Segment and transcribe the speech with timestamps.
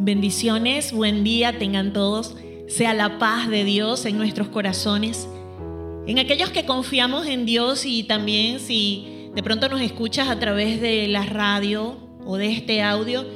[0.00, 2.36] Bendiciones, buen día tengan todos.
[2.68, 5.28] Sea la paz de Dios en nuestros corazones.
[6.06, 10.80] En aquellos que confiamos en Dios y también si de pronto nos escuchas a través
[10.80, 13.26] de la radio o de este audio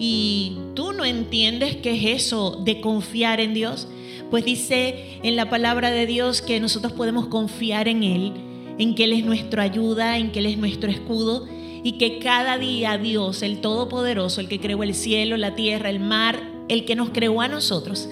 [0.00, 3.86] y tú no entiendes qué es eso de confiar en Dios,
[4.28, 8.32] pues dice en la palabra de Dios que nosotros podemos confiar en Él,
[8.76, 11.46] en que Él es nuestra ayuda, en que Él es nuestro escudo
[11.82, 16.00] y que cada día Dios, el Todopoderoso, el que creó el cielo, la tierra, el
[16.00, 18.08] mar, el que nos creó a nosotros,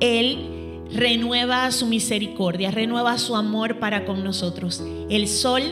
[0.00, 0.48] Él
[0.92, 4.82] renueva su misericordia, renueva su amor para con nosotros.
[5.08, 5.62] El sol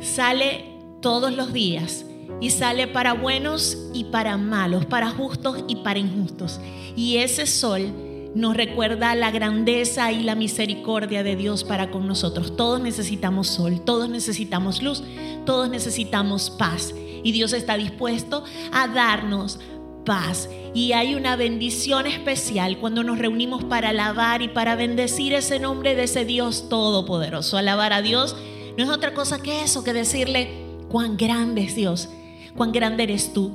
[0.00, 0.64] sale
[1.00, 2.06] todos los días
[2.40, 6.60] y sale para buenos y para malos, para justos y para injustos.
[6.96, 7.92] Y ese sol
[8.34, 12.56] nos recuerda la grandeza y la misericordia de Dios para con nosotros.
[12.56, 15.02] Todos necesitamos sol, todos necesitamos luz,
[15.46, 16.94] todos necesitamos paz.
[17.22, 19.60] Y Dios está dispuesto a darnos
[20.04, 20.48] paz.
[20.74, 25.94] Y hay una bendición especial cuando nos reunimos para alabar y para bendecir ese nombre
[25.94, 27.56] de ese Dios todopoderoso.
[27.56, 28.36] Alabar a Dios
[28.76, 30.50] no es otra cosa que eso, que decirle
[30.88, 32.08] cuán grande es Dios,
[32.56, 33.54] cuán grande eres tú.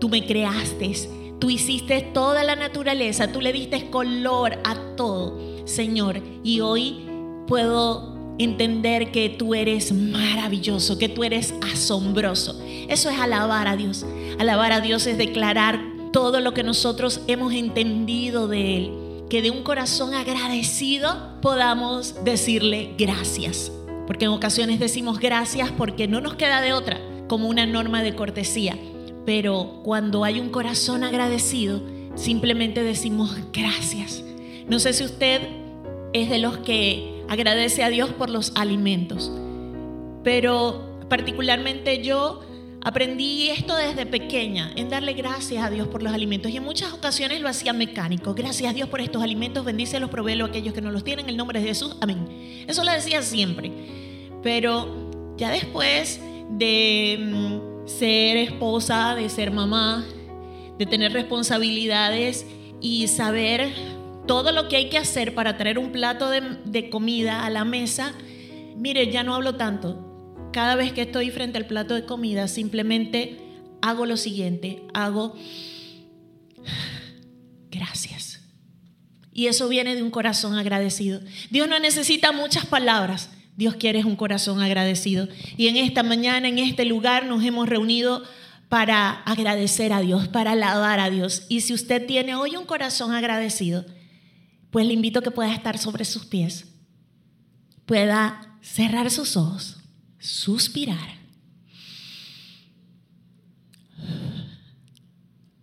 [0.00, 0.86] Tú me creaste,
[1.40, 6.20] Tú hiciste toda la naturaleza, tú le diste color a todo, Señor.
[6.44, 7.06] Y hoy
[7.46, 12.60] puedo entender que tú eres maravilloso, que tú eres asombroso.
[12.88, 14.04] Eso es alabar a Dios.
[14.38, 15.80] Alabar a Dios es declarar
[16.12, 18.92] todo lo que nosotros hemos entendido de Él.
[19.30, 23.72] Que de un corazón agradecido podamos decirle gracias.
[24.06, 28.14] Porque en ocasiones decimos gracias porque no nos queda de otra, como una norma de
[28.14, 28.76] cortesía.
[29.30, 31.80] Pero cuando hay un corazón agradecido,
[32.16, 34.24] simplemente decimos gracias.
[34.66, 35.42] No sé si usted
[36.12, 39.30] es de los que agradece a Dios por los alimentos,
[40.24, 42.40] pero particularmente yo
[42.82, 46.50] aprendí esto desde pequeña, en darle gracias a Dios por los alimentos.
[46.50, 48.34] Y en muchas ocasiones lo hacía mecánico.
[48.34, 51.26] Gracias a Dios por estos alimentos, bendice los proveelo a aquellos que no los tienen,
[51.26, 52.64] en el nombre de Jesús, amén.
[52.66, 53.70] Eso lo decía siempre.
[54.42, 60.04] Pero ya después de mm, ser esposa, de ser mamá,
[60.78, 62.46] de tener responsabilidades
[62.80, 63.70] y saber
[64.26, 68.14] todo lo que hay que hacer para traer un plato de, comida a la mesa,
[68.76, 70.06] mire, ya no hablo tanto.
[70.52, 73.38] Cada vez que estoy frente al plato de comida, simplemente
[73.82, 75.34] hago lo siguiente, hago
[77.70, 78.40] gracias.
[79.32, 81.20] Y eso viene de un corazón agradecido.
[81.50, 83.30] Dios no necesita muchas palabras.
[83.60, 85.28] Dios quiere un corazón agradecido.
[85.58, 88.22] Y en esta mañana, en este lugar, nos hemos reunido
[88.70, 91.44] para agradecer a Dios, para alabar a Dios.
[91.50, 93.84] Y si usted tiene hoy un corazón agradecido,
[94.70, 96.68] pues le invito a que pueda estar sobre sus pies,
[97.84, 99.76] pueda cerrar sus ojos,
[100.18, 101.18] suspirar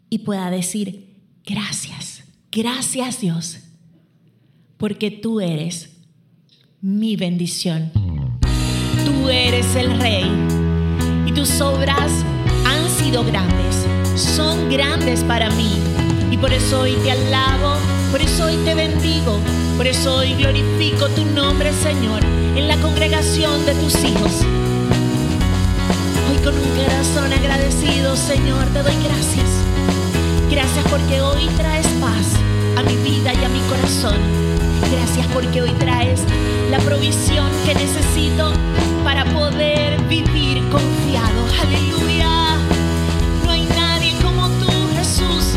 [0.08, 3.58] y pueda decir, gracias, gracias Dios,
[4.78, 5.97] porque tú eres
[6.88, 7.92] mi bendición.
[9.03, 10.24] Tú eres el rey
[11.25, 12.09] y tus obras
[12.66, 15.70] han sido grandes, son grandes para mí.
[16.31, 17.74] Y por eso hoy te alabo,
[18.09, 19.38] por eso hoy te bendigo,
[19.76, 22.24] por eso hoy glorifico tu nombre, Señor,
[22.56, 24.31] en la congregación de tus hijos.
[26.30, 29.50] Hoy con un corazón agradecido, Señor, te doy gracias.
[30.50, 32.31] Gracias porque hoy traes paz
[32.78, 34.47] a mi vida y a mi corazón.
[34.92, 36.24] Gracias porque hoy traes
[36.70, 38.54] la provisión que necesito
[39.04, 41.46] para poder vivir confiado.
[41.62, 42.58] Aleluya.
[43.46, 45.54] No hay nadie como tú, Jesús.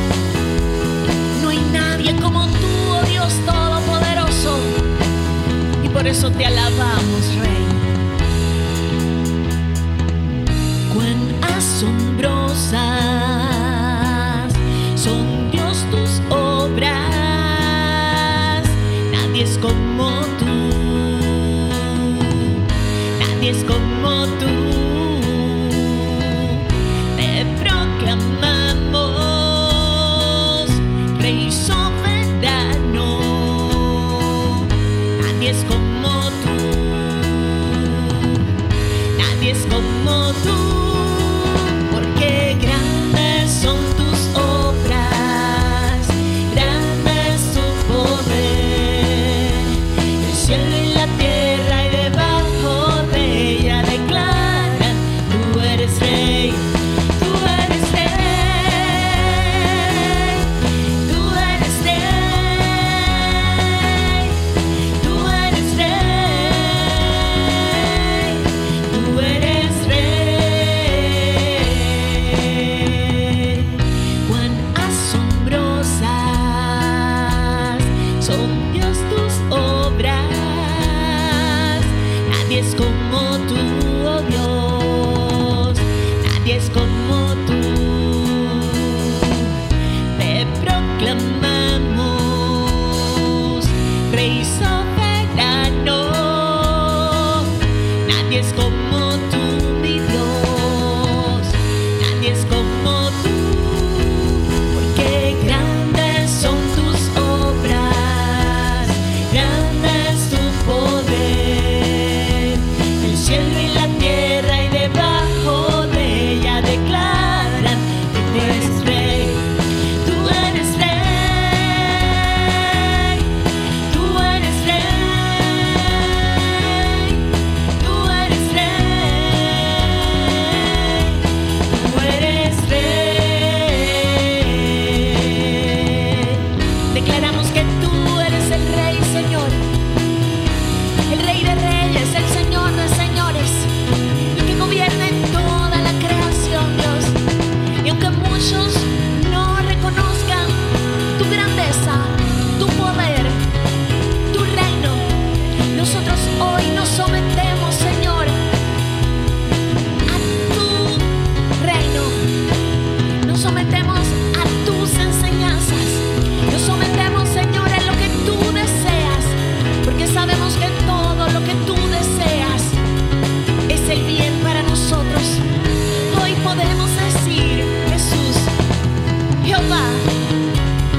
[1.43, 4.59] No hay nadie como tú, oh Dios Todopoderoso.
[5.85, 7.60] Y por eso te alabamos, Rey.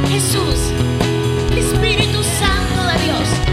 [0.08, 0.72] Jesús,
[1.58, 3.51] Espíritu Santo de Dios,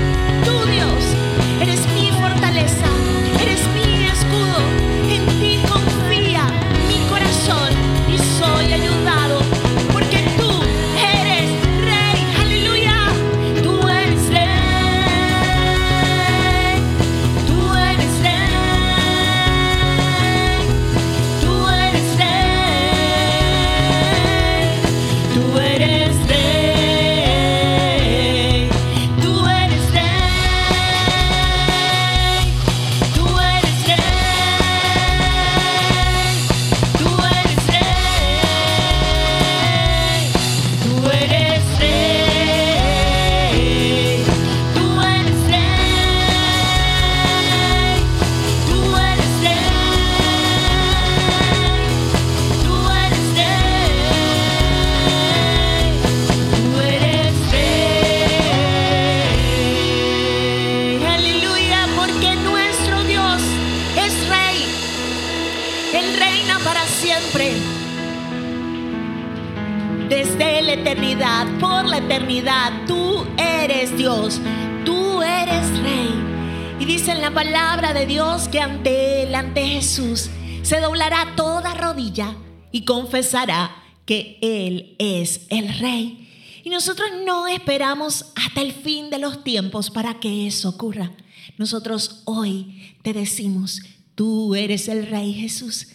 [82.88, 83.70] confesará
[84.06, 86.26] que Él es el rey.
[86.64, 91.12] Y nosotros no esperamos hasta el fin de los tiempos para que eso ocurra.
[91.58, 93.82] Nosotros hoy te decimos,
[94.14, 95.88] tú eres el rey Jesús,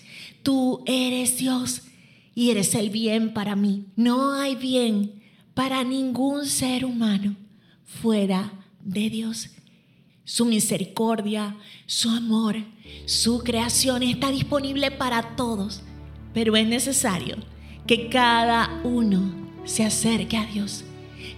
[0.43, 1.81] tú eres Dios
[2.35, 3.85] y eres el bien para mí.
[3.95, 5.23] No hay bien
[5.55, 7.35] para ningún ser humano
[7.85, 9.49] fuera de Dios.
[10.25, 11.57] Su misericordia,
[11.87, 12.55] su amor,
[13.07, 15.81] su creación está disponible para todos,
[16.33, 17.37] pero es necesario
[17.85, 19.31] que cada uno
[19.65, 20.83] se acerque a Dios,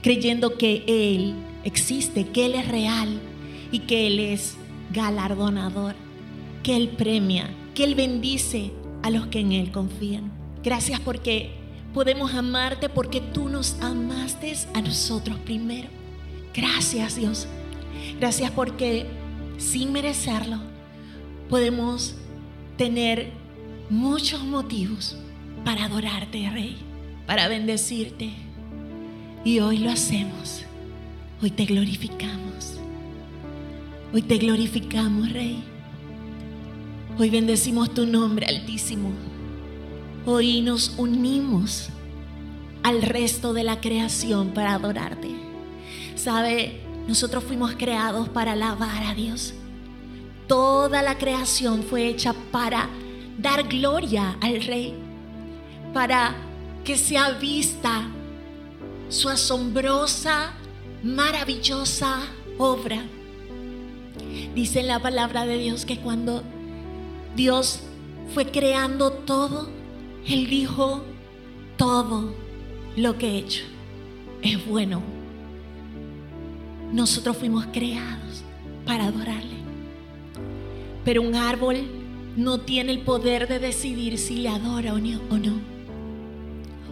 [0.02, 3.20] creyendo que Él existe, que Él es real
[3.72, 4.58] y que Él es
[4.92, 5.96] galardonador,
[6.64, 8.72] que Él premia, que Él bendice
[9.04, 10.32] a los que en Él confían.
[10.64, 11.52] Gracias porque
[11.94, 15.90] podemos amarte porque tú nos amaste a nosotros primero.
[16.54, 17.48] Gracias Dios.
[18.20, 19.06] Gracias porque
[19.58, 20.60] sin merecerlo
[21.50, 22.16] podemos
[22.78, 23.32] tener
[23.90, 25.16] muchos motivos
[25.64, 26.78] para adorarte, Rey,
[27.26, 28.32] para bendecirte.
[29.44, 30.64] Y hoy lo hacemos.
[31.42, 32.74] Hoy te glorificamos.
[34.14, 35.64] Hoy te glorificamos, Rey.
[37.18, 39.12] Hoy bendecimos tu nombre altísimo.
[40.26, 41.90] Hoy nos unimos
[42.84, 45.30] al resto de la creación para adorarte.
[46.16, 49.54] Sabe, nosotros fuimos creados para alabar a Dios.
[50.48, 52.90] Toda la creación fue hecha para
[53.38, 54.94] dar gloria al Rey,
[55.94, 56.36] para
[56.84, 58.08] que sea vista
[59.10, 60.54] su asombrosa,
[61.04, 62.20] maravillosa
[62.58, 63.04] obra.
[64.54, 66.44] Dice la palabra de Dios que cuando
[67.36, 67.82] Dios
[68.34, 69.70] fue creando todo,
[70.28, 71.04] Él dijo,
[71.78, 72.34] todo
[72.96, 73.64] lo que he hecho
[74.42, 75.02] es bueno.
[76.92, 78.44] Nosotros fuimos creados
[78.86, 79.56] para adorarle.
[81.04, 81.78] Pero un árbol
[82.36, 85.76] no tiene el poder de decidir si le adora o no.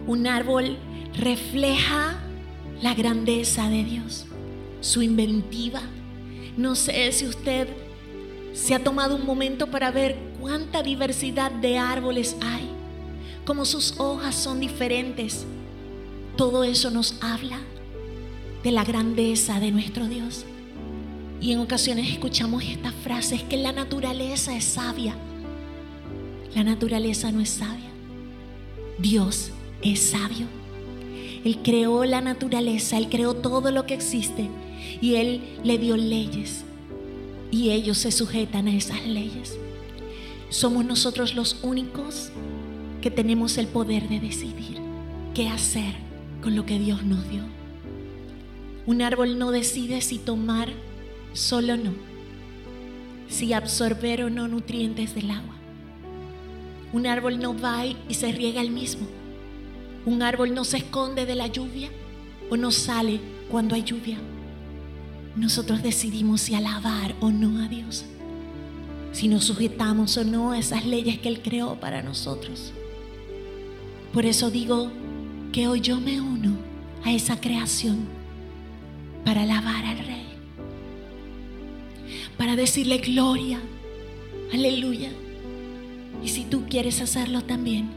[0.06, 0.76] Un árbol
[1.14, 2.16] refleja
[2.82, 4.26] la grandeza de Dios,
[4.80, 5.82] su inventiva.
[6.56, 7.68] No sé si usted
[8.52, 12.68] se ha tomado un momento para ver cuánta diversidad de árboles hay,
[13.44, 15.46] cómo sus hojas son diferentes.
[16.36, 17.58] Todo eso nos habla
[18.62, 20.44] de la grandeza de nuestro Dios.
[21.40, 25.14] Y en ocasiones escuchamos estas frases que la naturaleza es sabia.
[26.54, 27.90] La naturaleza no es sabia.
[28.98, 29.50] Dios
[29.82, 30.46] es sabio.
[31.44, 34.48] Él creó la naturaleza, Él creó todo lo que existe
[35.00, 36.64] y Él le dio leyes
[37.50, 39.56] y ellos se sujetan a esas leyes.
[40.48, 42.30] Somos nosotros los únicos
[43.02, 44.78] que tenemos el poder de decidir
[45.34, 45.94] qué hacer
[46.42, 47.42] con lo que Dios nos dio.
[48.86, 50.68] Un árbol no decide si tomar
[51.32, 51.92] solo no,
[53.28, 55.54] si absorber o no nutrientes del agua.
[56.94, 59.06] Un árbol no va y se riega el mismo.
[60.06, 61.90] Un árbol no se esconde de la lluvia
[62.48, 63.20] o no sale
[63.50, 64.16] cuando hay lluvia.
[65.36, 68.06] Nosotros decidimos si alabar o no a Dios,
[69.12, 72.72] si nos sujetamos o no a esas leyes que Él creó para nosotros.
[74.12, 74.90] Por eso digo
[75.52, 76.56] que hoy yo me uno
[77.02, 78.06] a esa creación
[79.24, 80.24] para alabar al Rey
[82.36, 83.60] para decirle gloria.
[84.52, 85.10] Aleluya.
[86.22, 87.90] Y si tú quieres hacerlo también,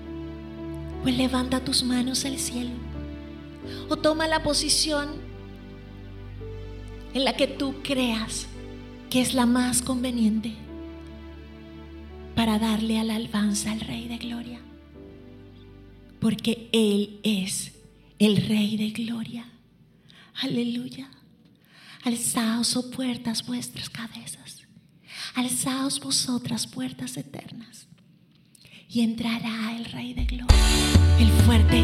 [1.04, 2.72] pues levanta tus manos al cielo.
[3.90, 5.10] O toma la posición
[7.14, 8.48] en la que tú creas
[9.10, 10.54] que es la más conveniente
[12.36, 14.62] para darle alabanza al Rey de Gloria.
[16.20, 17.74] Porque Él es
[18.20, 19.46] el Rey de Gloria.
[20.42, 21.10] Aleluya.
[22.04, 24.68] Alzaos, oh puertas, vuestras cabezas.
[25.34, 27.87] Alzaos vosotras, puertas eternas.
[28.90, 30.56] Y entrará el Rey de Gloria,
[31.20, 31.84] el fuerte,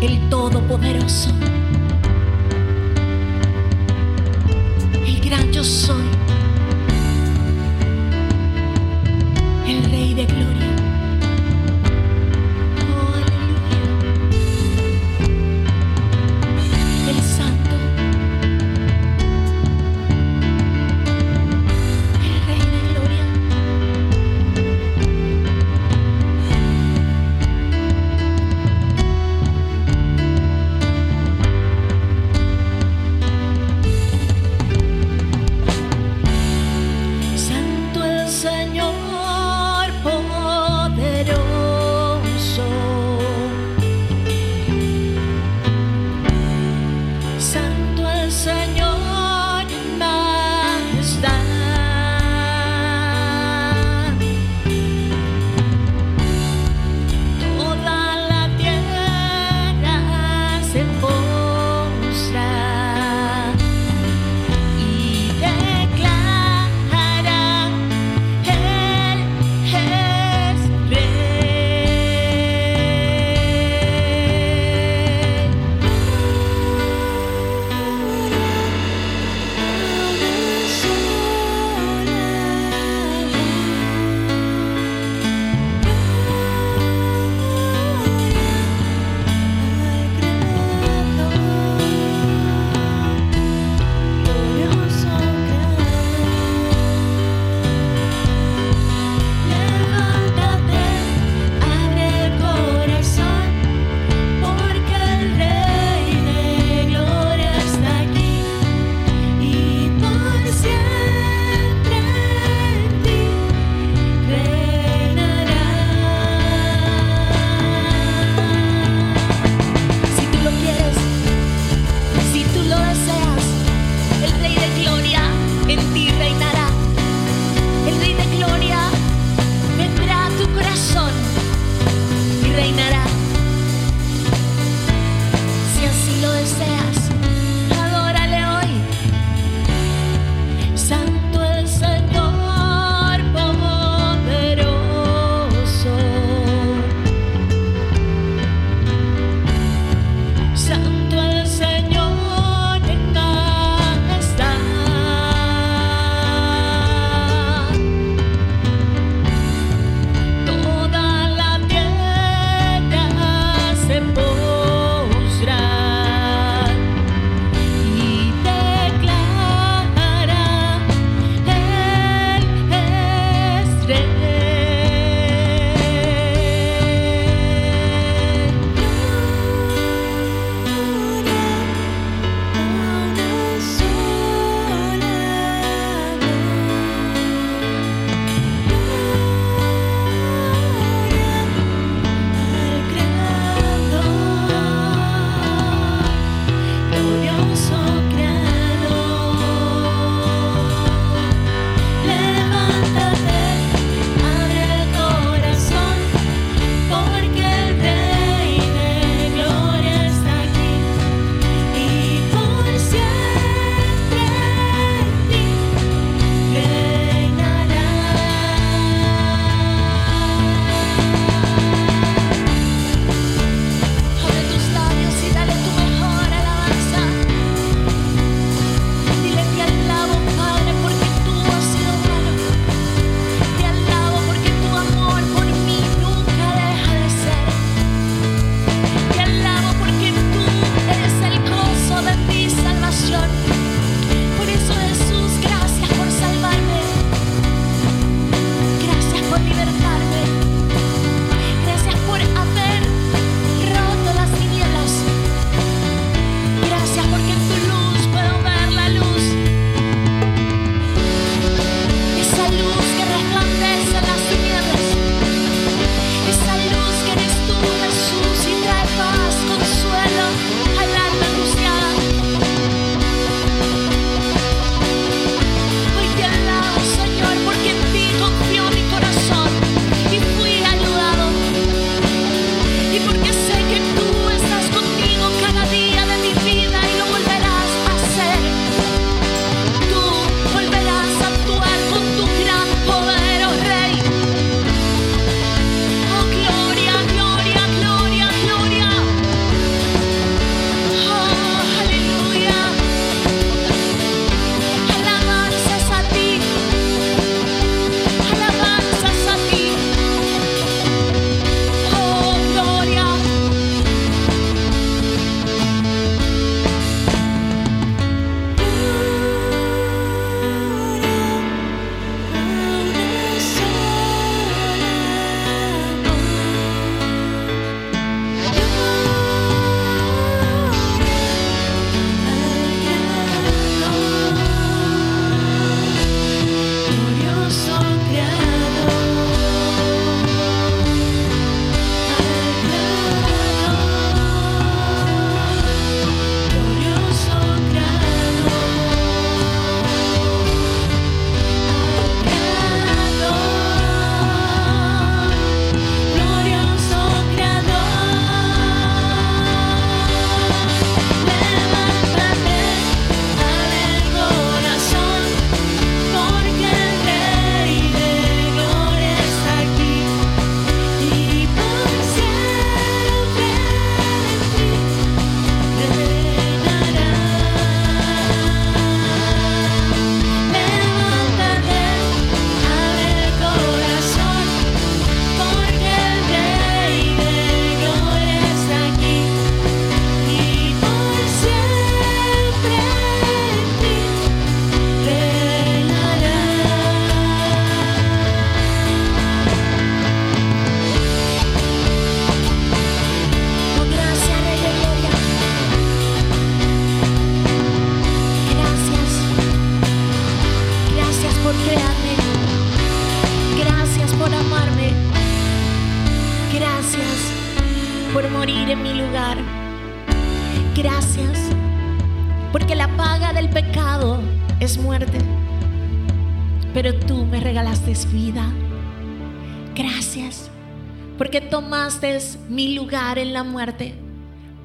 [0.00, 1.30] el todopoderoso,
[5.04, 6.04] el gran yo soy,
[9.66, 10.67] el Rey de Gloria.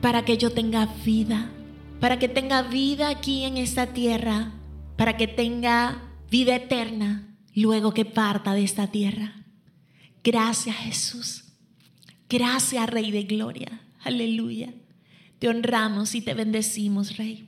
[0.04, 1.50] Para que yo tenga vida,
[2.02, 4.52] para que tenga vida aquí en esta tierra,
[4.98, 9.46] para que tenga vida eterna luego que parta de esta tierra.
[10.22, 11.46] Gracias Jesús.
[12.28, 13.80] Gracias Rey de Gloria.
[14.04, 14.74] Aleluya.
[15.40, 17.48] Te honramos y te bendecimos, Rey.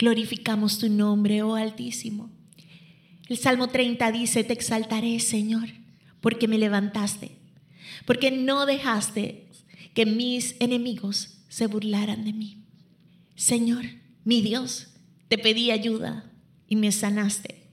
[0.00, 2.28] Glorificamos tu nombre, oh Altísimo.
[3.28, 5.68] El Salmo 30 dice, te exaltaré, Señor,
[6.20, 7.36] porque me levantaste,
[8.04, 9.46] porque no dejaste
[9.94, 12.58] que mis enemigos se burlaran de mí.
[13.34, 13.86] Señor,
[14.24, 14.88] mi Dios,
[15.28, 16.30] te pedí ayuda
[16.68, 17.70] y me sanaste.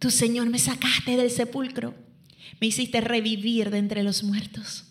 [0.00, 1.94] Tu Señor me sacaste del sepulcro,
[2.60, 4.86] me hiciste revivir de entre los muertos.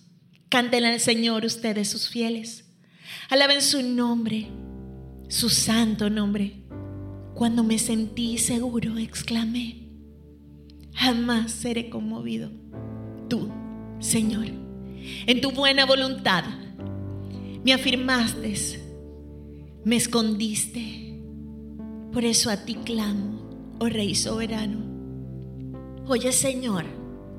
[0.47, 2.63] Canten al Señor ustedes sus fieles.
[3.29, 4.47] Alaben su nombre,
[5.27, 6.53] su santo nombre.
[7.35, 9.89] Cuando me sentí seguro, exclamé,
[10.93, 12.49] jamás seré conmovido.
[13.27, 13.51] Tú,
[13.99, 16.45] Señor, en tu buena voluntad,
[17.69, 18.79] me afirmaste,
[19.85, 21.21] me escondiste.
[22.11, 24.79] Por eso a ti clamo, oh Rey soberano.
[26.07, 26.85] Oye, Señor,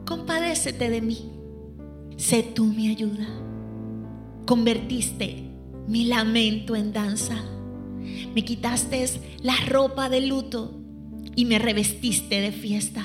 [0.06, 1.32] compadécete de mí.
[2.16, 3.26] Sé tú mi ayuda.
[4.46, 5.50] Convertiste
[5.88, 7.42] mi lamento en danza.
[8.32, 9.04] Me quitaste
[9.42, 10.80] la ropa de luto
[11.34, 13.04] y me revestiste de fiesta.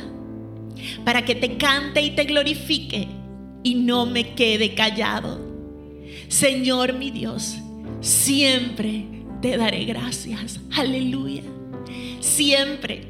[1.04, 3.08] Para que te cante y te glorifique
[3.64, 5.55] y no me quede callado.
[6.28, 7.56] Señor mi Dios,
[8.02, 9.06] siempre
[9.42, 10.60] te daré gracias.
[10.76, 11.44] Aleluya.
[12.20, 13.08] Siempre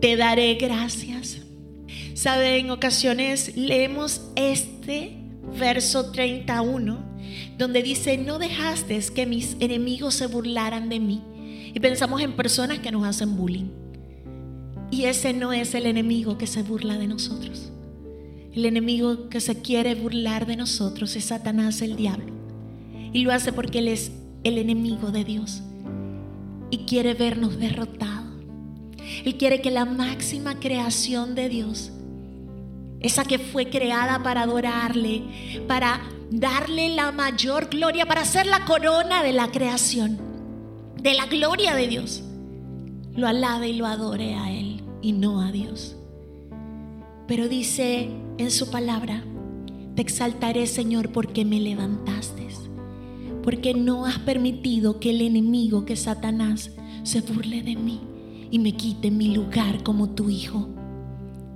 [0.00, 1.38] te daré gracias.
[2.14, 5.16] Sabe, en ocasiones leemos este
[5.58, 7.12] verso 31
[7.58, 11.22] donde dice, no dejaste que mis enemigos se burlaran de mí.
[11.74, 13.70] Y pensamos en personas que nos hacen bullying.
[14.90, 17.71] Y ese no es el enemigo que se burla de nosotros.
[18.52, 22.32] El enemigo que se quiere burlar de nosotros es Satanás, el diablo.
[23.12, 24.12] Y lo hace porque él es
[24.44, 25.62] el enemigo de Dios.
[26.70, 28.30] Y quiere vernos derrotados.
[29.24, 31.92] Él quiere que la máxima creación de Dios,
[33.00, 35.22] esa que fue creada para adorarle,
[35.66, 40.18] para darle la mayor gloria, para ser la corona de la creación,
[41.00, 42.22] de la gloria de Dios.
[43.14, 45.96] Lo alabe y lo adore a Él y no a Dios.
[47.26, 49.24] Pero dice en su palabra,
[49.94, 52.42] te exaltaré Señor porque me levantaste,
[53.42, 56.70] porque no has permitido que el enemigo, que Satanás,
[57.02, 58.00] se burle de mí
[58.50, 60.68] y me quite mi lugar como tu hijo.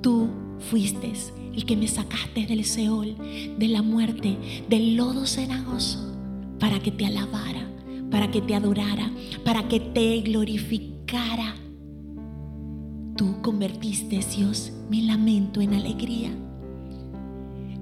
[0.03, 1.13] Tú fuiste
[1.55, 3.17] el que me sacaste del Seol,
[3.59, 4.37] de la muerte,
[4.69, 6.15] del lodo cenagoso,
[6.59, 7.71] para que te alabara,
[8.11, 9.11] para que te adorara,
[9.45, 11.55] para que te glorificara.
[13.17, 16.31] Tú convertiste, Dios, mi lamento en alegría.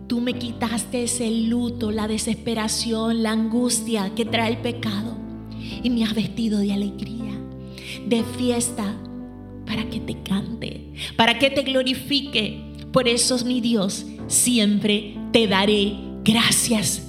[0.07, 5.17] Tú me quitaste ese luto, la desesperación, la angustia que trae el pecado
[5.83, 7.39] y me has vestido de alegría,
[8.07, 8.95] de fiesta,
[9.67, 12.63] para que te cante, para que te glorifique,
[12.93, 17.03] por eso, mi Dios, siempre te daré gracias.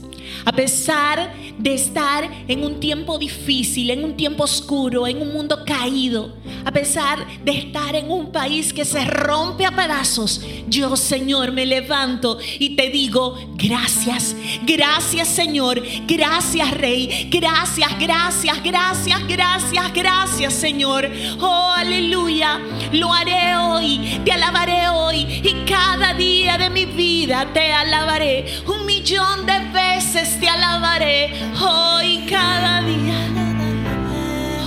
[0.46, 5.64] A pesar de estar en un tiempo difícil, en un tiempo oscuro, en un mundo
[5.66, 6.36] caído,
[6.66, 11.66] a pesar de estar en un país que se rompe a pedazos, yo Señor me
[11.66, 21.10] levanto y te digo gracias, gracias Señor, gracias Rey, gracias, gracias, gracias, gracias, gracias Señor.
[21.40, 22.60] Oh, aleluya,
[22.92, 28.46] lo haré hoy, te alabaré hoy y cada día de mi vida te alabaré.
[28.66, 31.30] Un millón de veces te alabaré
[31.62, 33.18] hoy cada día.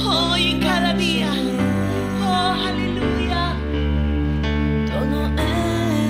[0.06, 1.32] Hoy cada día.
[2.22, 3.56] Oh, aleluya.
[4.92, 5.30] Todo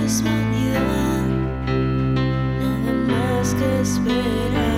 [0.03, 1.23] es vanidad,
[2.59, 4.78] nada más que esperar.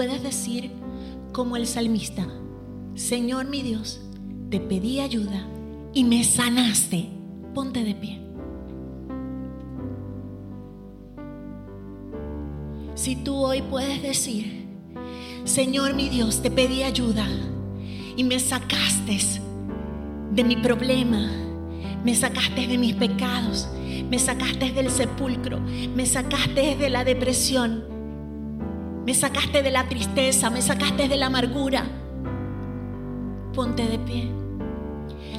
[0.00, 0.70] Y puedes decir
[1.30, 2.26] como el salmista,
[2.94, 4.00] Señor mi Dios,
[4.48, 5.46] te pedí ayuda
[5.92, 7.10] y me sanaste,
[7.54, 8.18] ponte de pie.
[12.94, 14.64] Si tú hoy puedes decir,
[15.44, 17.26] Señor mi Dios, te pedí ayuda
[18.16, 19.18] y me sacaste
[20.32, 21.30] de mi problema,
[22.02, 23.68] me sacaste de mis pecados,
[24.08, 27.89] me sacaste del sepulcro, me sacaste de la depresión,
[29.10, 31.84] me sacaste de la tristeza, me sacaste de la amargura.
[33.52, 34.30] Ponte de pie.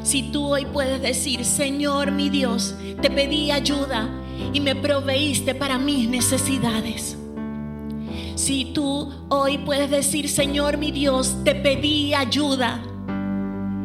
[0.03, 4.09] Si tú hoy puedes decir, Señor mi Dios, te pedí ayuda
[4.51, 7.15] y me proveíste para mis necesidades.
[8.35, 12.83] Si tú hoy puedes decir, Señor mi Dios, te pedí ayuda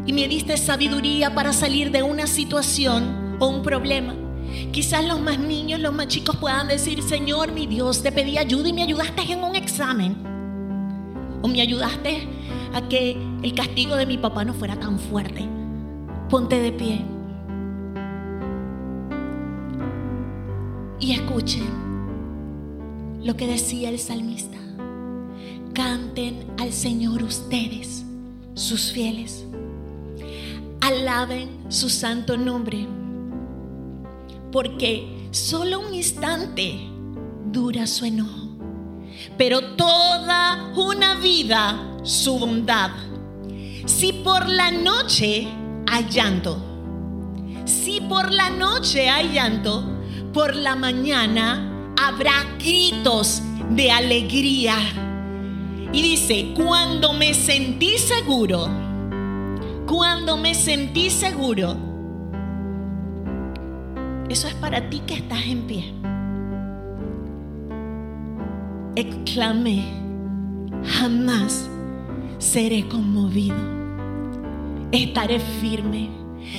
[0.05, 4.26] y me diste sabiduría para salir de una situación o un problema.
[4.73, 8.69] Quizás los más niños, los más chicos puedan decir, Señor mi Dios, te pedí ayuda
[8.69, 10.17] y me ayudaste en un examen.
[11.43, 12.29] O me ayudaste
[12.75, 15.49] a que el castigo de mi papá no fuera tan fuerte.
[16.29, 17.05] Ponte de pie.
[20.99, 21.87] Y escuchen
[23.23, 24.57] lo que decía el salmista.
[25.73, 28.05] Canten al Señor ustedes,
[28.55, 29.45] sus fieles.
[30.81, 32.87] Alaben su santo nombre.
[34.53, 36.79] Porque solo un instante
[37.47, 38.49] dura su enojo.
[39.37, 42.91] Pero toda una vida su bondad.
[43.87, 45.49] Si por la noche
[45.87, 46.63] hay llanto,
[47.65, 49.85] si por la noche hay llanto,
[50.33, 54.77] por la mañana habrá gritos de alegría.
[55.93, 58.69] Y dice, cuando me sentí seguro,
[59.87, 61.77] cuando me sentí seguro,
[64.29, 65.93] eso es para ti que estás en pie.
[68.97, 69.85] Exclamé,
[70.85, 71.69] jamás
[72.39, 73.57] seré conmovido.
[74.93, 76.09] Estaré firme.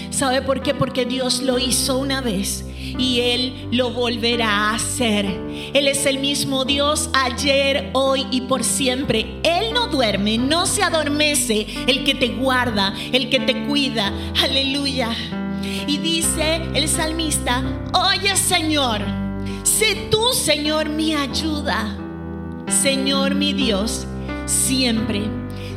[0.09, 0.73] ¿Sabe por qué?
[0.73, 2.65] Porque Dios lo hizo una vez
[2.97, 5.25] y Él lo volverá a hacer.
[5.73, 9.39] Él es el mismo Dios ayer, hoy y por siempre.
[9.43, 11.67] Él no duerme, no se adormece.
[11.87, 14.11] El que te guarda, el que te cuida.
[14.43, 15.09] Aleluya.
[15.87, 19.01] Y dice el salmista, oye Señor,
[19.63, 21.97] sé tú Señor mi ayuda.
[22.67, 24.05] Señor mi Dios,
[24.45, 25.23] siempre,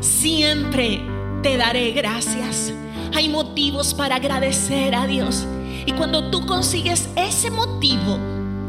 [0.00, 1.00] siempre
[1.42, 2.72] te daré gracias.
[3.14, 5.46] Hay motivos para agradecer a Dios.
[5.86, 8.18] Y cuando tú consigues ese motivo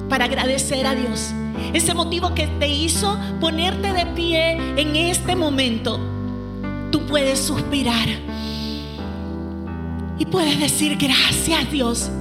[0.10, 1.34] para agradecer a Dios,
[1.74, 6.00] ese motivo que te hizo ponerte de pie en este momento,
[6.92, 8.08] tú puedes suspirar
[10.22, 12.12] y puedes decir gracias Dios,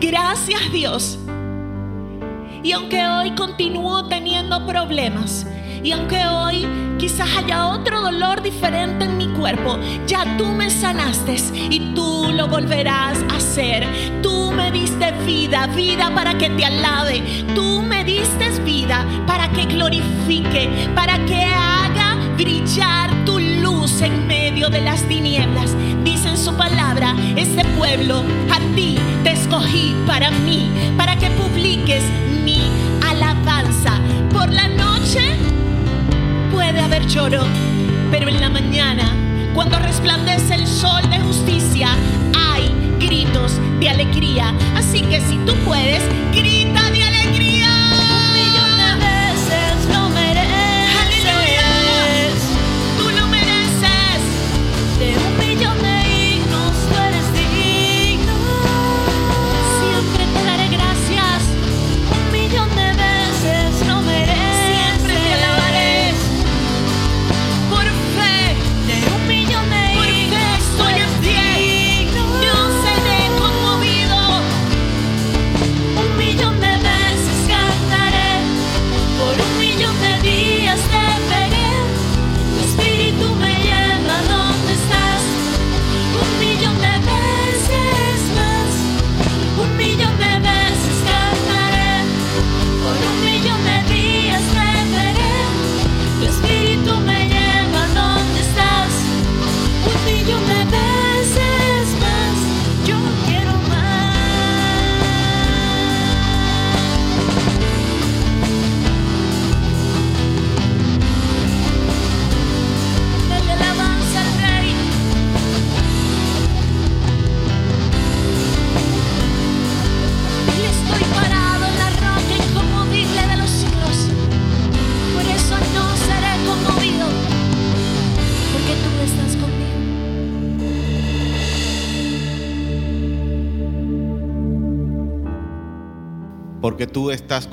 [0.00, 1.18] gracias Dios.
[2.62, 5.46] Y aunque hoy continúo teniendo problemas,
[5.82, 6.66] y aunque hoy
[6.98, 11.36] quizás haya otro dolor diferente en mi cuerpo, ya tú me sanaste
[11.68, 13.86] y tú lo volverás a hacer.
[14.22, 17.44] Tú me diste vida, vida para que te alabe.
[17.54, 23.53] Tú me diste vida para que glorifique, para que haga brillar tu luz
[23.84, 25.76] en medio de las tinieblas.
[26.04, 32.02] Dice en su palabra, este pueblo a ti te escogí para mí, para que publiques
[32.42, 32.62] mi
[33.06, 34.00] alabanza.
[34.32, 35.20] Por la noche
[36.50, 37.42] puede haber lloro,
[38.10, 39.04] pero en la mañana,
[39.54, 41.88] cuando resplandece el sol de justicia,
[42.34, 44.54] hay gritos de alegría.
[44.76, 46.53] Así que si tú puedes, grita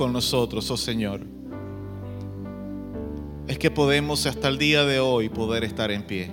[0.02, 1.22] con nosotros, oh Señor,
[3.48, 6.32] es que podemos hasta el día de hoy poder estar en pie.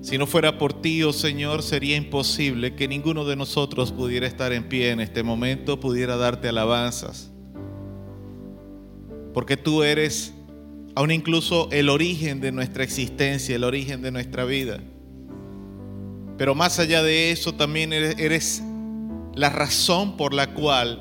[0.00, 4.52] Si no fuera por ti, oh Señor, sería imposible que ninguno de nosotros pudiera estar
[4.52, 7.30] en pie en este momento, pudiera darte alabanzas.
[9.32, 10.34] Porque tú eres
[10.96, 14.80] aún incluso el origen de nuestra existencia, el origen de nuestra vida.
[16.36, 18.64] Pero más allá de eso, también eres
[19.34, 21.00] la razón por la cual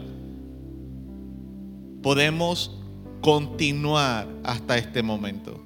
[2.01, 2.79] podemos
[3.21, 5.59] continuar hasta este momento.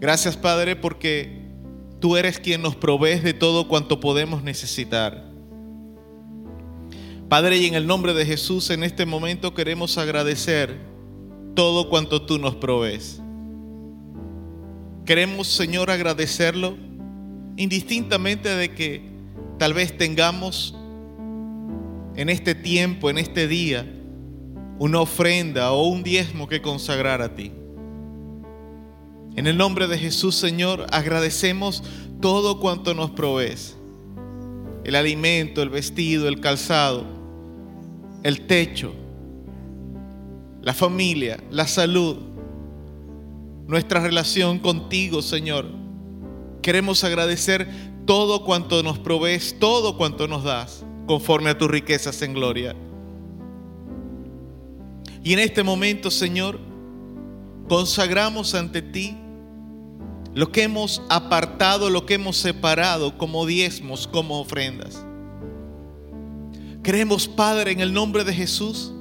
[0.00, 1.42] Gracias Padre porque
[2.00, 5.30] tú eres quien nos provees de todo cuanto podemos necesitar.
[7.28, 10.76] Padre, y en el nombre de Jesús en este momento queremos agradecer
[11.54, 13.22] todo cuanto tú nos provees.
[15.06, 16.76] Queremos, Señor, agradecerlo
[17.56, 19.02] indistintamente de que
[19.58, 20.76] tal vez tengamos
[22.16, 23.86] en este tiempo, en este día,
[24.78, 27.52] una ofrenda o un diezmo que consagrar a ti.
[29.34, 31.82] En el nombre de Jesús, Señor, agradecemos
[32.20, 33.76] todo cuanto nos provees.
[34.84, 37.06] El alimento, el vestido, el calzado,
[38.22, 38.92] el techo,
[40.60, 42.16] la familia, la salud,
[43.66, 45.66] nuestra relación contigo, Señor.
[46.60, 47.68] Queremos agradecer
[48.04, 52.74] todo cuanto nos provees, todo cuanto nos das, conforme a tus riquezas en gloria.
[55.24, 56.58] Y en este momento, Señor,
[57.68, 59.16] consagramos ante ti
[60.34, 65.04] lo que hemos apartado, lo que hemos separado como diezmos, como ofrendas.
[66.82, 68.92] Creemos, Padre, en el nombre de Jesús,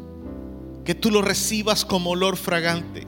[0.85, 3.07] que tú lo recibas como olor fragante,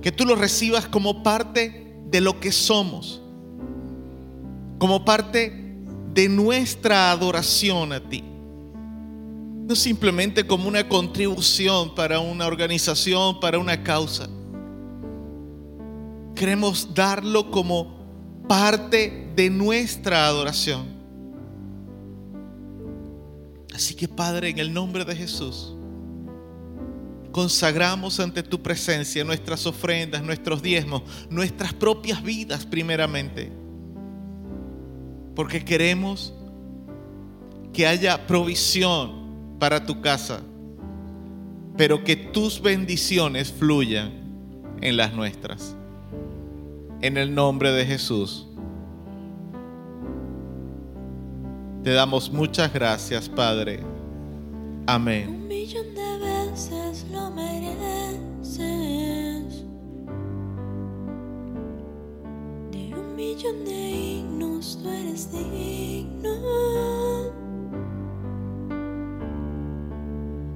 [0.00, 3.20] que tú lo recibas como parte de lo que somos,
[4.78, 5.63] como parte
[6.14, 8.24] de nuestra adoración a ti
[9.66, 14.28] no simplemente como una contribución para una organización, para una causa.
[16.34, 20.84] Queremos darlo como parte de nuestra adoración.
[23.74, 25.74] Así que Padre, en el nombre de Jesús,
[27.32, 33.50] consagramos ante tu presencia nuestras ofrendas, nuestros diezmos, nuestras propias vidas primeramente.
[35.34, 36.32] Porque queremos
[37.72, 40.40] que haya provisión para tu casa,
[41.76, 44.12] pero que tus bendiciones fluyan
[44.80, 45.74] en las nuestras.
[47.00, 48.46] En el nombre de Jesús.
[51.82, 53.80] Te damos muchas gracias, Padre.
[54.86, 55.28] Amén.
[55.28, 57.83] Un millón de veces lo mereces.
[63.24, 66.34] Millón de himnos tú eres digno.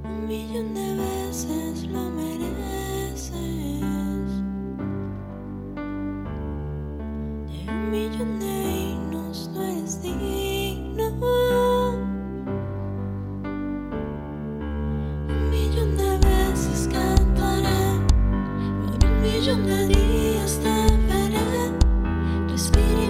[0.05, 3.33] Un millón de veces lo mereces.
[7.49, 11.09] De un millón de himnos tú eres digno.
[15.29, 17.81] Un millón de veces cantaré,
[18.85, 20.61] por un millón de días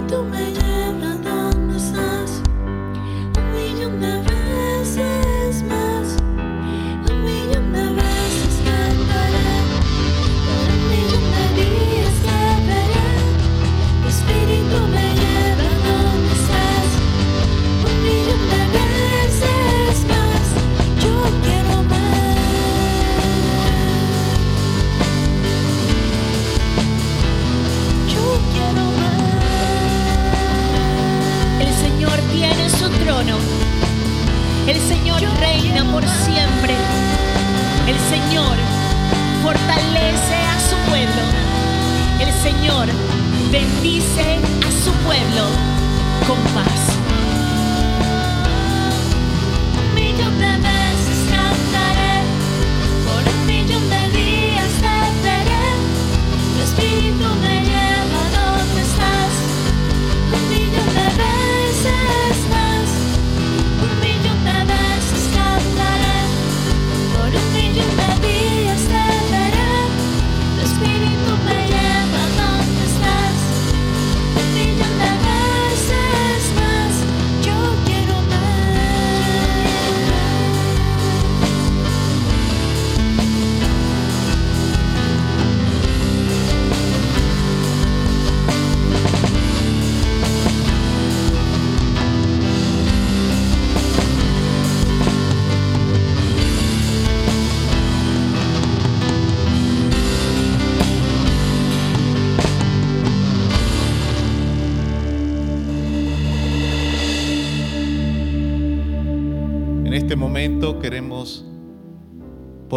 [0.09, 0.68] espíritu me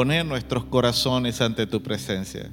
[0.03, 2.51] poner nuestros corazones ante tu presencia.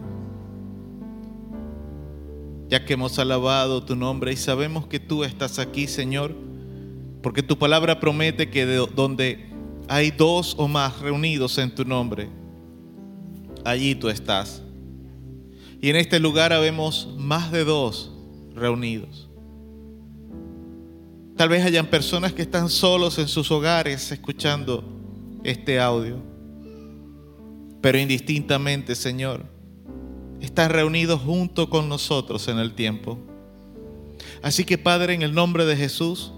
[2.68, 6.36] Ya que hemos alabado tu nombre y sabemos que tú estás aquí, Señor,
[7.24, 9.50] porque tu palabra promete que de donde
[9.88, 12.30] hay dos o más reunidos en tu nombre,
[13.66, 14.62] allí tú estás.
[15.82, 18.12] Y en este lugar habemos más de dos
[18.54, 19.28] reunidos.
[21.36, 24.84] Tal vez hayan personas que están solos en sus hogares escuchando
[25.44, 26.29] este audio.
[27.82, 29.46] Pero indistintamente, Señor,
[30.42, 33.18] están reunidos junto con nosotros en el tiempo.
[34.42, 36.32] Así que, Padre, en el nombre de Jesús,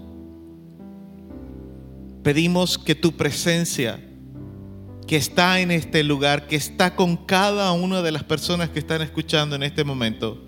[2.22, 4.00] pedimos que tu presencia,
[5.06, 9.02] que está en este lugar, que está con cada una de las personas que están
[9.02, 10.40] escuchando en este momento,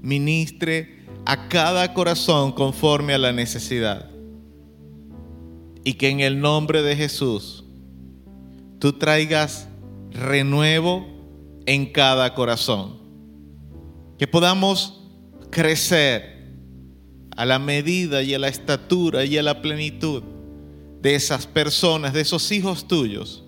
[0.00, 4.10] ministre a cada corazón conforme a la necesidad.
[5.84, 7.64] Y que en el nombre de Jesús
[8.78, 9.68] tú traigas
[10.14, 11.06] renuevo
[11.66, 12.98] en cada corazón.
[14.18, 15.00] Que podamos
[15.50, 16.32] crecer
[17.36, 20.22] a la medida y a la estatura y a la plenitud
[21.00, 23.44] de esas personas, de esos hijos tuyos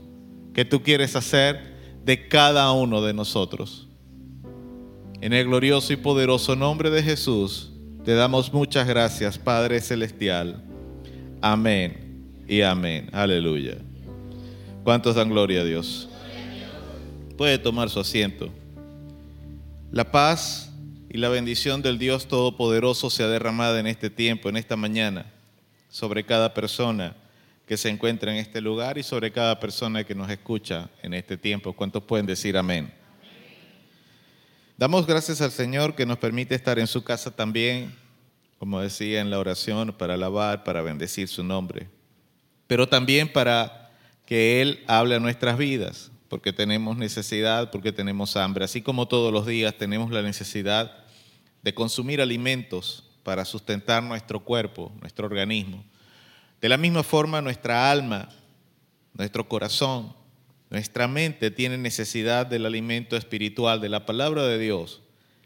[0.53, 3.89] que tú quieres hacer de cada uno de nosotros.
[5.21, 7.73] En el glorioso y poderoso nombre de Jesús,
[8.05, 10.62] te damos muchas gracias, Padre Celestial.
[11.41, 13.09] Amén y amén.
[13.12, 13.79] Aleluya.
[14.83, 16.09] ¿Cuántos dan gloria a Dios?
[17.37, 18.49] Puede tomar su asiento.
[19.91, 20.70] La paz
[21.11, 25.26] y la bendición del Dios Todopoderoso se ha derramado en este tiempo, en esta mañana,
[25.89, 27.16] sobre cada persona
[27.66, 31.37] que se encuentra en este lugar y sobre cada persona que nos escucha en este
[31.37, 31.72] tiempo.
[31.72, 32.93] ¿Cuántos pueden decir amén?
[34.76, 37.95] Damos gracias al Señor que nos permite estar en su casa también,
[38.59, 41.89] como decía en la oración, para alabar, para bendecir su nombre,
[42.68, 43.91] pero también para
[44.26, 49.33] que Él hable a nuestras vidas, porque tenemos necesidad, porque tenemos hambre, así como todos
[49.33, 51.05] los días tenemos la necesidad
[51.62, 55.85] de consumir alimentos para sustentar nuestro cuerpo, nuestro organismo.
[56.61, 58.29] De la misma forma, nuestra alma,
[59.14, 60.14] nuestro corazón,
[60.70, 65.03] nuestra mente tiene necesidad del alimento espiritual, de la palabra de Dios,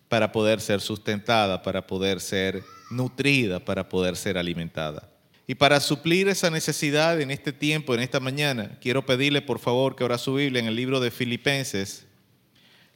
[0.09, 5.09] para poder ser sustentada, para poder ser nutrida, para poder ser alimentada.
[5.51, 9.97] Y para suplir esa necesidad en este tiempo, en esta mañana, quiero pedirle por favor
[9.97, 12.05] que abra su Biblia en el libro de Filipenses,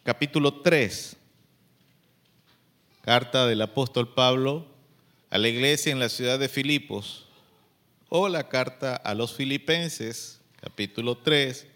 [0.04, 1.16] capítulo 3,
[3.00, 4.66] carta del apóstol Pablo
[5.30, 7.26] a la iglesia en la ciudad de Filipos,
[8.10, 11.66] o la carta a los Filipenses, capítulo 3,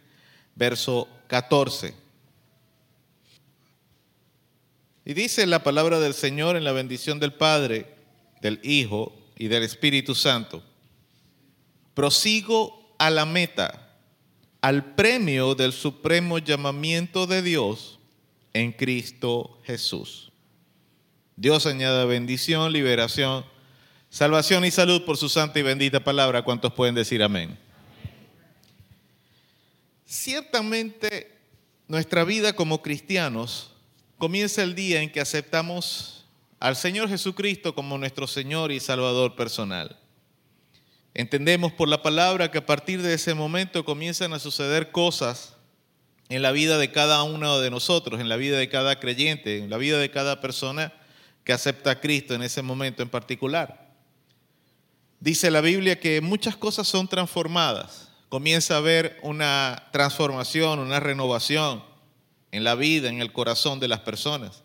[0.57, 1.95] verso 14.
[5.07, 7.87] Y dice la palabra del Señor en la bendición del Padre,
[8.43, 10.63] del Hijo y del Espíritu Santo.
[11.95, 13.97] Prosigo a la meta,
[14.61, 17.99] al premio del supremo llamamiento de Dios
[18.53, 20.33] en Cristo Jesús.
[21.37, 23.45] Dios añada bendición, liberación,
[24.09, 26.43] salvación y salud por su santa y bendita palabra.
[26.43, 27.59] ¿Cuántos pueden decir amén?
[30.07, 31.37] Ciertamente
[31.89, 33.73] nuestra vida como cristianos
[34.17, 36.16] comienza el día en que aceptamos
[36.61, 39.99] al Señor Jesucristo como nuestro Señor y Salvador personal.
[41.15, 45.55] Entendemos por la palabra que a partir de ese momento comienzan a suceder cosas
[46.29, 49.71] en la vida de cada uno de nosotros, en la vida de cada creyente, en
[49.71, 50.93] la vida de cada persona
[51.45, 53.95] que acepta a Cristo en ese momento en particular.
[55.21, 61.83] Dice la Biblia que muchas cosas son transformadas comienza a haber una transformación, una renovación
[62.53, 64.63] en la vida, en el corazón de las personas.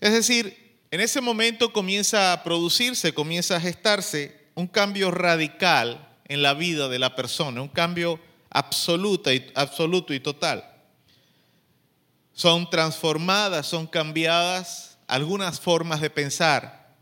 [0.00, 6.42] Es decir, en ese momento comienza a producirse, comienza a gestarse un cambio radical en
[6.42, 8.20] la vida de la persona, un cambio
[8.50, 10.64] absoluto y, absoluto y total.
[12.32, 16.94] Son transformadas, son cambiadas algunas formas de pensar.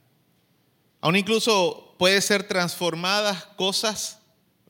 [1.00, 4.18] Aún incluso puede ser transformadas cosas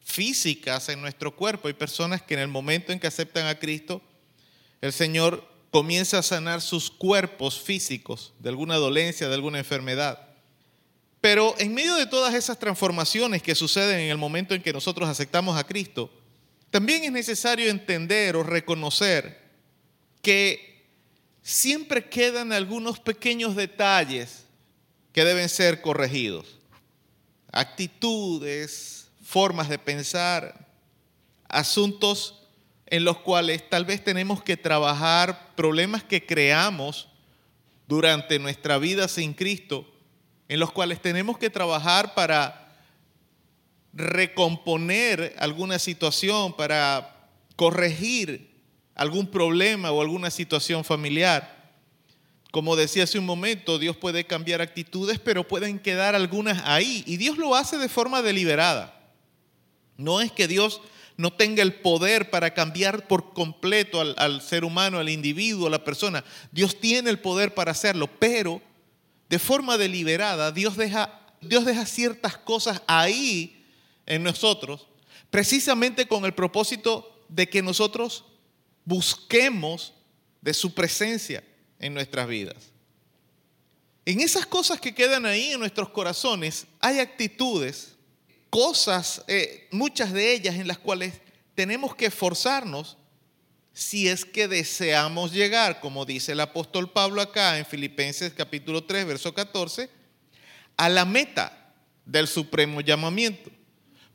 [0.04, 1.68] físicas en nuestro cuerpo.
[1.68, 4.02] Hay personas que en el momento en que aceptan a Cristo,
[4.80, 10.26] el Señor comienza a sanar sus cuerpos físicos de alguna dolencia, de alguna enfermedad.
[11.20, 15.06] Pero en medio de todas esas transformaciones que suceden en el momento en que nosotros
[15.06, 16.10] aceptamos a Cristo,
[16.70, 19.38] también es necesario entender o reconocer
[20.22, 20.82] que
[21.42, 24.44] siempre quedan algunos pequeños detalles
[25.12, 26.56] que deben ser corregidos.
[27.52, 30.70] Actitudes, formas de pensar,
[31.46, 32.45] asuntos
[32.86, 37.08] en los cuales tal vez tenemos que trabajar, problemas que creamos
[37.88, 39.86] durante nuestra vida sin Cristo,
[40.48, 42.66] en los cuales tenemos que trabajar para
[43.92, 48.54] recomponer alguna situación, para corregir
[48.94, 51.56] algún problema o alguna situación familiar.
[52.52, 57.02] Como decía hace un momento, Dios puede cambiar actitudes, pero pueden quedar algunas ahí.
[57.06, 58.94] Y Dios lo hace de forma deliberada.
[59.96, 60.80] No es que Dios
[61.16, 65.84] no tenga el poder para cambiar por completo al, ser humano, al individuo, a la
[65.84, 66.24] persona.
[66.52, 68.60] Dios tiene el poder para hacerlo, pero
[69.28, 73.64] de forma deliberada Dios deja, Dios deja ciertas cosas ahí
[74.04, 74.86] en nosotros,
[75.30, 78.24] precisamente con el propósito de que nosotros
[78.84, 79.94] busquemos
[80.40, 81.42] de su presencia
[81.78, 82.72] en nuestras vidas.
[84.04, 87.95] En esas cosas que quedan ahí en nuestros corazones hay actitudes,
[88.50, 91.14] cosas, eh, muchas de ellas en las cuales
[91.54, 92.96] tenemos que esforzarnos
[93.72, 99.06] si es que deseamos llegar, como dice el apóstol Pablo acá en Filipenses capítulo 3,
[99.06, 99.90] verso 14,
[100.78, 101.74] a la meta
[102.06, 103.50] del supremo llamamiento.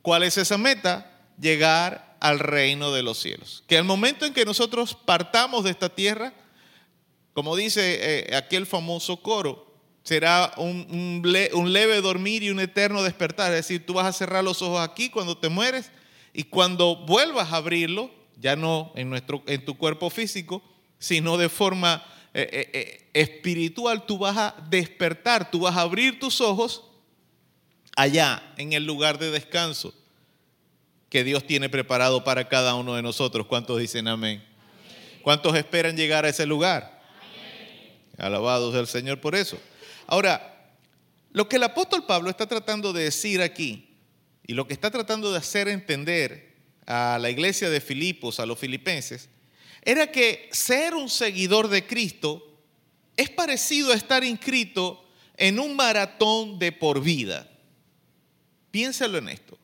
[0.02, 1.12] ¿Cuál es esa meta?
[1.40, 3.64] Llegar al reino de los cielos.
[3.68, 6.34] Que al momento en que nosotros partamos de esta tierra,
[7.34, 9.71] como dice eh, aquel famoso coro,
[10.04, 13.52] será un, un, le, un, leve dormir y un eterno despertar.
[13.52, 15.92] Es decir, tú vas a cerrar los ojos aquí cuando te mueres
[16.34, 20.64] y cuando vuelvas a abrirlo, ya no en, nuestro, en tu cuerpo físico,
[20.98, 26.42] sino de forma eh, eh, espiritual, tú vas a despertar, tú vas a abrir tus
[26.42, 26.84] ojos
[27.96, 29.94] allá en el lugar de descanso
[31.10, 33.46] que Dios tiene preparado para cada uno de nosotros.
[33.46, 34.44] ¿Cuántos dicen amén?
[35.22, 37.02] ¿Cuántos esperan llegar a ese lugar?
[38.18, 39.60] Alabados del Señor por eso.
[40.12, 40.76] Ahora,
[41.32, 43.96] lo que el apóstol Pablo está tratando de decir aquí
[44.46, 46.54] y lo que está tratando de hacer entender
[46.86, 49.30] a la iglesia de Filipos, a los filipenses,
[49.82, 52.62] era que ser un seguidor de Cristo
[53.16, 55.02] es parecido a estar inscrito
[55.38, 57.50] en un maratón de por vida.
[58.70, 59.58] Piénsalo en esto.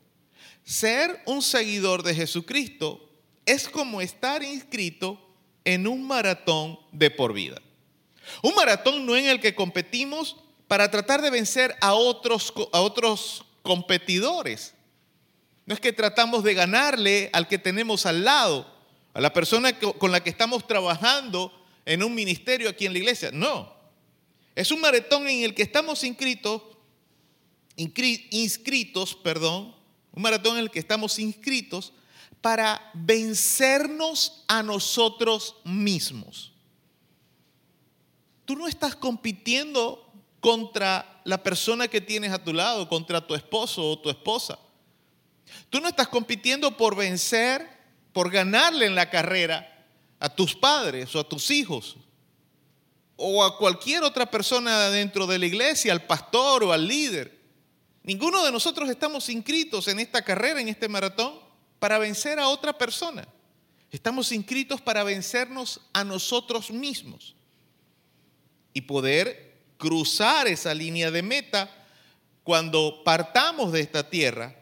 [0.64, 3.06] Ser un seguidor de Jesucristo
[3.44, 5.22] es como estar inscrito
[5.66, 7.60] en un maratón de por vida.
[8.42, 13.44] Un maratón no en el que competimos para tratar de vencer a otros, a otros
[13.62, 14.74] competidores.
[15.66, 18.66] No es que tratamos de ganarle al que tenemos al lado,
[19.14, 21.52] a la persona con la que estamos trabajando
[21.84, 23.30] en un ministerio aquí en la iglesia.
[23.32, 23.74] No.
[24.54, 26.62] Es un maratón en el que estamos inscritos,
[27.76, 29.74] inscritos, perdón,
[30.12, 31.92] un maratón en el que estamos inscritos
[32.40, 36.52] para vencernos a nosotros mismos.
[38.48, 43.86] Tú no estás compitiendo contra la persona que tienes a tu lado, contra tu esposo
[43.86, 44.58] o tu esposa.
[45.68, 47.68] Tú no estás compitiendo por vencer,
[48.14, 49.86] por ganarle en la carrera
[50.18, 51.98] a tus padres o a tus hijos
[53.16, 57.38] o a cualquier otra persona dentro de la iglesia, al pastor o al líder.
[58.02, 61.38] Ninguno de nosotros estamos inscritos en esta carrera, en este maratón,
[61.78, 63.28] para vencer a otra persona.
[63.90, 67.34] Estamos inscritos para vencernos a nosotros mismos
[68.78, 71.68] y poder cruzar esa línea de meta
[72.44, 74.54] cuando partamos de esta tierra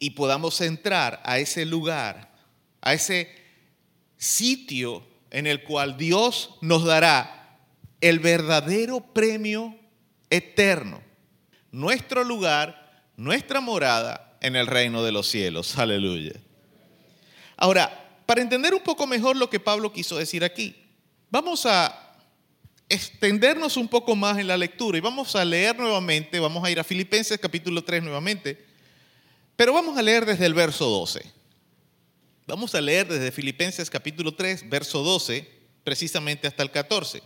[0.00, 2.34] y podamos entrar a ese lugar,
[2.80, 3.32] a ese
[4.16, 7.60] sitio en el cual Dios nos dará
[8.00, 9.78] el verdadero premio
[10.28, 11.00] eterno,
[11.70, 15.78] nuestro lugar, nuestra morada en el reino de los cielos.
[15.78, 16.32] Aleluya.
[17.56, 20.74] Ahora, para entender un poco mejor lo que Pablo quiso decir aquí,
[21.30, 22.07] vamos a
[22.88, 26.80] extendernos un poco más en la lectura y vamos a leer nuevamente, vamos a ir
[26.80, 28.64] a Filipenses capítulo 3 nuevamente,
[29.56, 31.38] pero vamos a leer desde el verso 12.
[32.46, 35.46] Vamos a leer desde Filipenses capítulo 3, verso 12,
[35.84, 37.22] precisamente hasta el 14.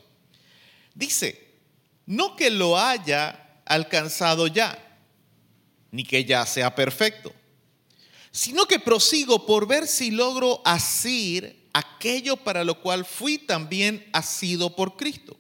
[0.95, 1.53] Dice,
[2.07, 4.77] no que lo haya alcanzado ya,
[5.93, 7.33] ni que ya sea perfecto,
[8.33, 14.75] sino que prosigo por ver si logro asir aquello para lo cual fui también asido
[14.75, 15.37] por Cristo.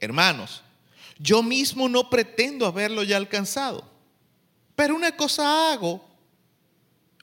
[0.00, 0.62] Hermanos,
[1.18, 3.90] yo mismo no pretendo haberlo ya alcanzado
[4.80, 6.02] pero una cosa hago,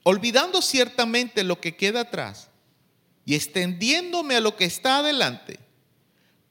[0.04, 2.48] olvidando ciertamente lo que queda atrás
[3.24, 5.58] y extendiéndome a lo que está adelante,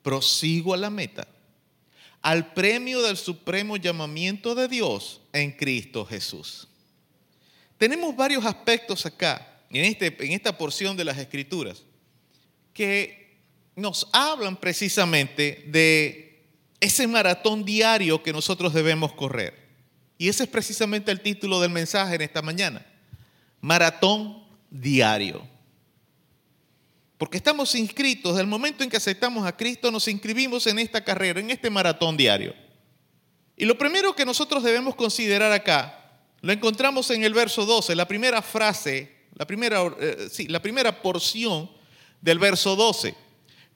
[0.01, 1.25] prosigo a la meta,
[2.21, 6.67] al premio del supremo llamamiento de Dios en Cristo Jesús.
[7.77, 11.83] Tenemos varios aspectos acá, en, este, en esta porción de las Escrituras,
[12.73, 13.26] que
[13.77, 16.43] nos hablan precisamente de
[16.79, 19.67] ese maratón diario que nosotros debemos correr.
[20.17, 22.83] Y ese es precisamente el título del mensaje en esta mañana.
[23.61, 25.47] Maratón diario.
[27.19, 31.03] Porque estamos inscritos, desde el momento en que aceptamos a Cristo, nos inscribimos en esta
[31.03, 32.55] carrera, en este maratón diario.
[33.55, 38.07] Y lo primero que nosotros debemos considerar acá, lo encontramos en el verso 12, la
[38.07, 41.69] primera frase, la primera, eh, sí, la primera porción
[42.21, 43.26] del verso 12,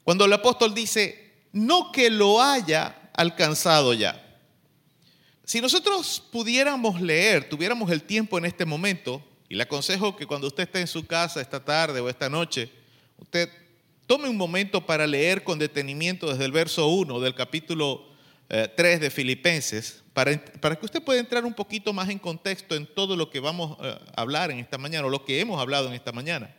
[0.04, 4.22] cuando el apóstol dice, no que lo haya alcanzado ya.
[5.44, 10.48] Si nosotros pudiéramos leer, tuviéramos el tiempo en este momento, y le aconsejo que cuando
[10.48, 12.70] usted esté en su casa esta tarde o esta noche,
[13.18, 13.50] usted
[14.08, 18.06] tome un momento para leer con detenimiento desde el verso 1 del capítulo
[18.48, 22.76] 3 eh, de Filipenses, para, para, que usted pueda entrar un poquito más en contexto
[22.76, 25.60] en todo lo que vamos eh, a hablar en esta mañana o lo que hemos
[25.60, 26.56] hablado en esta mañana.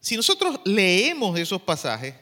[0.00, 2.14] Si nosotros leemos esos pasajes,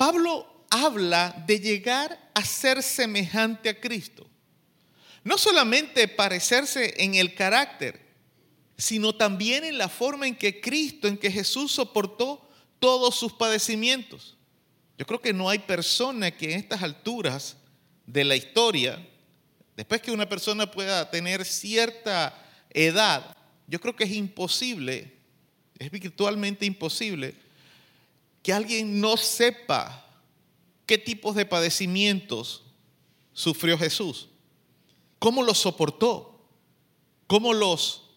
[0.00, 4.26] Pablo habla de llegar a ser semejante a Cristo.
[5.24, 8.00] No solamente parecerse en el carácter,
[8.78, 12.48] sino también en la forma en que Cristo, en que Jesús soportó
[12.78, 14.38] todos sus padecimientos.
[14.96, 17.58] Yo creo que no hay persona que en estas alturas
[18.06, 19.06] de la historia,
[19.76, 22.34] después que una persona pueda tener cierta
[22.70, 23.36] edad,
[23.66, 25.12] yo creo que es imposible,
[25.78, 27.34] es virtualmente imposible,
[28.42, 30.06] que alguien no sepa
[30.86, 32.62] qué tipos de padecimientos
[33.32, 34.28] sufrió Jesús,
[35.18, 36.40] cómo los soportó,
[37.26, 38.10] cómo los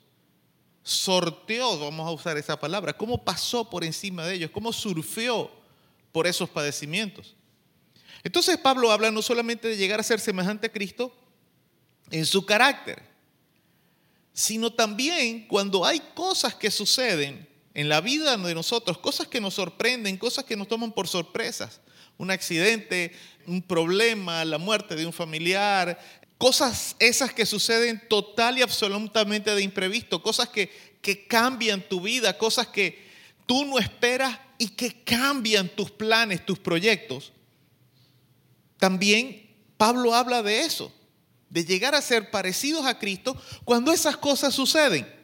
[0.81, 5.51] sorteó, vamos a usar esa palabra, cómo pasó por encima de ellos, cómo surfeó
[6.11, 7.35] por esos padecimientos.
[8.23, 11.15] Entonces Pablo habla no solamente de llegar a ser semejante a Cristo
[12.09, 13.01] en su carácter,
[14.33, 19.55] sino también cuando hay cosas que suceden en la vida de nosotros, cosas que nos
[19.55, 21.81] sorprenden, cosas que nos toman por sorpresas,
[22.17, 23.11] un accidente,
[23.47, 25.99] un problema, la muerte de un familiar,
[26.37, 30.71] cosas esas que suceden total y absolutamente de imprevisto, cosas que,
[31.01, 33.07] que cambian tu vida, cosas que
[33.45, 37.33] tú no esperas y que cambian tus planes, tus proyectos,
[38.77, 40.93] también Pablo habla de eso,
[41.49, 45.22] de llegar a ser parecidos a Cristo cuando esas cosas suceden.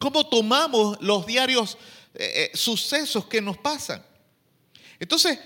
[0.00, 1.76] ¿Cómo tomamos los diarios
[2.14, 4.02] eh, eh, sucesos que nos pasan?
[4.98, 5.38] Entonces,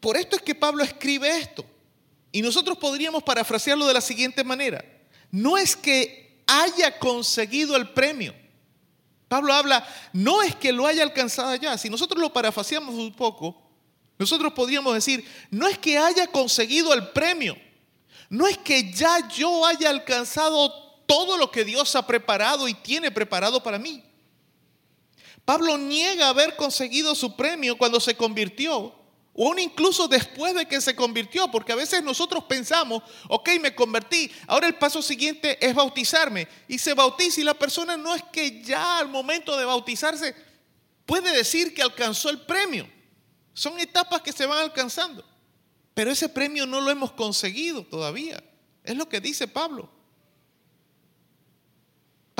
[0.00, 1.62] por esto es que Pablo escribe esto.
[2.32, 4.82] Y nosotros podríamos parafrasearlo de la siguiente manera.
[5.30, 8.34] No es que haya conseguido el premio,
[9.28, 13.62] Pablo habla, no es que lo haya alcanzado ya, si nosotros lo parafaseamos un poco,
[14.18, 17.54] nosotros podríamos decir, no es que haya conseguido el premio,
[18.30, 23.10] no es que ya yo haya alcanzado todo lo que Dios ha preparado y tiene
[23.10, 24.02] preparado para mí.
[25.44, 28.94] Pablo niega haber conseguido su premio cuando se convirtió
[29.34, 33.74] o aún incluso después de que se convirtió, porque a veces nosotros pensamos, ok, me
[33.74, 36.48] convertí, ahora el paso siguiente es bautizarme.
[36.66, 40.34] Y se bautiza y la persona no es que ya al momento de bautizarse
[41.04, 42.88] puede decir que alcanzó el premio.
[43.52, 45.22] Son etapas que se van alcanzando.
[45.92, 48.42] Pero ese premio no lo hemos conseguido todavía.
[48.82, 49.90] Es lo que dice Pablo.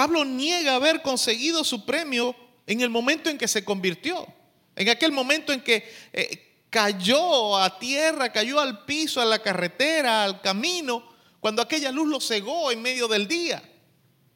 [0.03, 2.35] Pablo niega haber conseguido su premio
[2.67, 4.27] en el momento en que se convirtió.
[4.75, 5.89] En aquel momento en que...
[6.13, 11.07] Eh, cayó a tierra, cayó al piso, a la carretera, al camino,
[11.39, 13.63] cuando aquella luz lo cegó en medio del día.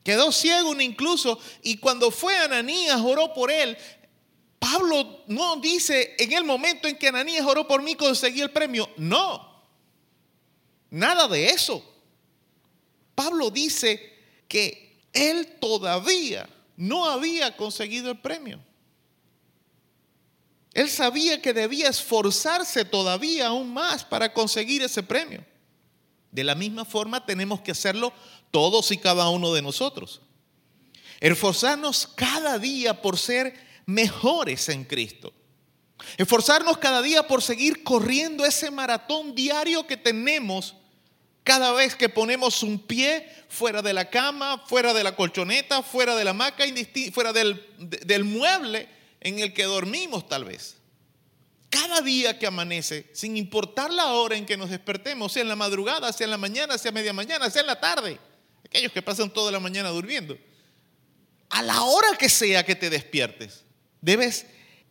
[0.04, 3.76] Quedó ciego incluso y cuando fue Ananías oró por él.
[4.58, 8.88] Pablo no dice en el momento en que Ananías oró por mí conseguí el premio.
[8.98, 9.64] No,
[10.90, 11.82] nada de eso.
[13.14, 14.12] Pablo dice
[14.46, 14.85] que
[15.16, 16.46] él todavía
[16.76, 18.60] no había conseguido el premio.
[20.74, 25.42] Él sabía que debía esforzarse todavía aún más para conseguir ese premio.
[26.30, 28.12] De la misma forma tenemos que hacerlo
[28.50, 30.20] todos y cada uno de nosotros.
[31.18, 33.54] Esforzarnos cada día por ser
[33.86, 35.32] mejores en Cristo.
[36.18, 40.74] Esforzarnos cada día por seguir corriendo ese maratón diario que tenemos
[41.46, 46.16] cada vez que ponemos un pie fuera de la cama, fuera de la colchoneta, fuera
[46.16, 46.64] de la hamaca,
[47.12, 48.88] fuera del, del mueble
[49.20, 50.74] en el que dormimos tal vez.
[51.70, 55.54] Cada día que amanece, sin importar la hora en que nos despertemos, sea en la
[55.54, 58.18] madrugada, sea en la mañana, sea media mañana, sea en la tarde,
[58.64, 60.36] aquellos que pasan toda la mañana durmiendo,
[61.48, 63.62] a la hora que sea que te despiertes,
[64.00, 64.46] debes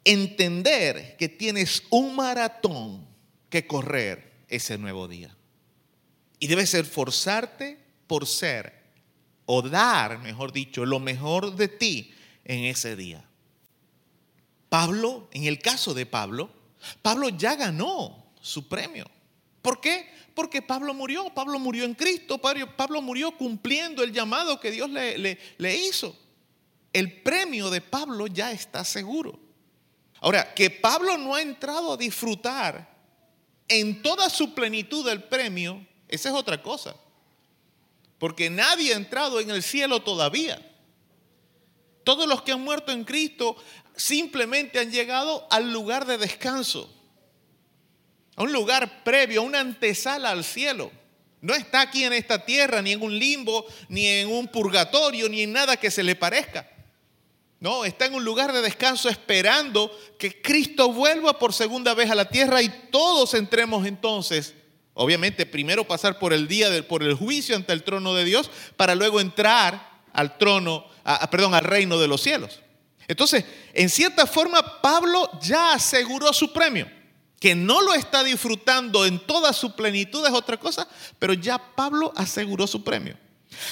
[0.06, 3.06] entender que tienes un maratón
[3.49, 5.36] que correr ese nuevo día.
[6.46, 7.76] Y debes esforzarte
[8.06, 8.72] por ser
[9.48, 13.28] o dar, mejor dicho, lo mejor de ti en ese día.
[14.70, 16.52] Pablo, en el caso de Pablo,
[17.02, 19.10] Pablo ya ganó su premio.
[19.64, 20.08] ¿Por qué?
[20.36, 25.76] Porque Pablo murió, Pablo murió en Cristo, Pablo murió cumpliendo el llamado que Dios le,
[25.76, 26.16] hizo.
[26.93, 29.39] El premio de Pablo ya está seguro.
[30.22, 32.88] Ahora, que Pablo no ha entrado a disfrutar
[33.68, 35.84] en toda su plenitud del premio,
[36.16, 36.95] esa es otra cosa.
[38.18, 40.59] Porque nadie ha entrado en el cielo todavía.
[42.03, 43.55] Todos los que han muerto en Cristo
[43.95, 46.89] simplemente han llegado al lugar de descanso,
[48.36, 50.91] a un lugar previo, a una antesala al cielo.
[51.41, 55.41] No está aquí en esta tierra, ni en un limbo, ni en un purgatorio, ni
[55.41, 56.70] en nada que se le parezca.
[57.59, 62.16] No, está en un lugar de descanso esperando que Cristo vuelva por segunda vez a
[62.16, 64.53] la tierra y todos entremos entonces,
[64.96, 68.50] obviamente primero pasar por el día del por el juicio ante el trono de Dios
[68.76, 72.62] para luego entrar al trono, a- perdón, al reino de los cielos.
[73.08, 76.89] Entonces, en cierta forma Pablo ya aseguró su premio,
[77.39, 80.88] que no lo está disfrutando en toda su plenitud es otra cosa,
[81.20, 83.16] pero ya Pablo aseguró su premio.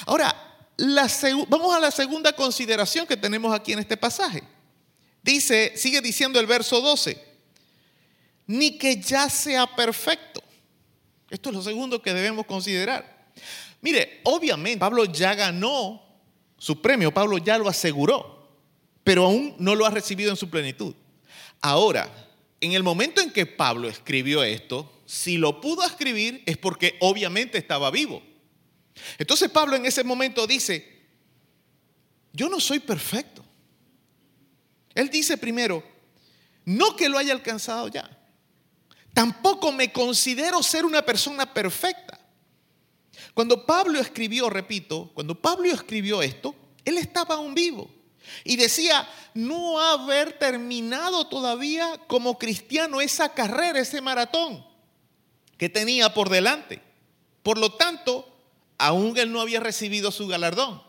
[0.05, 0.35] Ahora,
[1.47, 4.43] vamos a la segunda consideración que tenemos aquí en este pasaje.
[5.21, 7.17] Dice, sigue diciendo el verso 12,
[8.47, 10.32] ni que ya sea perfecto.
[11.33, 13.31] Esto es lo segundo que debemos considerar.
[13.81, 15.99] Mire, obviamente Pablo ya ganó
[16.59, 18.55] su premio, Pablo ya lo aseguró,
[19.03, 20.93] pero aún no lo ha recibido en su plenitud.
[21.59, 22.07] Ahora,
[22.61, 27.57] en el momento en que Pablo escribió esto, si lo pudo escribir es porque obviamente
[27.57, 28.21] estaba vivo.
[29.17, 31.01] Entonces Pablo en ese momento dice,
[32.31, 33.43] yo no soy perfecto.
[34.93, 35.83] Él dice primero,
[36.63, 38.19] no que lo haya alcanzado ya.
[39.13, 42.19] Tampoco me considero ser una persona perfecta.
[43.33, 46.55] Cuando Pablo escribió, repito, cuando Pablo escribió esto,
[46.85, 47.89] él estaba aún vivo.
[48.43, 54.65] Y decía, no haber terminado todavía como cristiano esa carrera, ese maratón
[55.57, 56.81] que tenía por delante.
[57.41, 58.27] Por lo tanto,
[58.77, 60.81] aún él no había recibido su galardón.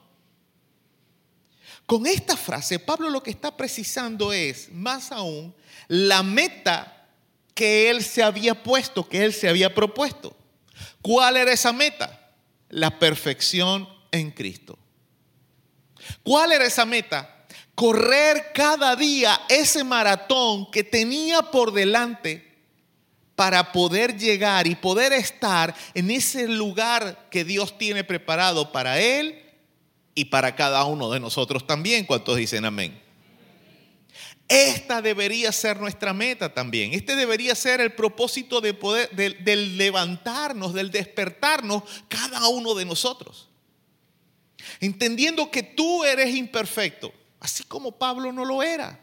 [1.87, 5.55] Con esta frase, Pablo lo que está precisando es, más aún,
[5.89, 6.94] la meta
[7.55, 10.37] que él se había puesto, que él se había propuesto.
[11.01, 12.33] ¿Cuál era esa meta?
[12.69, 14.79] La perfección en Cristo.
[16.23, 17.47] ¿Cuál era esa meta?
[17.75, 22.55] Correr cada día ese maratón que tenía por delante
[23.35, 29.43] para poder llegar y poder estar en ese lugar que Dios tiene preparado para él
[30.15, 32.05] y para cada uno de nosotros también.
[32.05, 33.04] ¿Cuántos dicen amén?
[34.49, 36.93] Esta debería ser nuestra meta también.
[36.93, 42.85] Este debería ser el propósito de poder, del, del levantarnos, del despertarnos cada uno de
[42.85, 43.49] nosotros.
[44.81, 49.01] Entendiendo que tú eres imperfecto, así como Pablo no lo era.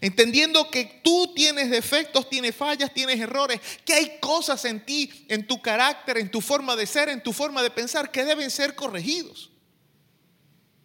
[0.00, 5.46] Entendiendo que tú tienes defectos, tienes fallas, tienes errores, que hay cosas en ti, en
[5.46, 8.74] tu carácter, en tu forma de ser, en tu forma de pensar que deben ser
[8.74, 9.50] corregidos.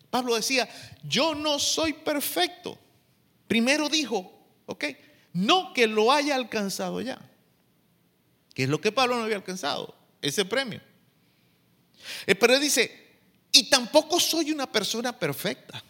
[0.10, 0.68] Pablo decía,
[1.04, 2.80] yo no soy perfecto.
[3.48, 4.32] Primero dijo,
[4.66, 4.86] ok,
[5.34, 7.20] no que lo haya alcanzado ya.
[8.54, 10.82] Que es lo que Pablo no había alcanzado, ese premio.
[12.26, 13.08] Eh, Pero dice,
[13.52, 15.84] y tampoco soy una persona perfecta,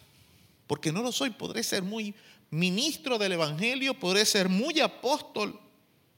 [0.66, 1.30] porque no lo soy.
[1.30, 2.14] Podré ser muy
[2.50, 5.58] ministro del Evangelio, podré ser muy apóstol,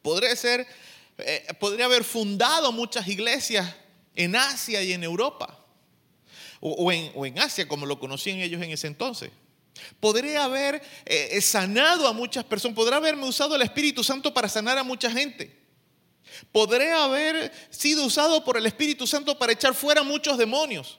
[0.03, 0.67] podré ser,
[1.19, 3.75] eh, podría haber fundado muchas iglesias
[4.15, 5.57] en Asia y en Europa,
[6.61, 9.31] o en Asia como lo conocían ellos en ese entonces.
[9.99, 14.79] Podré haber eh, sanado a muchas personas, podré haberme usado el Espíritu Santo para sanar
[14.79, 15.59] a mucha gente.
[16.53, 20.99] Podré haber sido usado por el Espíritu Santo para echar fuera muchos demonios.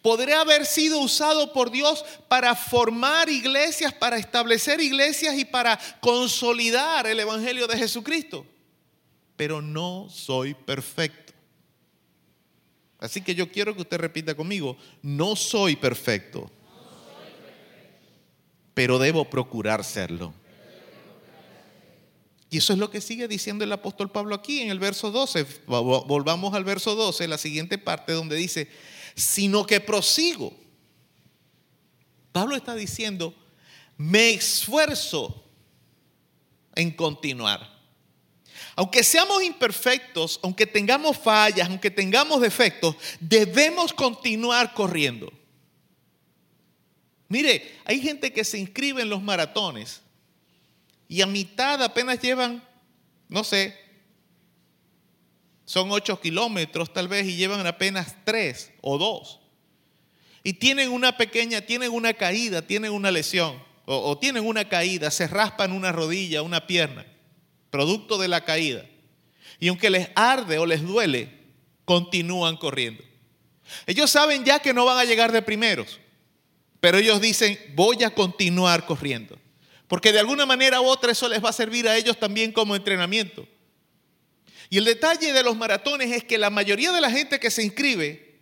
[0.00, 7.06] Podré haber sido usado por Dios para formar iglesias, para establecer iglesias y para consolidar
[7.06, 8.46] el Evangelio de Jesucristo.
[9.36, 11.32] Pero no soy perfecto.
[12.98, 16.50] Así que yo quiero que usted repita conmigo, no soy perfecto,
[18.74, 20.34] pero debo procurar serlo.
[22.50, 25.44] Y eso es lo que sigue diciendo el apóstol Pablo aquí en el verso 12.
[25.66, 28.68] Volvamos al verso 12, la siguiente parte donde dice,
[29.16, 30.52] sino que prosigo.
[32.30, 33.34] Pablo está diciendo,
[33.96, 35.44] me esfuerzo
[36.74, 37.72] en continuar.
[38.76, 45.32] Aunque seamos imperfectos, aunque tengamos fallas, aunque tengamos defectos, debemos continuar corriendo.
[47.34, 50.02] Mire, hay gente que se inscribe en los maratones
[51.08, 52.62] y a mitad apenas llevan,
[53.28, 53.76] no sé,
[55.64, 59.40] son ocho kilómetros tal vez y llevan apenas tres o dos.
[60.44, 65.10] Y tienen una pequeña, tienen una caída, tienen una lesión o, o tienen una caída,
[65.10, 67.04] se raspan una rodilla, una pierna,
[67.70, 68.86] producto de la caída.
[69.58, 71.36] Y aunque les arde o les duele,
[71.84, 73.02] continúan corriendo.
[73.86, 75.98] Ellos saben ya que no van a llegar de primeros,
[76.84, 79.38] pero ellos dicen, voy a continuar corriendo.
[79.88, 82.76] Porque de alguna manera u otra eso les va a servir a ellos también como
[82.76, 83.48] entrenamiento.
[84.68, 87.62] Y el detalle de los maratones es que la mayoría de la gente que se
[87.62, 88.38] inscribe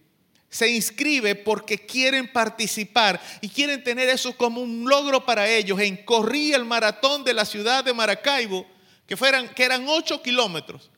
[0.51, 5.79] se inscribe porque quieren participar y quieren tener eso como un logro para ellos.
[5.79, 8.67] En corrí el maratón de la ciudad de Maracaibo,
[9.07, 10.91] que, fueran, que eran 8 kilómetros.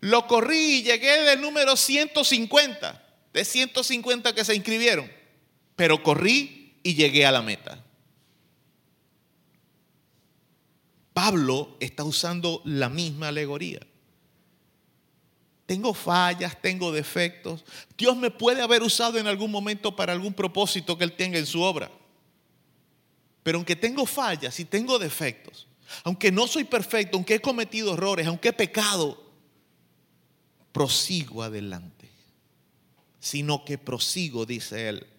[0.00, 5.12] Lo corrí y llegué del número 150, de 150 que se inscribieron.
[5.76, 6.55] Pero corrí
[6.86, 7.82] y llegué a la meta.
[11.12, 13.80] Pablo está usando la misma alegoría.
[15.66, 17.64] Tengo fallas, tengo defectos.
[17.98, 21.46] Dios me puede haber usado en algún momento para algún propósito que Él tenga en
[21.46, 21.90] su obra.
[23.42, 25.66] Pero aunque tengo fallas y tengo defectos,
[26.04, 29.20] aunque no soy perfecto, aunque he cometido errores, aunque he pecado,
[30.70, 32.08] prosigo adelante.
[33.18, 35.15] Sino que prosigo, dice Él.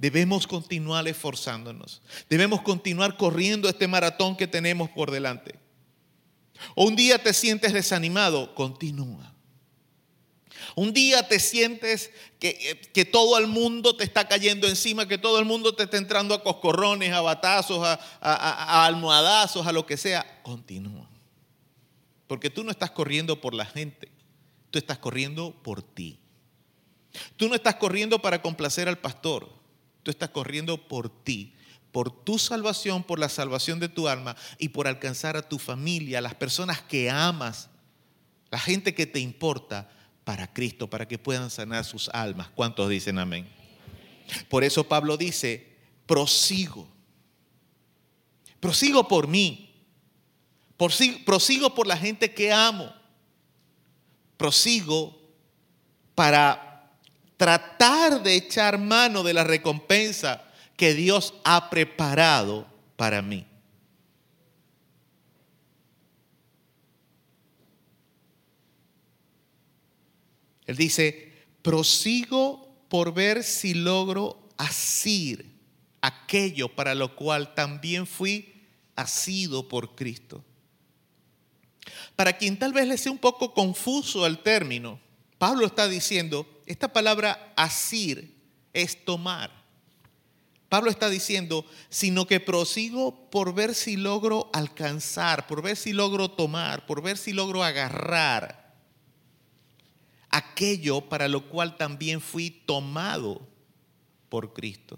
[0.00, 2.00] Debemos continuar esforzándonos.
[2.30, 5.56] Debemos continuar corriendo este maratón que tenemos por delante.
[6.74, 9.34] O un día te sientes desanimado, continúa.
[10.74, 15.38] Un día te sientes que, que, todo el mundo te está cayendo encima, que todo
[15.38, 19.84] el mundo te está entrando a coscorrones, a batazos, a, a, a, almohadazos, a lo
[19.84, 20.40] que sea.
[20.42, 21.10] Continúa.
[22.26, 24.10] Porque tú no estás corriendo por la gente,
[24.70, 26.20] tú estás corriendo por ti.
[27.36, 29.59] Tú no estás corriendo para complacer al pastor,
[30.02, 31.54] tú estás corriendo por ti,
[31.92, 36.18] por tu salvación, por la salvación de tu alma y por alcanzar a tu familia,
[36.18, 37.68] a las personas que amas,
[38.50, 39.90] la gente que te importa
[40.24, 42.48] para Cristo, para que puedan sanar sus almas.
[42.54, 43.48] ¿Cuántos dicen amén?
[44.48, 45.76] Por eso Pablo dice,
[46.06, 46.88] prosigo.
[48.60, 49.66] Prosigo por mí.
[50.76, 52.92] Prosigo por la gente que amo.
[54.36, 55.20] Prosigo
[56.14, 56.69] para
[57.40, 60.44] tratar de echar mano de la recompensa
[60.76, 62.66] que Dios ha preparado
[62.96, 63.46] para mí.
[70.66, 71.32] Él dice,
[71.62, 75.50] prosigo por ver si logro asir
[76.02, 78.66] aquello para lo cual también fui
[78.96, 80.44] asido por Cristo.
[82.16, 85.00] Para quien tal vez le sea un poco confuso el término,
[85.38, 88.32] Pablo está diciendo, esta palabra asir
[88.72, 89.50] es tomar.
[90.68, 96.30] Pablo está diciendo, sino que prosigo por ver si logro alcanzar, por ver si logro
[96.30, 98.76] tomar, por ver si logro agarrar
[100.28, 103.48] aquello para lo cual también fui tomado
[104.28, 104.96] por Cristo.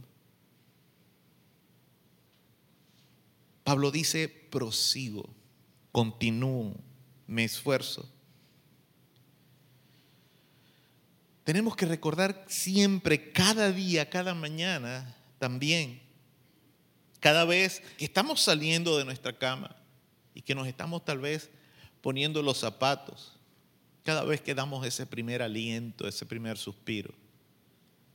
[3.64, 5.26] Pablo dice, prosigo,
[5.90, 6.74] continúo,
[7.26, 8.12] me esfuerzo.
[11.44, 16.00] Tenemos que recordar siempre, cada día, cada mañana también,
[17.20, 19.74] cada vez que estamos saliendo de nuestra cama
[20.34, 21.50] y que nos estamos tal vez
[22.00, 23.38] poniendo los zapatos,
[24.04, 27.14] cada vez que damos ese primer aliento, ese primer suspiro,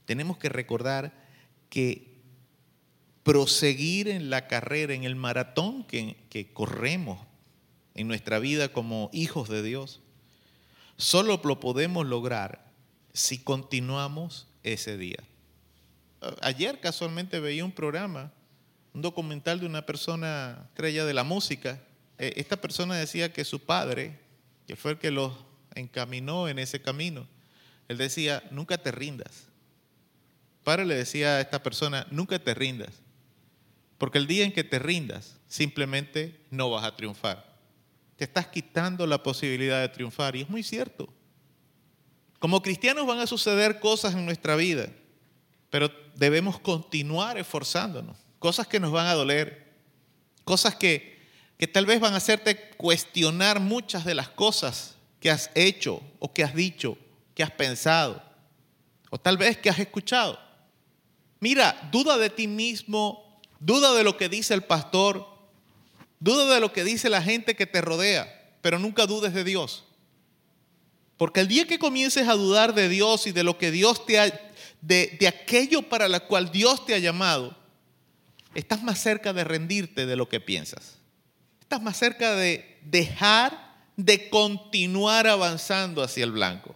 [0.05, 1.13] tenemos que recordar
[1.69, 2.17] que
[3.23, 6.15] proseguir en la carrera, en el maratón que,
[6.53, 7.19] corremos
[7.93, 9.99] en nuestra vida como hijos de Dios,
[10.95, 12.66] solo lo podemos lograr
[13.17, 15.17] si continuamos ese día.
[16.41, 18.31] Ayer casualmente veía un programa,
[18.93, 21.81] un documental de una persona estrella de la música.
[22.19, 24.19] Eh, esta persona decía que su padre,
[24.67, 25.33] que fue el que los
[25.73, 27.27] encaminó en ese camino.
[27.87, 29.47] Él decía, nunca te rindas.
[30.63, 33.01] Padre le decía a esta persona, nunca te rindas.
[33.97, 37.57] Porque el día en que te rindas, simplemente no vas a triunfar.
[38.15, 40.35] Te estás quitando la posibilidad de triunfar.
[40.35, 41.16] Y es muy cierto.
[42.39, 44.89] Como cristianos van a suceder cosas en nuestra vida,
[45.69, 48.17] pero debemos continuar esforzándonos.
[48.39, 49.73] Cosas que nos van a doler,
[50.43, 51.19] cosas que,
[51.57, 56.31] que tal vez van a hacerte cuestionar muchas de las cosas que has hecho o
[56.33, 56.97] que has dicho,
[57.33, 58.21] que has pensado,
[59.09, 60.39] o tal vez que has escuchado.
[61.39, 65.27] Mira, duda de ti mismo, duda de lo que dice el pastor,
[66.19, 69.86] duda de lo que dice la gente que te rodea, pero nunca dudes de Dios.
[71.17, 74.19] Porque el día que comiences a dudar de Dios y de lo que Dios te
[74.19, 74.25] ha,
[74.81, 77.57] de, de aquello para lo cual Dios te ha llamado,
[78.53, 80.97] estás más cerca de rendirte de lo que piensas.
[81.61, 86.75] Estás más cerca de dejar de continuar avanzando hacia el blanco.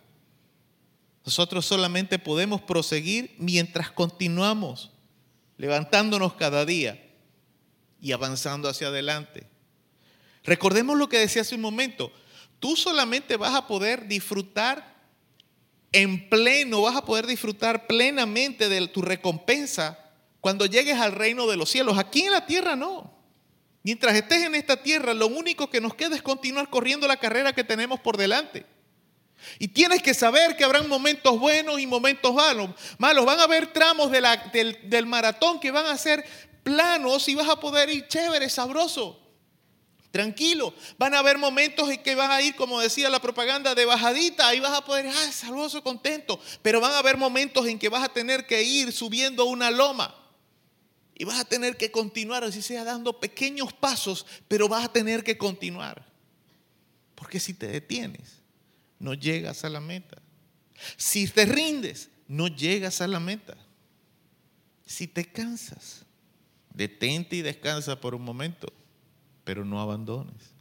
[1.23, 4.91] Nosotros solamente podemos proseguir mientras continuamos
[5.57, 6.99] levantándonos cada día
[8.01, 9.45] y avanzando hacia adelante.
[10.43, 12.11] Recordemos lo que decía hace un momento.
[12.61, 14.95] Tú solamente vas a poder disfrutar
[15.91, 19.97] en pleno, vas a poder disfrutar plenamente de tu recompensa
[20.39, 21.97] cuando llegues al reino de los cielos.
[21.97, 23.11] Aquí en la tierra no.
[23.81, 27.51] Mientras estés en esta tierra, lo único que nos queda es continuar corriendo la carrera
[27.51, 28.63] que tenemos por delante.
[29.57, 32.69] Y tienes que saber que habrán momentos buenos y momentos malos.
[32.99, 33.25] malos.
[33.25, 34.23] Van a haber tramos del,
[34.83, 36.23] del maratón que van a ser
[36.61, 39.19] planos y vas a poder ir chévere, sabroso,
[40.11, 40.73] tranquilo.
[40.97, 44.47] Van a haber momentos en que vas a ir, como decía la propaganda, de bajadita.
[44.47, 46.39] Ahí vas a poder, ah, sabroso, contento.
[46.61, 50.15] Pero van a haber momentos en que vas a tener que ir subiendo una loma.
[51.15, 55.23] Y vas a tener que continuar, así sea dando pequeños pasos, pero vas a tener
[55.23, 56.05] que continuar.
[57.15, 58.41] Porque si te detienes,
[58.99, 60.21] no llegas a la meta.
[60.97, 63.55] Si te rindes, no llegas a la meta.
[64.85, 66.05] Si te cansas,
[66.73, 68.73] detente y descansa por un momento,
[69.43, 70.53] pero no abandones.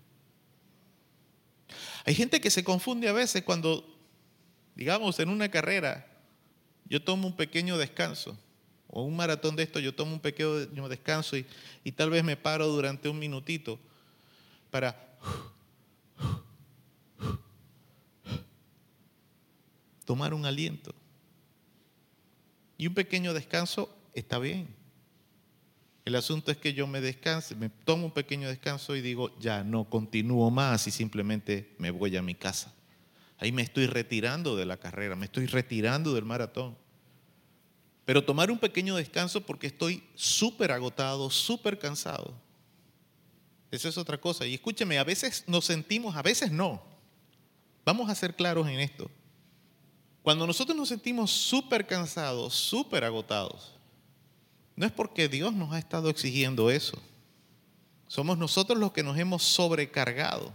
[2.05, 3.85] Hay gente que se confunde a veces cuando,
[4.74, 6.07] digamos, en una carrera,
[6.87, 8.37] yo tomo un pequeño descanso,
[8.89, 11.47] o un maratón de esto, yo tomo un pequeño descanso y,
[11.85, 13.78] y tal vez me paro durante un minutito
[14.70, 15.11] para
[20.05, 20.93] tomar un aliento.
[22.76, 24.80] Y un pequeño descanso está bien.
[26.05, 29.62] El asunto es que yo me descanse, me tomo un pequeño descanso y digo, ya
[29.62, 32.72] no continúo más y simplemente me voy a mi casa.
[33.38, 36.76] Ahí me estoy retirando de la carrera, me estoy retirando del maratón.
[38.05, 42.34] Pero tomar un pequeño descanso porque estoy súper agotado, súper cansado.
[43.70, 44.46] Eso es otra cosa.
[44.46, 46.82] Y escúcheme, a veces nos sentimos, a veces no.
[47.84, 49.11] Vamos a ser claros en esto.
[50.22, 53.72] Cuando nosotros nos sentimos súper cansados, súper agotados,
[54.81, 56.99] no es porque Dios nos ha estado exigiendo eso.
[58.09, 60.55] Somos nosotros los que nos hemos sobrecargado.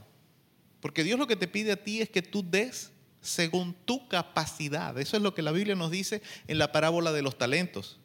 [0.81, 2.89] Porque Dios lo que te pide a ti es que tú des
[3.21, 4.97] según tu capacidad.
[4.97, 7.99] Eso es lo que la Biblia nos dice en la parábola de los talentos.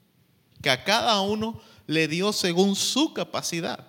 [0.60, 3.86] Que a cada uno le dio según su capacidad.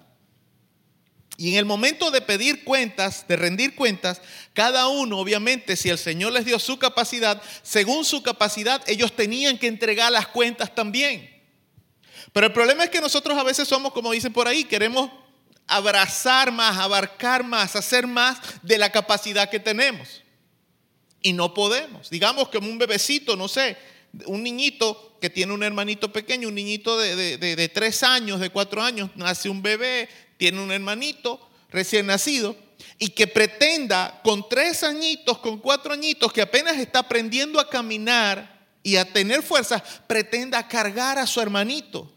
[1.36, 4.22] Y en el momento de pedir cuentas, de rendir cuentas,
[4.54, 9.58] cada uno, obviamente, si el Señor les dio su capacidad, según su capacidad, ellos tenían
[9.58, 11.41] que entregar las cuentas también.
[12.34, 15.10] Pero el problema es que nosotros a veces somos, como dicen por ahí, queremos
[15.68, 20.22] abrazar más, abarcar más, hacer más de la capacidad que tenemos.
[21.22, 22.10] Y no podemos.
[22.10, 23.78] Digamos que un bebecito, no sé,
[24.26, 28.40] un niñito que tiene un hermanito pequeño, un niñito de, de, de, de tres años,
[28.40, 32.56] de cuatro años, nace un bebé, tiene un hermanito recién nacido
[32.98, 38.61] y que pretenda con tres añitos, con cuatro añitos, que apenas está aprendiendo a caminar
[38.84, 42.12] y a tener fuerzas, pretenda cargar a su hermanito.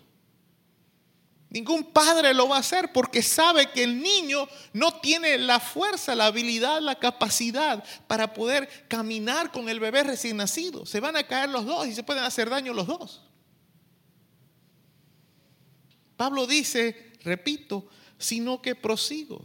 [1.54, 6.16] Ningún padre lo va a hacer porque sabe que el niño no tiene la fuerza,
[6.16, 10.84] la habilidad, la capacidad para poder caminar con el bebé recién nacido.
[10.84, 13.22] Se van a caer los dos y se pueden hacer daño los dos.
[16.16, 17.88] Pablo dice, repito,
[18.18, 19.40] sino que prosigo.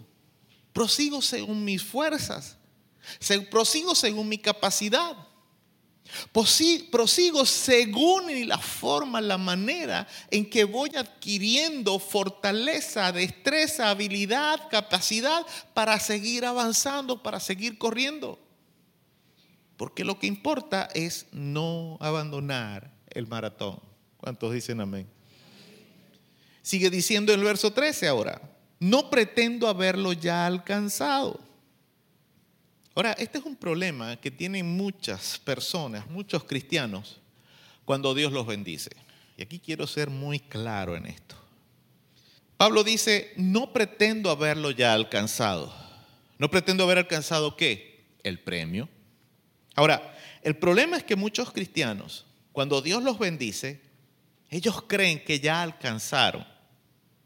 [0.74, 2.58] Prosigo según mis fuerzas.
[3.52, 5.16] Prosigo según mi capacidad.
[6.32, 16.00] Prosigo según la forma, la manera en que voy adquiriendo fortaleza, destreza, habilidad, capacidad para
[16.00, 18.40] seguir avanzando, para seguir corriendo.
[19.78, 23.80] Porque lo que importa es no abandonar el maratón.
[24.18, 25.08] ¿Cuántos dicen amén?
[26.62, 28.42] Sigue diciendo en el verso 13 ahora,
[28.80, 31.40] no pretendo haberlo ya alcanzado.
[33.00, 37.22] Ahora, este es un problema que tienen muchas personas, muchos cristianos,
[37.86, 38.90] cuando Dios los bendice.
[39.38, 41.38] Y aquí quiero ser muy claro en esto.
[42.58, 45.74] Pablo dice, no pretendo haberlo ya alcanzado.
[46.40, 48.04] No pretendo haber alcanzado qué?
[48.22, 48.90] El premio.
[49.76, 53.80] Ahora, el problema es que muchos cristianos, cuando Dios los bendice,
[54.50, 56.46] ellos creen que ya alcanzaron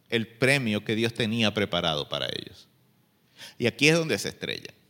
[0.08, 2.68] el premio que Dios tenía preparado para ellos.
[3.58, 4.83] Y aquí es donde se estrellan.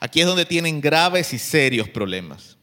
[0.00, 2.56] Aquí es donde tienen graves y serios problemas.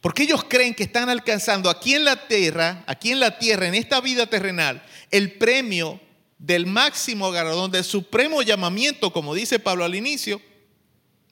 [0.00, 3.74] Porque ellos creen que están alcanzando aquí en la tierra, aquí en la tierra, en
[3.74, 6.00] esta vida terrenal, el premio
[6.38, 10.40] del máximo galardón, del supremo llamamiento, como dice Pablo al inicio,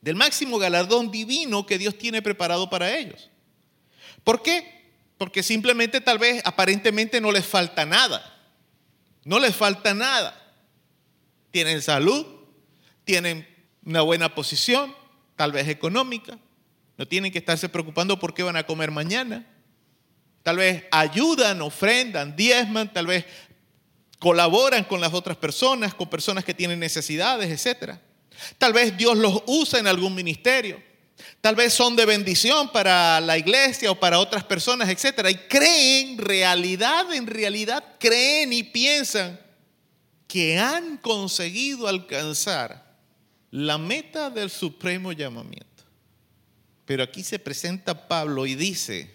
[0.00, 3.30] del máximo galardón divino que Dios tiene preparado para ellos.
[4.22, 4.92] ¿Por qué?
[5.18, 8.30] Porque simplemente tal vez aparentemente no les falta nada.
[9.24, 10.40] No les falta nada.
[11.50, 12.26] Tienen salud,
[13.04, 13.46] tienen
[13.84, 14.94] una buena posición,
[15.36, 16.38] tal vez económica.
[16.96, 19.46] No tienen que estarse preocupando por qué van a comer mañana.
[20.42, 23.24] Tal vez ayudan, ofrendan, diezman, tal vez
[24.18, 27.94] colaboran con las otras personas, con personas que tienen necesidades, etc.
[28.58, 30.82] Tal vez Dios los usa en algún ministerio.
[31.40, 35.28] Tal vez son de bendición para la iglesia o para otras personas, etc.
[35.30, 39.40] Y creen, realidad, en realidad, creen y piensan
[40.26, 42.83] que han conseguido alcanzar
[43.54, 45.84] la meta del supremo llamamiento.
[46.84, 49.14] Pero aquí se presenta Pablo y dice,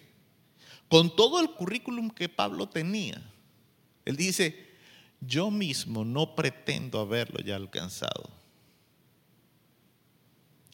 [0.88, 3.22] con todo el currículum que Pablo tenía,
[4.06, 4.70] él dice,
[5.20, 8.30] yo mismo no pretendo haberlo ya alcanzado.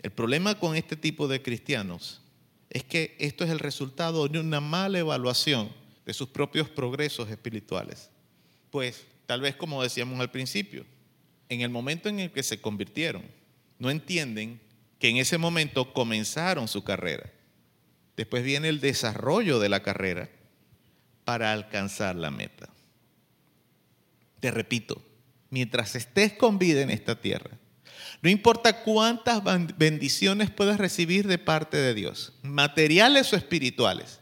[0.01, 2.21] El problema con este tipo de cristianos
[2.71, 5.73] es que esto es el resultado de una mala evaluación
[6.05, 8.11] de sus propios progresos espirituales.
[8.71, 10.87] Pues tal vez como decíamos al principio,
[11.49, 13.25] en el momento en el que se convirtieron,
[13.79, 14.61] no entienden
[14.99, 17.31] que en ese momento comenzaron su carrera.
[18.17, 20.31] Después viene el desarrollo de la carrera
[21.25, 22.69] para alcanzar la meta.
[24.41, 25.03] Te repito,
[25.51, 27.51] mientras estés con vida en esta tierra,
[28.23, 29.43] no importa cuántas
[29.77, 34.21] bendiciones puedas recibir de parte de Dios, materiales o espirituales,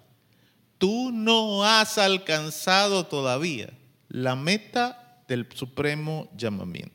[0.78, 3.70] tú no has alcanzado todavía
[4.09, 6.94] la meta del supremo llamamiento.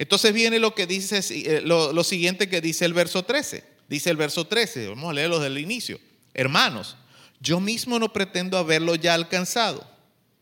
[0.00, 3.62] Entonces viene lo que dice, eh, lo, lo, siguiente que dice el verso 13.
[3.86, 6.00] Dice el verso 13, vamos a leerlo desde el inicio.
[6.32, 6.96] Hermanos,
[7.38, 9.86] yo mismo no pretendo haberlo ya alcanzado,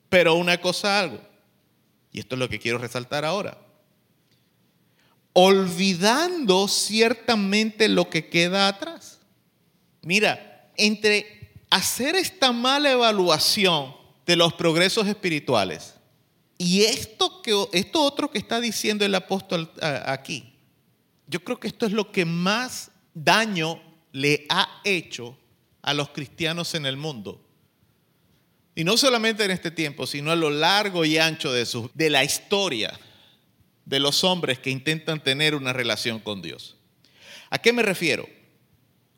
[0.09, 1.21] pero una cosa algo,
[2.13, 3.59] y esto es lo que quiero resaltar ahora,
[5.33, 9.19] olvidando ciertamente lo que queda atrás.
[10.03, 13.93] Mira, entre hacer esta mala evaluación
[14.25, 15.98] de los progresos espirituales
[16.59, 20.53] y esto, que, esto otro que está diciendo el apóstol aquí,
[21.29, 23.81] yo creo que esto es lo que más daño
[24.13, 25.39] le ha hecho
[25.83, 27.41] a los cristianos en el mundo.
[28.75, 32.25] Y no solamente en este tiempo, sino a lo largo y ancho de, de la
[32.25, 32.99] historia
[33.85, 36.77] de los hombres que intentan tener una relación con Dios.
[37.51, 38.29] ¿A qué me refiero?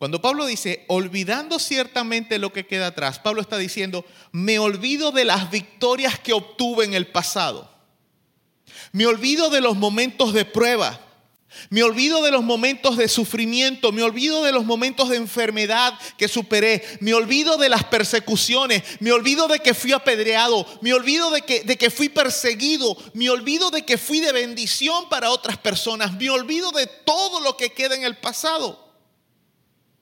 [0.01, 5.27] Cuando Pablo dice, olvidando ciertamente lo que queda atrás, Pablo está diciendo, me olvido de
[5.27, 7.70] las victorias que obtuve en el pasado.
[8.93, 10.98] Me olvido de los momentos de prueba.
[11.68, 16.28] Me olvido de los momentos de sufrimiento, me olvido de los momentos de enfermedad que
[16.28, 21.43] superé, me olvido de las persecuciones, me olvido de que fui apedreado, me olvido de
[21.43, 26.14] que, de que fui perseguido, me olvido de que fui de bendición para otras personas,
[26.14, 28.89] me olvido de todo lo que queda en el pasado.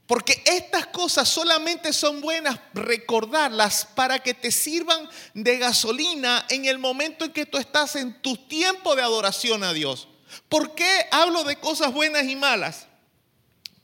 [0.09, 6.79] Porque estas cosas solamente son buenas recordarlas para que te sirvan de gasolina en el
[6.79, 10.09] momento en que tú estás en tu tiempo de adoración a Dios.
[10.49, 12.88] ¿Por qué hablo de cosas buenas y malas?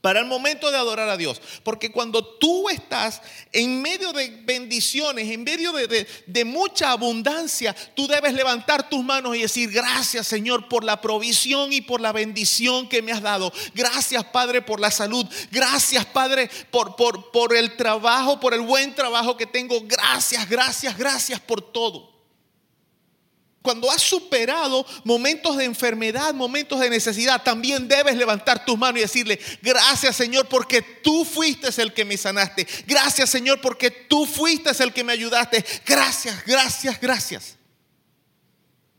[0.05, 1.41] Para el momento de adorar a Dios.
[1.63, 8.35] Porque cuando tú estás en medio de bendiciones, en medio de, mucha abundancia, tú debes
[8.35, 13.01] levantar tus manos y decir, gracias Señor por la provisión y por la bendición que
[13.01, 13.51] me has dado.
[13.73, 15.25] Gracias Padre por la salud.
[15.49, 19.81] Gracias Padre por, el trabajo, por el buen trabajo que tengo.
[19.85, 22.14] Gracias, gracias, gracias por todo.
[23.65, 29.01] Cuando has superado momentos de enfermedad, momentos de necesidad, también debes levantar tus manos y
[29.01, 32.65] decirle, gracias Señor porque tú fuiste el que me sanaste.
[32.85, 35.65] Gracias Señor porque tú fuiste el que me ayudaste.
[35.85, 37.57] Gracias, gracias, gracias.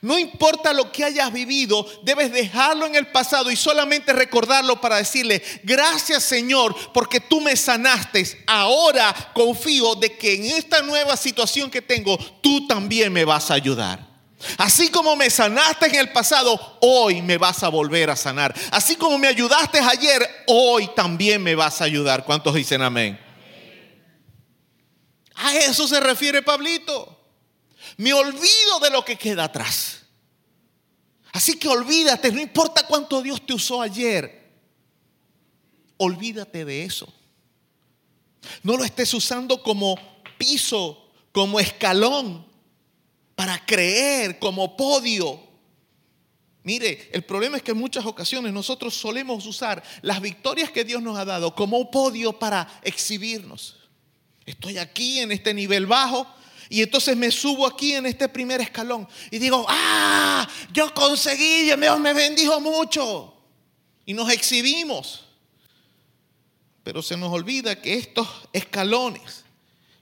[0.00, 4.96] No importa lo que hayas vivido, debes dejarlo en el pasado y solamente recordarlo para
[4.96, 8.44] decirle, gracias Señor, porque tú me sanaste.
[8.46, 13.54] Ahora confío de que en esta nueva situación que tengo, tú también me vas a
[13.54, 14.15] ayudar.
[14.58, 18.54] Así como me sanaste en el pasado, hoy me vas a volver a sanar.
[18.70, 22.24] Así como me ayudaste ayer, hoy también me vas a ayudar.
[22.24, 23.18] ¿Cuántos dicen amén?
[25.34, 27.18] A eso se refiere Pablito.
[27.96, 30.02] Me olvido de lo que queda atrás.
[31.32, 34.50] Así que olvídate, no importa cuánto Dios te usó ayer.
[35.96, 37.12] Olvídate de eso.
[38.62, 39.98] No lo estés usando como
[40.38, 42.45] piso, como escalón
[43.36, 45.40] para creer como podio.
[46.64, 51.00] Mire, el problema es que en muchas ocasiones nosotros solemos usar las victorias que Dios
[51.00, 53.76] nos ha dado como podio para exhibirnos.
[54.44, 56.26] Estoy aquí en este nivel bajo
[56.68, 62.00] y entonces me subo aquí en este primer escalón y digo, ah, yo conseguí, Dios
[62.00, 63.34] me bendijo mucho.
[64.06, 65.24] Y nos exhibimos.
[66.82, 69.44] Pero se nos olvida que estos escalones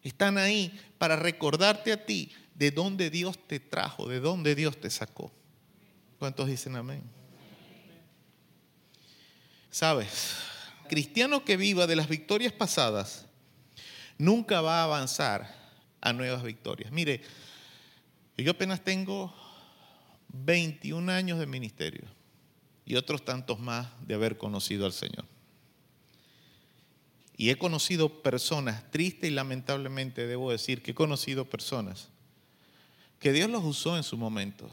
[0.02, 4.90] están ahí para recordarte a ti de dónde Dios te trajo, de dónde Dios te
[4.90, 5.32] sacó.
[6.18, 7.02] ¿Cuántos dicen amén?
[9.70, 10.36] Sabes,
[10.88, 13.26] cristiano que viva de las victorias pasadas
[14.18, 15.52] nunca va a avanzar
[16.00, 16.92] a nuevas victorias.
[16.92, 17.22] Mire,
[18.36, 19.34] yo apenas tengo
[20.28, 22.04] 21 años de ministerio
[22.86, 25.24] y otros tantos más de haber conocido al Señor.
[27.36, 32.13] Y he conocido personas, triste y lamentablemente debo decir que he conocido personas
[33.18, 34.68] que Dios los usó en su momento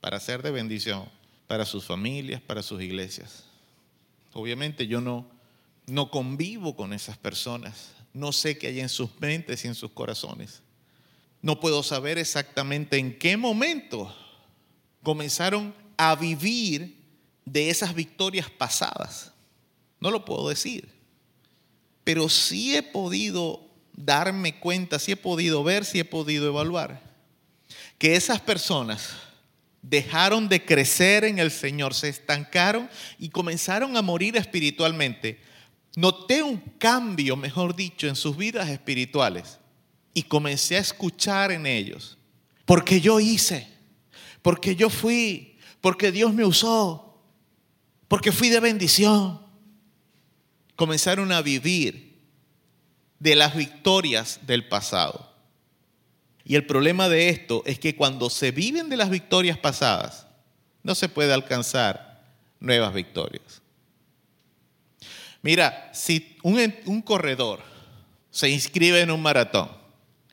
[0.00, 1.08] para ser de bendición
[1.48, 3.44] para sus familias, para sus iglesias.
[4.34, 5.26] Obviamente yo no,
[5.86, 9.90] no convivo con esas personas, no sé qué hay en sus mentes y en sus
[9.90, 10.62] corazones.
[11.40, 14.14] No puedo saber exactamente en qué momento
[15.02, 17.02] comenzaron a vivir
[17.44, 19.32] de esas victorias pasadas.
[20.00, 20.88] No lo puedo decir.
[22.04, 27.07] Pero sí he podido darme cuenta, sí he podido ver, sí he podido evaluar
[27.98, 29.10] que esas personas
[29.82, 32.88] dejaron de crecer en el Señor, se estancaron
[33.18, 35.40] y comenzaron a morir espiritualmente.
[35.96, 39.58] Noté un cambio, mejor dicho, en sus vidas espirituales
[40.14, 42.18] y comencé a escuchar en ellos.
[42.64, 43.68] Porque yo hice,
[44.42, 47.20] porque yo fui, porque Dios me usó,
[48.06, 49.40] porque fui de bendición.
[50.76, 52.20] Comenzaron a vivir
[53.18, 55.27] de las victorias del pasado.
[56.48, 60.26] Y el problema de esto es que cuando se viven de las victorias pasadas,
[60.82, 62.24] no se puede alcanzar
[62.58, 63.60] nuevas victorias.
[65.42, 67.60] Mira, si un, corredor
[68.30, 69.68] se inscribe en un maratón,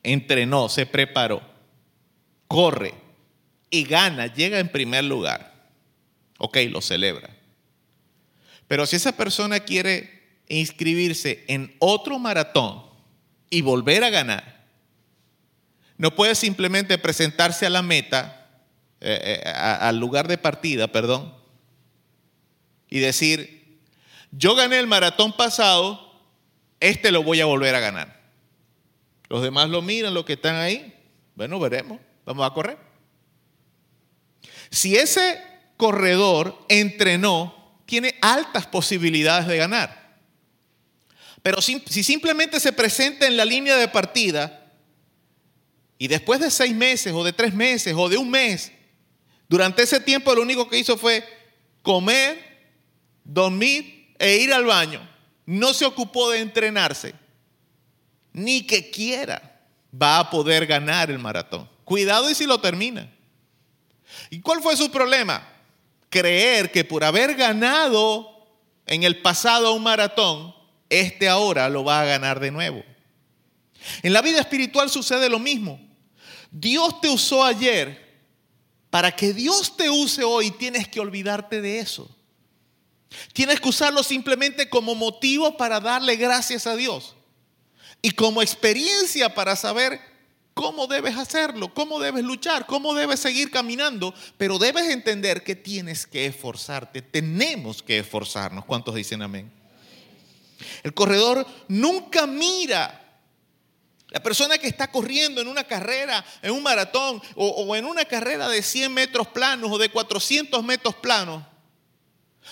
[0.02, 1.42] entrenó, se preparó,
[2.48, 2.94] corre
[3.68, 5.68] y gana, llega en primer lugar,
[6.38, 7.28] ok, lo celebra.
[8.66, 12.84] Pero si esa persona quiere inscribirse en otro maratón
[13.50, 14.55] y volver a ganar,
[15.98, 18.48] no puede simplemente presentarse a la meta,
[19.00, 21.34] eh, eh, al lugar de partida, perdón,
[22.88, 23.80] y decir,
[24.30, 26.22] yo gané el maratón pasado,
[26.80, 28.20] este lo voy a volver a ganar.
[29.28, 30.94] Los demás lo miran, los que están ahí,
[31.34, 32.78] bueno, veremos, vamos a correr.
[34.70, 35.42] Si ese
[35.76, 40.06] corredor entrenó, tiene altas posibilidades de ganar.
[41.42, 44.65] Pero si, si simplemente se presenta en la línea de partida,
[45.98, 48.72] y después de seis meses o de tres meses o de un mes,
[49.48, 51.24] durante ese tiempo lo único que hizo fue
[51.82, 52.38] comer,
[53.24, 55.08] dormir e ir al baño.
[55.46, 57.14] No se ocupó de entrenarse.
[58.32, 59.60] Ni que quiera
[59.90, 61.68] va a poder ganar el maratón.
[61.84, 63.08] Cuidado y si lo termina.
[64.30, 65.46] ¿Y cuál fue su problema?
[66.10, 68.46] Creer que por haber ganado
[68.86, 70.54] en el pasado un maratón,
[70.90, 72.84] este ahora lo va a ganar de nuevo.
[74.02, 75.85] En la vida espiritual sucede lo mismo.
[76.58, 78.06] Dios te usó ayer.
[78.88, 82.08] Para que Dios te use hoy tienes que olvidarte de eso.
[83.32, 87.14] Tienes que usarlo simplemente como motivo para darle gracias a Dios.
[88.00, 90.00] Y como experiencia para saber
[90.54, 94.14] cómo debes hacerlo, cómo debes luchar, cómo debes seguir caminando.
[94.38, 97.02] Pero debes entender que tienes que esforzarte.
[97.02, 98.64] Tenemos que esforzarnos.
[98.64, 99.52] ¿Cuántos dicen amén?
[100.82, 103.05] El corredor nunca mira
[104.16, 108.48] la persona que está corriendo en una carrera, en un maratón o, en una carrera
[108.48, 111.44] de 100 metros planos o de 400 metros planos,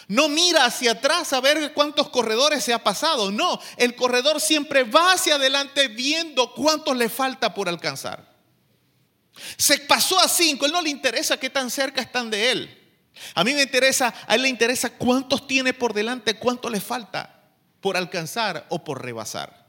[0.07, 3.31] no mira hacia atrás a ver cuántos corredores se ha pasado.
[3.31, 8.31] No, el corredor siempre va hacia adelante viendo cuántos le falta por alcanzar.
[9.57, 12.93] Se pasó a cinco, él no le interesa qué tan cerca están de él.
[13.35, 17.43] A mí me interesa, a él le interesa cuántos tiene por delante, cuánto le falta
[17.81, 19.64] por alcanzar o por rebasar.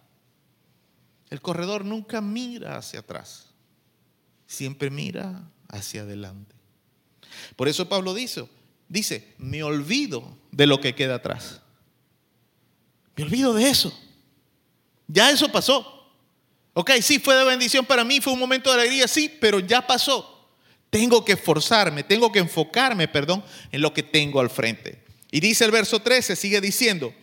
[1.36, 3.48] El corredor nunca mira hacia atrás,
[4.48, 6.56] siempre mira hacia adelante.
[7.58, 8.48] Por eso Pablo dice,
[8.88, 11.60] dice, me olvido de lo que queda atrás.
[13.18, 13.94] Me olvido de eso.
[15.08, 16.10] Ya eso pasó.
[16.74, 19.86] Ok, sí, fue de bendición para mí, fue un momento de alegría, sí, pero ya
[19.86, 20.50] pasó.
[20.90, 23.44] Tengo que esforzarme, tengo que enfocarme, perdón,
[23.74, 25.04] en lo que tengo al frente.
[25.32, 27.14] Y dice el verso 13, sigue diciendo,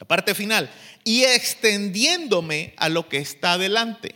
[0.00, 0.70] la parte final,
[1.04, 4.14] y extendiéndome a lo que está delante.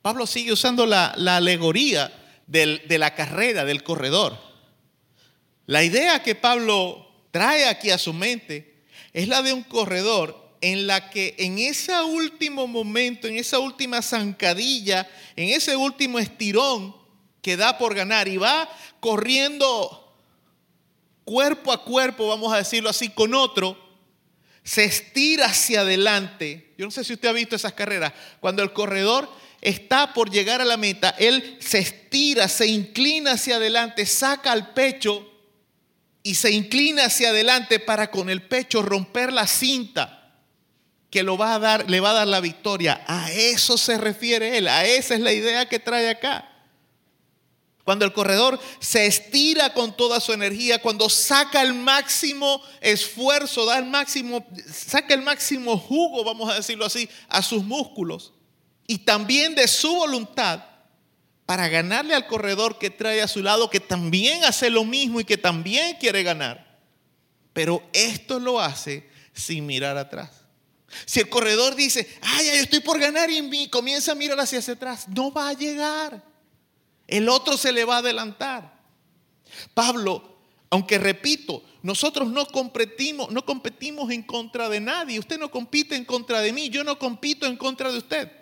[0.00, 2.12] Pablo sigue usando la, alegoría
[2.46, 4.38] de la carrera, del corredor.
[5.66, 10.86] La idea que Pablo trae aquí a su mente es la de un corredor en
[10.86, 16.94] la que en ese último momento, en esa última zancadilla, en ese último estirón
[17.42, 18.68] que da por ganar y va
[19.00, 20.16] corriendo
[21.24, 23.85] cuerpo a cuerpo, vamos a decirlo así, con otro,
[24.66, 26.74] se estira hacia adelante.
[26.76, 28.12] Yo no sé si usted ha visto esas carreras.
[28.40, 29.30] Cuando el corredor
[29.60, 34.66] está por llegar a la meta, él se estira, se inclina hacia adelante, saca el
[34.70, 35.24] pecho
[36.24, 40.34] y se inclina hacia adelante para con el pecho romper la cinta
[41.10, 43.04] que lo va a dar, le va a dar la victoria.
[43.06, 46.55] A eso se refiere él, a esa es la idea que trae acá.
[47.86, 53.78] Cuando el corredor se estira con toda su energía, cuando saca el máximo esfuerzo, da
[53.78, 58.32] el máximo, saca el máximo jugo, vamos a decirlo así, a sus músculos
[58.88, 60.64] y también de su voluntad
[61.46, 65.24] para ganarle al corredor que trae a su lado, que también hace lo mismo y
[65.24, 66.80] que también quiere ganar.
[67.52, 70.30] Pero esto lo hace sin mirar atrás.
[71.04, 74.58] Si el corredor dice, ay, yo estoy por ganar y mi- comienza a mirar hacia
[74.58, 76.20] atrás, no va a llegar.
[77.06, 78.80] El otro se le va a adelantar.
[79.74, 80.36] Pablo,
[80.70, 85.18] aunque repito, nosotros no competimos, no competimos en contra de nadie.
[85.18, 88.32] Usted no compite en contra de mí, yo no compito en contra de usted.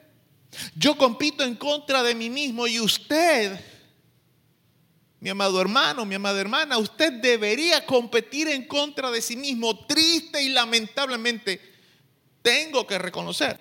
[0.76, 3.60] Yo compito en contra de mí mismo y usted,
[5.20, 9.86] mi amado hermano, mi amada hermana, usted debería competir en contra de sí mismo.
[9.86, 11.60] Triste y lamentablemente,
[12.40, 13.58] tengo que reconocer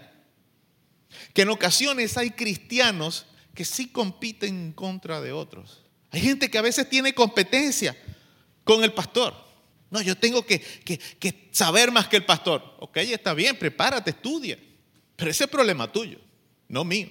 [1.34, 5.82] que en ocasiones hay cristianos que sí compiten en contra de otros.
[6.12, 7.96] Hay gente que a veces tiene competencia
[8.64, 9.34] con el pastor.
[9.90, 12.64] No, yo tengo que, que- que saber más que el pastor.
[12.80, 14.58] Ok, está bien, prepárate, estudia.
[15.16, 16.20] Pero ese es problema tuyo,
[16.68, 17.10] no mío.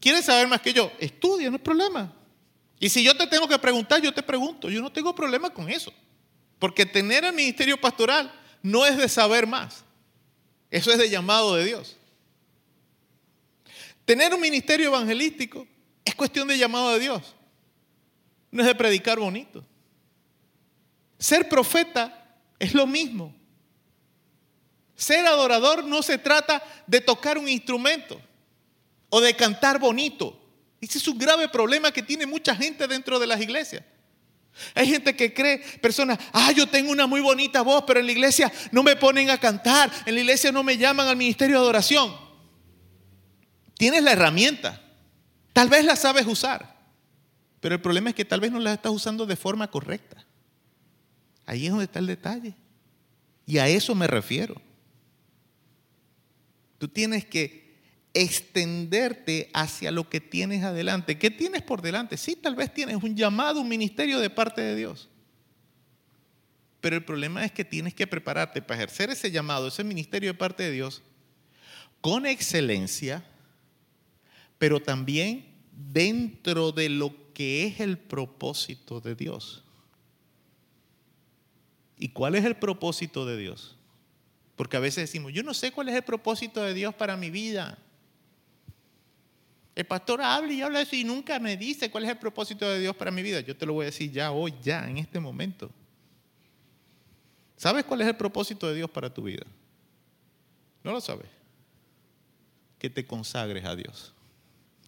[0.00, 0.90] ¿Quieres saber más que yo?
[0.98, 2.12] Estudia, no es problema.
[2.80, 4.70] Y si yo te tengo que preguntar, yo te pregunto.
[4.70, 5.92] Yo no tengo problema con eso.
[6.58, 8.32] Porque tener el ministerio pastoral
[8.62, 9.84] no es de saber más.
[10.70, 11.96] Eso es de llamado de Dios.
[14.08, 15.66] Tener un ministerio evangelístico
[16.02, 17.34] es cuestión de llamado de Dios.
[18.50, 19.62] No es de predicar bonito.
[21.18, 23.36] Ser profeta es lo mismo.
[24.96, 28.18] Ser adorador no se trata de tocar un instrumento
[29.10, 30.40] o de cantar bonito.
[30.80, 33.84] Ese es un grave problema que tiene mucha gente dentro de las iglesias.
[34.74, 38.12] Hay gente que cree, personas, ah, yo tengo una muy bonita voz, pero en la
[38.12, 41.62] iglesia no me ponen a cantar, en la iglesia no me llaman al ministerio de
[41.62, 42.27] adoración.
[43.78, 44.82] Tienes la herramienta,
[45.54, 46.76] tal vez la sabes usar,
[47.60, 50.26] pero el problema es que tal vez no la estás usando de forma correcta.
[51.46, 52.54] Ahí es donde está el detalle.
[53.46, 54.60] Y a eso me refiero.
[56.76, 57.78] Tú tienes que
[58.14, 61.18] extenderte hacia lo que tienes adelante.
[61.18, 62.16] ¿Qué tienes por delante?
[62.16, 65.08] Sí, tal vez tienes un llamado, un ministerio de parte de Dios.
[66.80, 70.38] Pero el problema es que tienes que prepararte para ejercer ese llamado, ese ministerio de
[70.38, 71.02] parte de Dios,
[72.00, 73.24] con excelencia,
[74.58, 79.64] pero también dentro de lo que es el propósito de Dios.
[81.96, 83.76] ¿Y cuál es el propósito de Dios?
[84.56, 87.30] Porque a veces decimos, yo no sé cuál es el propósito de Dios para mi
[87.30, 87.78] vida.
[89.76, 92.68] El pastor habla y habla de eso y nunca me dice cuál es el propósito
[92.68, 93.40] de Dios para mi vida.
[93.40, 95.70] Yo te lo voy a decir ya hoy, ya, en este momento.
[97.56, 99.46] ¿Sabes cuál es el propósito de Dios para tu vida?
[100.82, 101.28] ¿No lo sabes?
[102.78, 104.12] Que te consagres a Dios.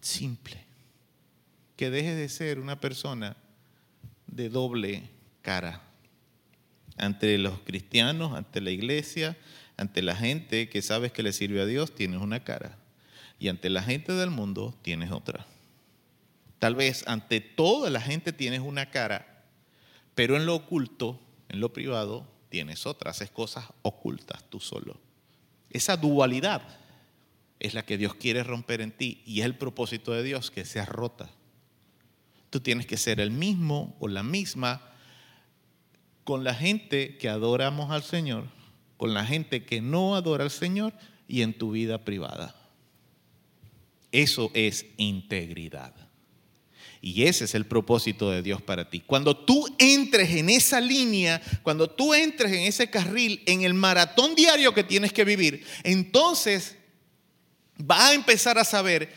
[0.01, 0.65] Simple.
[1.77, 3.37] Que dejes de ser una persona
[4.27, 5.09] de doble
[5.41, 5.81] cara
[6.97, 9.37] ante los cristianos, ante la iglesia,
[9.77, 12.77] ante la gente que sabes que le sirve a Dios, tienes una cara.
[13.39, 15.47] Y ante la gente del mundo tienes otra.
[16.59, 19.43] Tal vez ante toda la gente tienes una cara,
[20.13, 21.19] pero en lo oculto,
[21.49, 23.11] en lo privado, tienes otra.
[23.11, 24.99] Haces cosas ocultas tú solo.
[25.71, 26.61] Esa dualidad
[27.61, 30.65] es la que Dios quiere romper en ti y es el propósito de Dios que
[30.65, 31.29] sea rota.
[32.49, 34.81] Tú tienes que ser el mismo o la misma
[36.23, 38.45] con la gente que adoramos al Señor,
[38.97, 40.93] con la gente que no adora al Señor
[41.27, 42.55] y en tu vida privada.
[44.11, 45.93] Eso es integridad.
[46.99, 49.01] Y ese es el propósito de Dios para ti.
[49.01, 54.33] Cuando tú entres en esa línea, cuando tú entres en ese carril, en el maratón
[54.33, 56.77] diario que tienes que vivir, entonces
[57.83, 59.13] vas a empezar a saber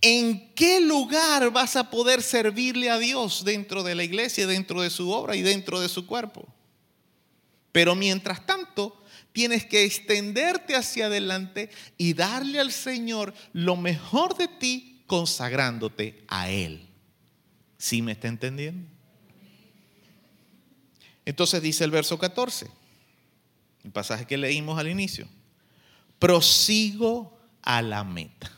[0.00, 4.90] en qué lugar vas a poder servirle a Dios dentro de la iglesia, dentro de
[4.90, 6.46] su obra y dentro de su cuerpo.
[7.72, 14.48] Pero mientras tanto, tienes que extenderte hacia adelante y darle al Señor lo mejor de
[14.48, 16.86] ti consagrándote a Él.
[17.78, 18.88] ¿Sí me está entendiendo?
[21.24, 22.66] Entonces dice el verso 14,
[23.84, 25.28] el pasaje que leímos al inicio,
[26.18, 28.50] prosigo a la meta.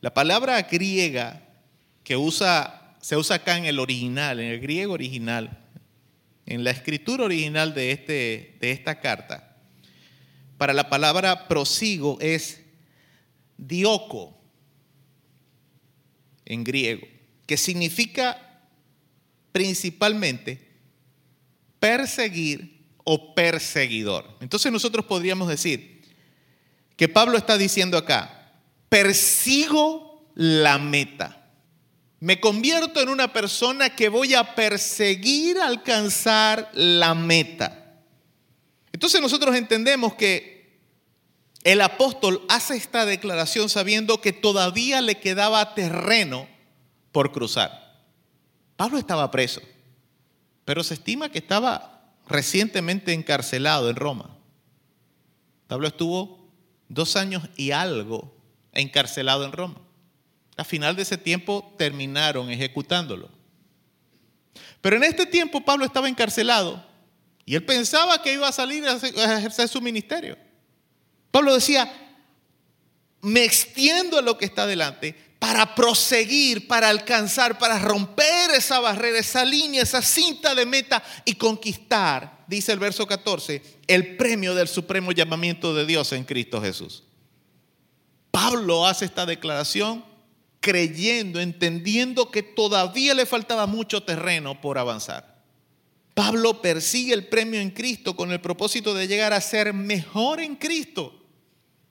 [0.00, 1.42] La palabra griega
[2.04, 5.58] que usa, se usa acá en el original, en el griego original,
[6.46, 9.56] en la escritura original de, este, de esta carta,
[10.56, 12.62] para la palabra prosigo es
[13.56, 14.36] dioco
[16.44, 17.06] en griego,
[17.46, 18.40] que significa
[19.52, 20.66] principalmente
[21.78, 24.36] perseguir o perseguidor.
[24.40, 25.97] Entonces nosotros podríamos decir
[26.98, 28.50] que Pablo está diciendo acá,
[28.88, 31.48] persigo la meta.
[32.18, 38.02] Me convierto en una persona que voy a perseguir alcanzar la meta.
[38.90, 40.80] Entonces nosotros entendemos que
[41.62, 46.48] el apóstol hace esta declaración sabiendo que todavía le quedaba terreno
[47.12, 48.02] por cruzar.
[48.74, 49.60] Pablo estaba preso,
[50.64, 54.36] pero se estima que estaba recientemente encarcelado en Roma.
[55.68, 56.37] Pablo estuvo
[56.88, 58.34] dos años y algo
[58.72, 59.80] encarcelado en Roma.
[60.56, 63.30] A final de ese tiempo terminaron ejecutándolo.
[64.80, 66.84] Pero en este tiempo Pablo estaba encarcelado
[67.44, 70.36] y él pensaba que iba a salir a ejercer su ministerio.
[71.30, 71.90] Pablo decía,
[73.20, 79.18] me extiendo a lo que está delante para proseguir, para alcanzar, para romper esa barrera,
[79.18, 84.66] esa línea, esa cinta de meta y conquistar, dice el verso 14, el premio del
[84.66, 87.04] supremo llamamiento de Dios en Cristo Jesús.
[88.32, 90.04] Pablo hace esta declaración
[90.60, 95.38] creyendo, entendiendo que todavía le faltaba mucho terreno por avanzar.
[96.14, 100.56] Pablo persigue el premio en Cristo con el propósito de llegar a ser mejor en
[100.56, 101.14] Cristo.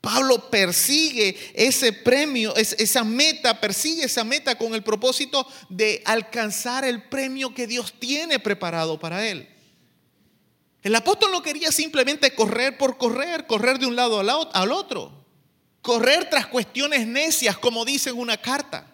[0.02, 7.04] Pablo persigue ese premio, esa meta, persigue esa meta con el propósito de alcanzar el
[7.04, 9.48] premio que Dios tiene preparado para él.
[10.88, 15.26] El apóstol no quería simplemente correr por correr, correr de un lado al otro,
[15.82, 18.88] correr tras cuestiones necias, como dice en una carta,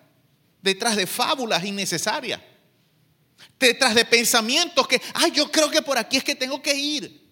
[0.60, 2.42] detrás de fábulas innecesarias,
[3.60, 7.32] detrás de pensamientos que, ay, yo creo que por aquí es que tengo que ir.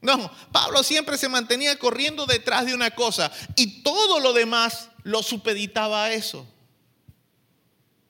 [0.00, 5.22] No, Pablo siempre se mantenía corriendo detrás de una cosa y todo lo demás lo
[5.22, 6.48] supeditaba a eso.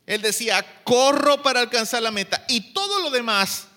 [0.06, 3.67] Él decía, corro para alcanzar la meta y todo lo demás,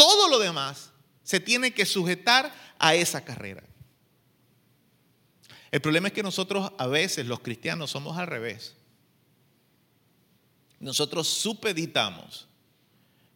[0.00, 3.62] todo lo demás se tiene que sujetar a esa carrera.
[5.70, 8.76] El problema es que nosotros a veces, los cristianos, somos al revés.
[10.80, 12.48] Nosotros supeditamos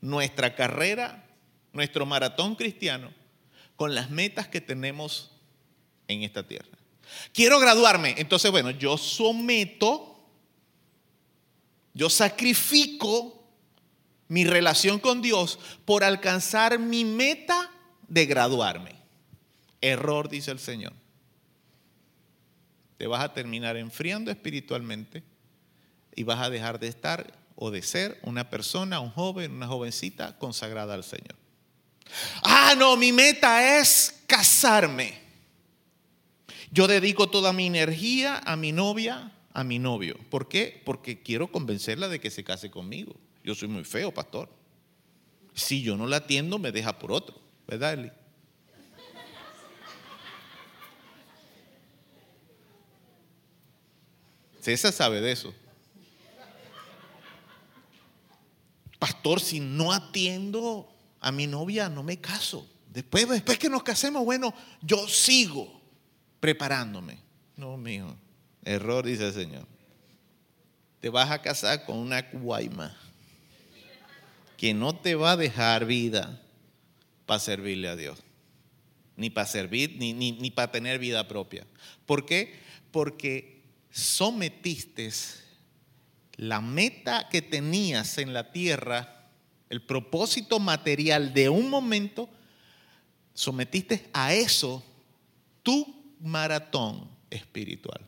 [0.01, 1.29] nuestra carrera,
[1.75, 3.13] nuestro maratón cristiano,
[3.77, 5.33] con las metas que tenemos
[6.09, 6.79] en esta tierra.
[7.35, 10.19] Quiero graduarme, entonces bueno, yo someto,
[11.93, 13.44] yo sacrifico
[14.29, 17.71] mi relación con Dios por alcanzar mi meta
[18.09, 18.95] de graduarme.
[19.81, 20.93] Error, dice el Señor.
[22.97, 25.23] Te vas a terminar enfriando espiritualmente
[26.15, 30.39] y vas a dejar de estar o de ser una persona, un joven, una jovencita
[30.39, 31.37] consagrada al Señor.
[32.43, 35.23] Ah, no, mi meta es casarme.
[36.71, 40.19] Yo dedico toda mi energía a mi novia, a mi novio.
[40.31, 40.83] ¿Por qué?
[40.85, 43.15] Porque quiero convencerla de que se case conmigo.
[43.45, 44.49] Yo soy muy feo, pastor.
[45.53, 47.39] Si yo no la atiendo, me deja por otro.
[47.67, 48.11] ¿Verdad, Eli?
[54.61, 55.55] César sabe de eso.
[58.99, 60.89] Pastor, si no atiendo
[61.21, 62.67] a mi novia no me caso.
[62.89, 65.83] Después, después que nos casemos, bueno, yo sigo
[66.41, 67.19] preparándome.
[67.57, 68.17] No, mijo.
[68.65, 69.67] Error, dice el Señor.
[71.01, 72.97] Te vas a casar con una guayma
[74.57, 76.41] que no te va a dejar vida
[77.27, 78.19] para servirle a Dios.
[79.17, 81.67] Ni para servir, ni, ni, ni para tener vida propia.
[82.07, 82.55] ¿Por qué?
[82.91, 85.11] Porque sometiste
[86.37, 89.15] la meta que tenías en la tierra
[89.71, 92.29] el propósito material de un momento,
[93.33, 94.85] sometiste a eso
[95.63, 98.01] tu maratón espiritual.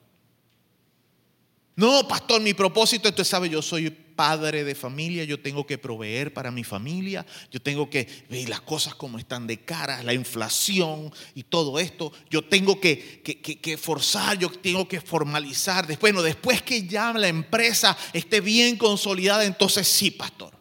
[1.74, 6.32] No, pastor, mi propósito, usted sabe, yo soy padre de familia, yo tengo que proveer
[6.32, 11.12] para mi familia, yo tengo que ver las cosas como están de cara, la inflación
[11.34, 15.86] y todo esto, yo tengo que, que, forzar, yo tengo que formalizar.
[15.86, 20.54] Después, no, después que ya la empresa esté bien consolidada, entonces sí, pastor.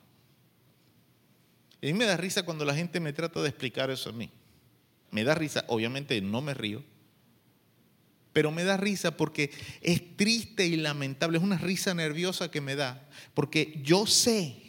[1.81, 4.13] Y a mí me da risa cuando la gente me trata de explicar eso a
[4.13, 4.29] mí.
[5.11, 6.83] Me da risa, obviamente no me río,
[8.35, 9.49] pero me da risa porque
[9.79, 14.61] es triste y lamentable, es una risa nerviosa que me da, porque yo sé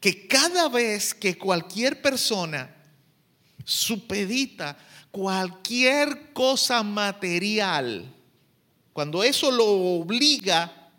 [0.00, 2.76] que cada vez que cualquier persona
[3.64, 4.76] supedita
[5.10, 8.14] cualquier cosa material,
[8.92, 10.90] cuando eso lo obliga,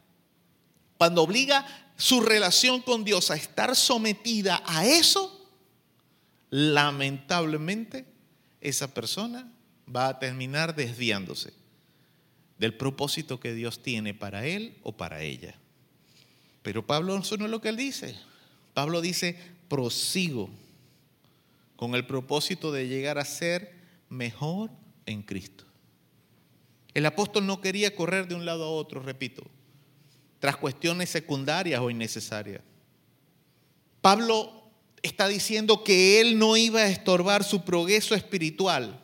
[0.97, 1.67] cuando obliga
[1.97, 5.51] su relación con Dios a estar sometida a eso,
[6.49, 8.07] lamentablemente
[8.59, 9.51] esa persona
[9.87, 11.64] va a terminar desviándose
[12.57, 15.55] del propósito que Dios tiene para él o para ella.
[16.61, 18.15] Pero Pablo eso no es lo que él dice.
[18.73, 19.37] Pablo dice,
[19.67, 20.49] prosigo
[21.75, 23.73] con el propósito de llegar a ser
[24.09, 24.71] mejor
[25.05, 25.65] en Cristo.
[26.93, 29.43] El apóstol no quería correr de un lado a otro, repito
[30.45, 32.61] tras cuestiones secundarias o innecesarias.
[33.99, 34.69] Pablo
[35.01, 38.99] está diciendo que él no iba a estorbar su progreso espiritual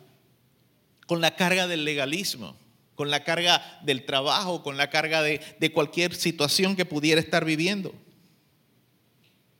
[1.06, 2.56] con la carga del legalismo,
[3.02, 7.44] con la carga del trabajo, con la carga de, de cualquier situación que pudiera estar
[7.44, 7.92] viviendo.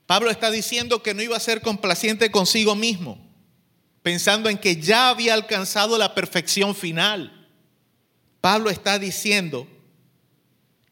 [0.06, 3.18] Pablo está diciendo que no iba a ser complaciente consigo mismo.
[4.02, 7.48] pensando en que ya había alcanzado la perfección final.
[8.40, 9.66] Pablo está diciendo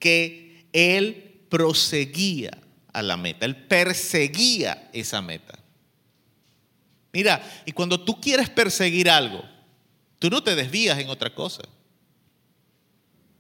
[0.00, 2.58] que él proseguía
[2.92, 5.56] a la meta, él perseguía esa meta.
[7.12, 9.44] Mira, y cuando tú quieres perseguir algo,
[10.18, 11.62] tú no te desvías en otra cosa.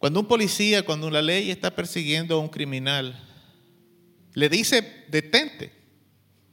[0.00, 3.22] Cuando un policía, cuando la ley está persiguiendo a un criminal,
[4.32, 5.74] le dice, detente,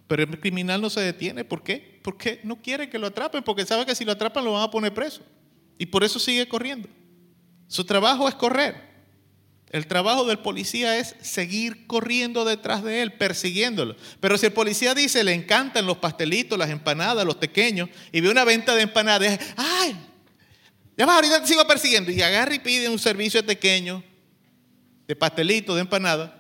[0.05, 1.45] pero el criminal no se detiene.
[1.45, 2.01] ¿Por qué?
[2.03, 4.69] Porque no quiere que lo atrapen, porque sabe que si lo atrapan lo van a
[4.69, 5.21] poner preso.
[5.77, 6.89] Y por eso sigue corriendo.
[7.69, 8.85] Su trabajo es correr.
[9.69, 13.95] El trabajo del policía es seguir corriendo detrás de él, persiguiéndolo.
[14.19, 18.29] Pero si el policía dice, le encantan los pastelitos, las empanadas, los pequeños, y ve
[18.29, 19.95] una venta de empanadas, ¡ay!
[20.97, 22.11] Ya va, ahorita te sigo persiguiendo.
[22.11, 24.03] Y agarra y pide un servicio pequeño
[25.07, 26.33] de pastelito, de empanada.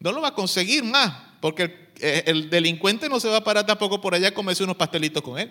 [0.00, 1.70] No lo va a conseguir más, porque el,
[2.00, 5.22] eh, el delincuente no se va a parar tampoco por allá a comerse unos pastelitos
[5.22, 5.50] con él.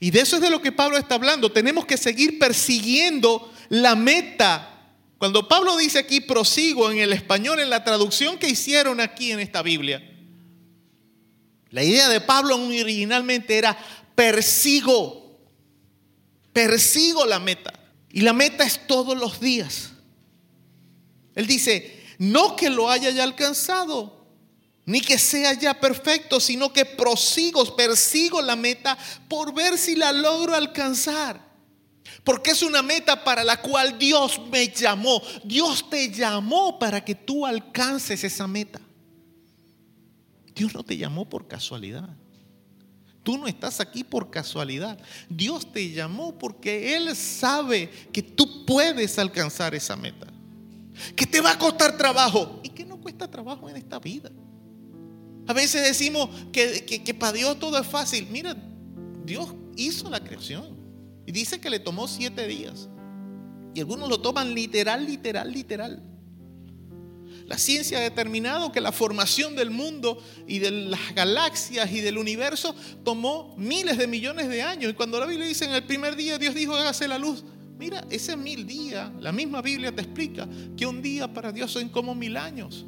[0.00, 1.52] Y de eso es de lo que Pablo está hablando.
[1.52, 4.94] Tenemos que seguir persiguiendo la meta.
[5.18, 9.40] Cuando Pablo dice aquí prosigo en el español, en la traducción que hicieron aquí en
[9.40, 10.02] esta Biblia,
[11.70, 13.76] la idea de Pablo originalmente era
[14.14, 15.25] persigo,
[16.56, 17.70] persigo la meta.
[18.10, 19.90] Y la meta es todos los días.
[21.34, 24.26] Él dice, no que lo haya ya alcanzado,
[24.86, 28.96] ni que sea ya perfecto, sino que prosigo, persigo la meta
[29.28, 31.46] por ver si la logro alcanzar.
[32.24, 35.20] Porque es una meta para la cual Dios me llamó.
[35.44, 38.80] Dios te llamó para que tú alcances esa meta.
[40.54, 42.08] Dios no te llamó por casualidad.
[43.26, 44.96] Tú no estás aquí por casualidad.
[45.28, 50.28] Dios te llamó porque Él sabe que tú puedes alcanzar esa meta.
[51.16, 52.60] Que te va a costar trabajo.
[52.62, 54.30] ¿Y que no cuesta trabajo en esta vida?
[55.48, 58.28] A veces decimos que, que, que para Dios todo es fácil.
[58.30, 58.56] Mira,
[59.24, 60.76] Dios hizo la creación.
[61.26, 62.88] Y dice que le tomó siete días.
[63.74, 66.00] Y algunos lo toman literal, literal, literal.
[67.46, 70.18] La ciencia ha determinado que la formación del mundo
[70.48, 72.74] y de las galaxias y del universo
[73.04, 74.90] tomó miles de millones de años.
[74.90, 77.44] Y cuando la Biblia dice en el primer día Dios dijo hágase la luz.
[77.78, 81.88] Mira, ese mil días, la misma Biblia te explica que un día para Dios son
[81.88, 82.84] como mil años.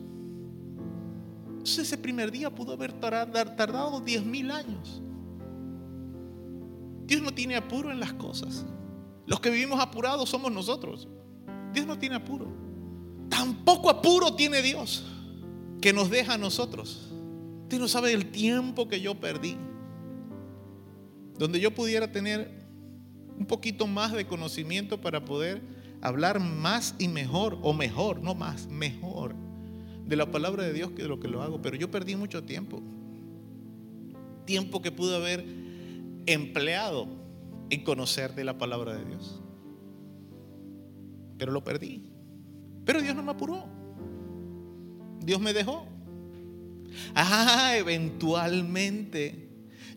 [1.50, 5.02] Entonces ese primer día pudo haber tardado diez mil años.
[7.06, 8.64] Dios no tiene apuro en las cosas.
[9.26, 11.06] Los que vivimos apurados somos nosotros.
[11.72, 12.67] Dios no tiene apuro.
[13.28, 15.04] Tampoco apuro tiene Dios
[15.80, 17.08] que nos deja a nosotros.
[17.62, 19.56] Usted no sabe el tiempo que yo perdí.
[21.38, 22.66] Donde yo pudiera tener
[23.38, 25.62] un poquito más de conocimiento para poder
[26.00, 29.34] hablar más y mejor, o mejor, no más, mejor,
[30.06, 31.62] de la palabra de Dios que de lo que lo hago.
[31.62, 32.82] Pero yo perdí mucho tiempo.
[34.44, 35.44] Tiempo que pude haber
[36.26, 37.06] empleado
[37.70, 39.40] en conocer de la palabra de Dios.
[41.36, 42.17] Pero lo perdí.
[42.88, 43.66] Pero Dios no me apuró.
[45.22, 45.86] Dios me dejó.
[47.14, 49.50] Ah, eventualmente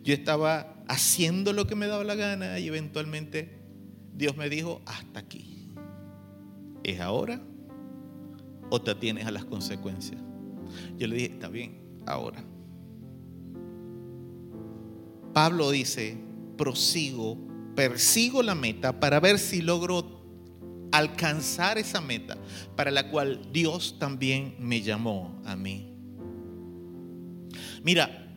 [0.03, 3.61] yo estaba haciendo lo que me daba la gana y eventualmente
[4.13, 5.69] Dios me dijo, hasta aquí.
[6.83, 7.41] ¿Es ahora
[8.69, 10.19] o te atienes a las consecuencias?
[10.97, 12.43] Yo le dije, está bien, ahora.
[15.33, 16.17] Pablo dice,
[16.57, 17.37] prosigo,
[17.73, 20.20] persigo la meta para ver si logro
[20.91, 22.37] alcanzar esa meta
[22.75, 25.93] para la cual Dios también me llamó a mí.
[27.83, 28.27] Mira,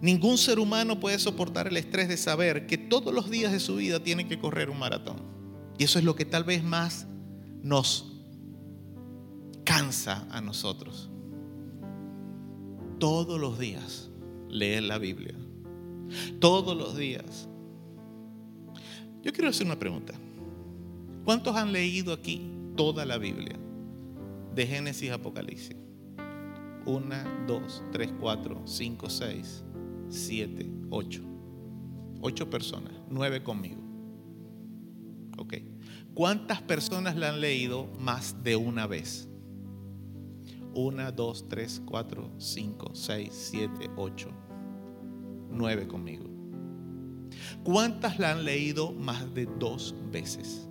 [0.00, 3.76] ningún ser humano puede soportar el estrés de saber que todos los días de su
[3.76, 5.16] vida tiene que correr un maratón.
[5.78, 7.06] Y eso es lo que tal vez más
[7.62, 8.12] nos
[9.64, 11.10] cansa a nosotros.
[12.98, 14.10] Todos los días
[14.48, 15.34] leer la Biblia.
[16.38, 17.48] Todos los días.
[19.22, 20.14] Yo quiero hacer una pregunta.
[21.24, 23.58] ¿Cuántos han leído aquí toda la Biblia?
[24.54, 25.76] De Génesis a Apocalipsis.
[26.84, 29.64] Una, dos, tres, cuatro, cinco, seis,
[30.10, 31.22] siete, ocho.
[32.20, 33.80] Ocho personas, nueve conmigo.
[35.38, 35.54] Ok.
[36.12, 39.26] ¿Cuántas personas la han leído más de una vez?
[40.74, 44.28] Una, dos, tres, cuatro, cinco, seis, siete, ocho.
[45.50, 46.26] Nueve conmigo.
[47.62, 50.68] ¿Cuántas la han leído más de dos veces?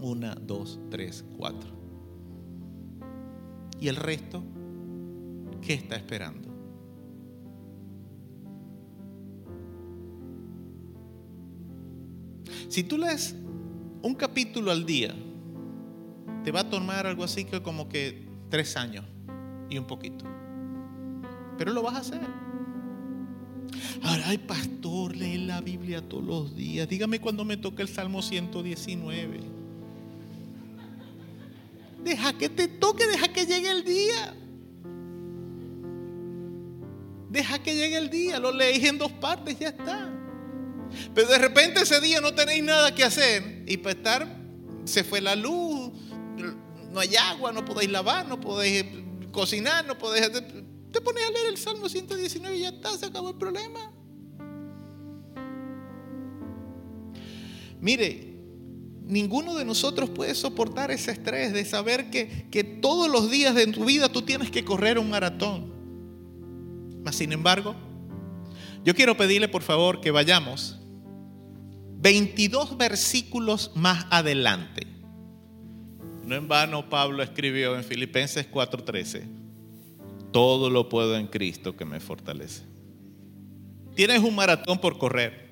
[0.00, 1.70] Una, dos, tres, cuatro.
[3.80, 4.42] ¿Y el resto?
[5.60, 6.48] ¿Qué está esperando?
[12.68, 13.34] Si tú lees
[14.02, 15.14] un capítulo al día,
[16.44, 19.04] te va a tomar algo así que como que tres años
[19.68, 20.24] y un poquito.
[21.58, 22.20] Pero lo vas a hacer.
[24.02, 26.88] Ahora, ay, pastor, lee la Biblia todos los días.
[26.88, 29.59] Dígame cuando me toca el Salmo 119.
[32.02, 34.36] Deja que te toque, deja que llegue el día.
[37.28, 40.12] Deja que llegue el día, lo leéis en dos partes, ya está.
[41.14, 44.36] Pero de repente ese día no tenéis nada que hacer y para estar,
[44.84, 45.92] se fue la luz,
[46.90, 48.84] no hay agua, no podéis lavar, no podéis
[49.30, 50.30] cocinar, no podéis...
[50.90, 53.92] Te pones a leer el Salmo 119 y ya está, se acabó el problema.
[57.80, 58.29] Mire,
[59.10, 63.66] ninguno de nosotros puede soportar ese estrés de saber que, que todos los días de
[63.66, 65.72] tu vida tú tienes que correr un maratón.
[67.04, 67.74] Mas, sin embargo,
[68.84, 70.78] yo quiero pedirle por favor que vayamos
[72.00, 74.86] 22 versículos más adelante.
[76.24, 79.24] No en vano Pablo escribió en Filipenses 4:13,
[80.32, 82.62] todo lo puedo en Cristo que me fortalece.
[83.94, 85.50] Tienes un maratón por correr,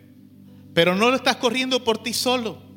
[0.73, 2.68] pero no lo estás corriendo por ti solo.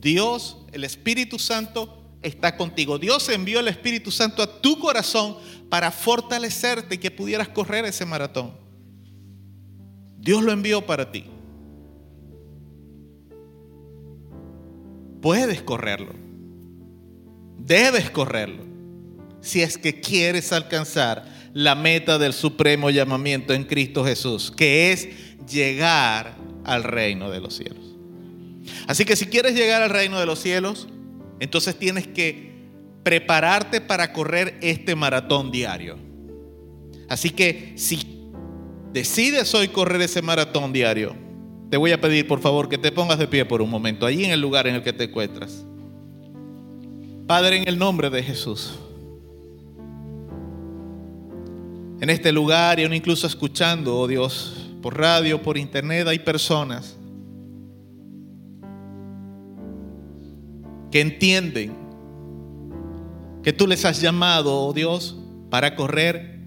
[0.00, 2.98] Dios, el Espíritu Santo, está contigo.
[2.98, 5.36] Dios envió el Espíritu Santo a tu corazón
[5.68, 8.52] para fortalecerte y que pudieras correr ese maratón.
[10.18, 11.24] Dios lo envió para ti.
[15.20, 16.14] Puedes correrlo.
[17.58, 18.64] Debes correrlo.
[19.40, 25.08] Si es que quieres alcanzar la meta del supremo llamamiento en Cristo Jesús, que es
[25.48, 27.87] llegar al reino de los cielos.
[28.86, 30.88] Así que si quieres llegar al reino de los cielos,
[31.40, 32.48] entonces tienes que
[33.02, 35.98] prepararte para correr este maratón diario.
[37.08, 38.30] Así que si
[38.92, 41.16] decides hoy correr ese maratón diario,
[41.70, 44.24] te voy a pedir por favor que te pongas de pie por un momento, allí
[44.24, 45.64] en el lugar en el que te encuentras.
[47.26, 48.78] Padre, en el nombre de Jesús.
[52.00, 56.97] En este lugar y aún incluso escuchando, oh Dios, por radio, por internet, hay personas
[60.90, 61.76] que entienden
[63.42, 65.16] que tú les has llamado, oh Dios,
[65.50, 66.38] para correr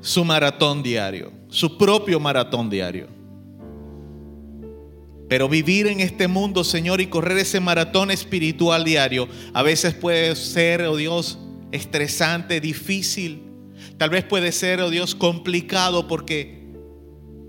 [0.00, 3.08] su maratón diario, su propio maratón diario.
[5.28, 10.36] Pero vivir en este mundo, Señor, y correr ese maratón espiritual diario, a veces puede
[10.36, 11.38] ser, oh Dios,
[11.72, 13.42] estresante, difícil.
[13.98, 16.66] Tal vez puede ser, oh Dios, complicado porque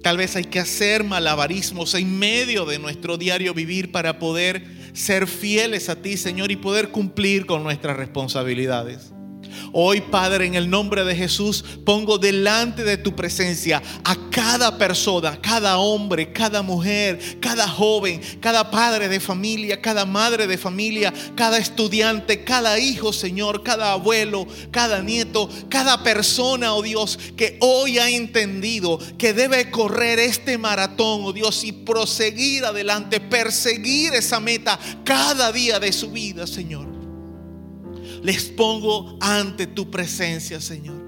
[0.02, 5.28] tal vez hay que hacer malabarismos en medio de nuestro diario vivir para poder ser
[5.28, 9.14] fieles a ti, Señor, y poder cumplir con nuestras responsabilidades.
[9.80, 15.40] Hoy, Padre, en el nombre de Jesús, pongo delante de tu presencia a cada persona,
[15.40, 21.60] cada hombre, cada mujer, cada joven, cada padre de familia, cada madre de familia, cada
[21.60, 28.10] estudiante, cada hijo, Señor, cada abuelo, cada nieto, cada persona, oh Dios, que hoy ha
[28.10, 35.52] entendido que debe correr este maratón, oh Dios, y proseguir adelante, perseguir esa meta cada
[35.52, 36.97] día de su vida, Señor
[38.24, 41.08] les pongo ante tu presencia, Señor.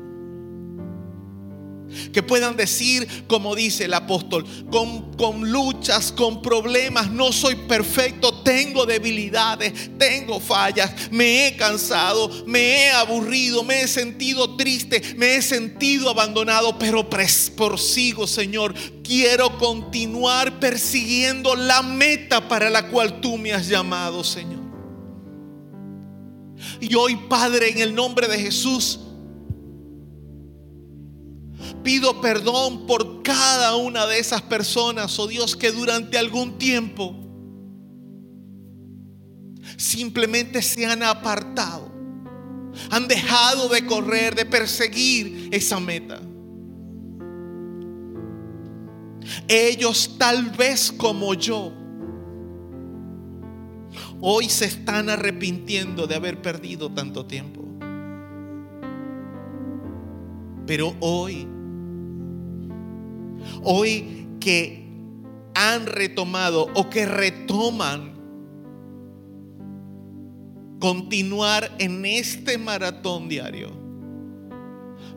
[2.14, 8.86] Que puedan decir, como dice el apóstol, con, luchas, con problemas, no soy perfecto, tengo
[8.86, 15.42] debilidades, tengo fallas, me he cansado, me he aburrido, me he sentido triste, me he
[15.42, 18.74] sentido abandonado, pero prosigo, Señor.
[19.04, 24.59] Quiero continuar persiguiendo la meta para la cual tú me has llamado, Señor.
[26.82, 29.00] Y hoy, Padre, en el nombre de Jesús,
[31.84, 37.16] pido perdón por cada una de esas personas, oh Dios, que durante algún tiempo
[39.78, 41.92] simplemente se han apartado,
[42.90, 46.22] han dejado de correr, de perseguir esa meta.
[49.48, 51.74] Ellos tal vez como yo
[54.22, 57.64] hoy se están arrepintiendo de haber perdido tanto tiempo.
[60.66, 61.48] Pero hoy,
[63.64, 64.88] hoy que
[65.56, 68.14] han retomado o que retoman
[70.80, 73.72] continuar en este maratón diario,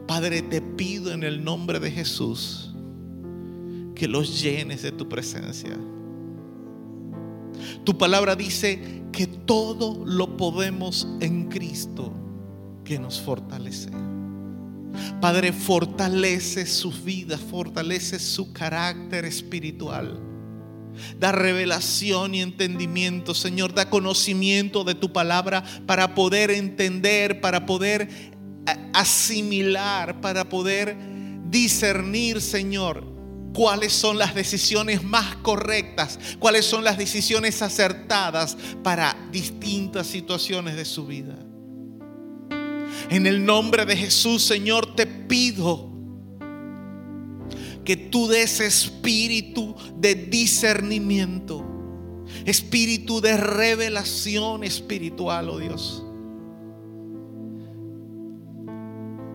[0.06, 2.74] Padre, te pido en el nombre de Jesús
[3.94, 5.78] que los llenes de tu presencia
[7.84, 12.12] tu palabra dice que todo lo podemos en Cristo
[12.84, 13.90] que nos fortalece.
[15.20, 20.20] Padre, fortalece su vida, fortalece su carácter espiritual.
[21.18, 23.72] Da revelación y entendimiento, Señor.
[23.72, 28.08] Da conocimiento de tu palabra para poder entender, para poder
[28.92, 30.96] asimilar, para poder
[31.48, 33.11] discernir, Señor,
[33.52, 40.84] cuáles son las decisiones más correctas, cuáles son las decisiones acertadas para distintas situaciones de
[40.84, 41.36] su vida.
[43.10, 45.90] En el nombre de Jesús, Señor, te pido
[47.84, 51.64] que tú des espíritu de discernimiento,
[52.44, 56.04] espíritu de revelación espiritual, oh Dios,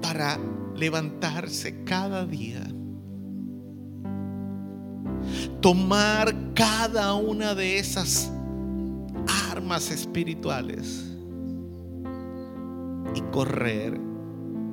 [0.02, 0.40] para
[0.76, 2.66] levantarse cada día,
[5.68, 8.32] tomar cada una de esas
[9.52, 11.04] armas espirituales
[13.14, 14.00] y correr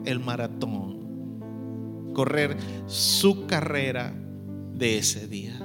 [0.04, 2.56] el maratón, correr
[2.86, 4.14] su carrera
[4.72, 5.58] de ese día.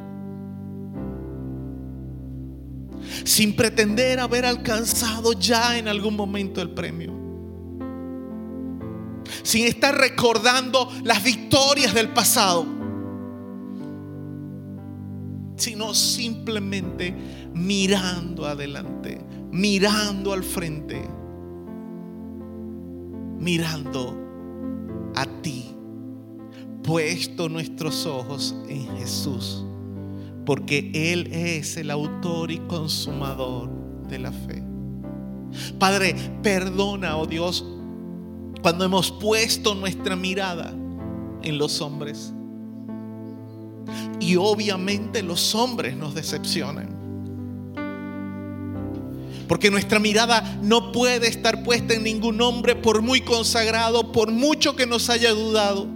[3.24, 7.14] Sin pretender haber alcanzado ya en algún momento el premio.
[9.44, 12.79] Sin estar recordando las victorias del pasado.
[15.60, 17.14] Sino simplemente
[17.53, 19.19] mirando adelante,
[19.52, 21.19] mirando al frente
[23.40, 24.15] mirando
[25.15, 25.65] a ti,
[26.84, 29.65] puesto nuestros ojos en Jesús,
[30.45, 33.69] porque Él es el autor y consumador
[34.07, 34.64] de la fe.
[35.80, 37.65] Padre, perdona, oh Dios,
[38.61, 40.73] cuando hemos puesto nuestra mirada
[41.41, 42.34] en los hombres.
[44.20, 46.98] Y obviamente los hombres nos decepcionan.
[49.48, 54.76] Porque nuestra mirada no puede estar puesta en ningún hombre por muy consagrado, por mucho
[54.76, 55.88] que nos haya dudado.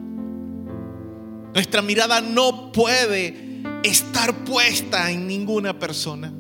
[1.54, 6.34] Nuestra mirada no puede estar puesta en ninguna persona,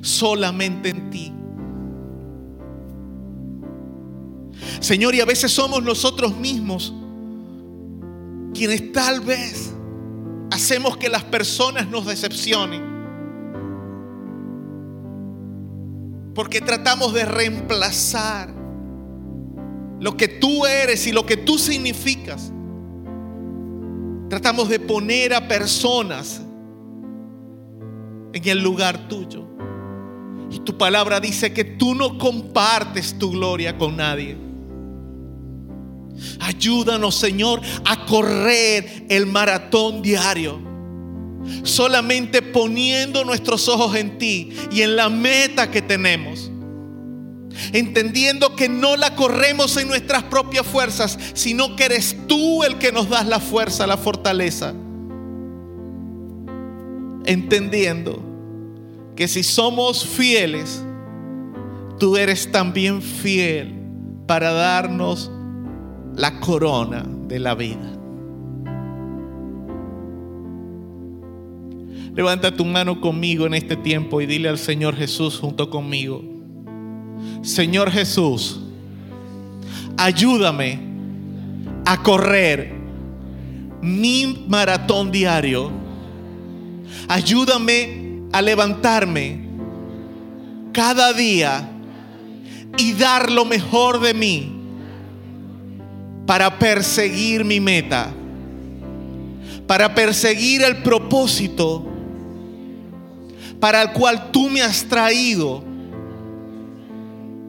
[0.00, 1.32] solamente en ti.
[4.80, 6.94] Señor, y a veces somos nosotros mismos
[8.54, 9.74] quienes tal vez
[10.50, 12.94] hacemos que las personas nos decepcionen.
[16.34, 18.54] Porque tratamos de reemplazar
[20.00, 22.52] lo que tú eres y lo que tú significas.
[24.28, 26.42] Tratamos de poner a personas
[28.32, 29.46] en el lugar tuyo.
[30.50, 34.45] Y tu palabra dice que tú no compartes tu gloria con nadie.
[36.40, 40.66] Ayúdanos, Señor, a correr el maratón diario
[41.62, 46.50] solamente poniendo nuestros ojos en ti y en la meta que tenemos.
[47.72, 52.92] Entendiendo que no la corremos en nuestras propias fuerzas, sino que eres tú el que
[52.92, 54.74] nos das la fuerza, la fortaleza.
[57.24, 58.22] Entendiendo
[59.16, 60.82] que si somos fieles,
[61.98, 63.74] tú eres también fiel
[64.26, 65.30] para darnos
[66.16, 67.92] la corona de la vida.
[72.14, 76.24] Levanta tu mano conmigo en este tiempo y dile al Señor Jesús junto conmigo.
[77.42, 78.60] Señor Jesús,
[79.98, 80.80] ayúdame
[81.84, 82.74] a correr
[83.82, 85.70] mi maratón diario.
[87.08, 89.46] Ayúdame a levantarme
[90.72, 91.70] cada día
[92.78, 94.55] y dar lo mejor de mí
[96.26, 98.12] para perseguir mi meta,
[99.66, 101.92] para perseguir el propósito
[103.60, 105.62] para el cual tú me has traído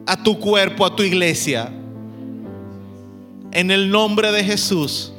[0.06, 1.70] a tu cuerpo, a tu iglesia.
[3.50, 5.12] En el nombre de Jesús,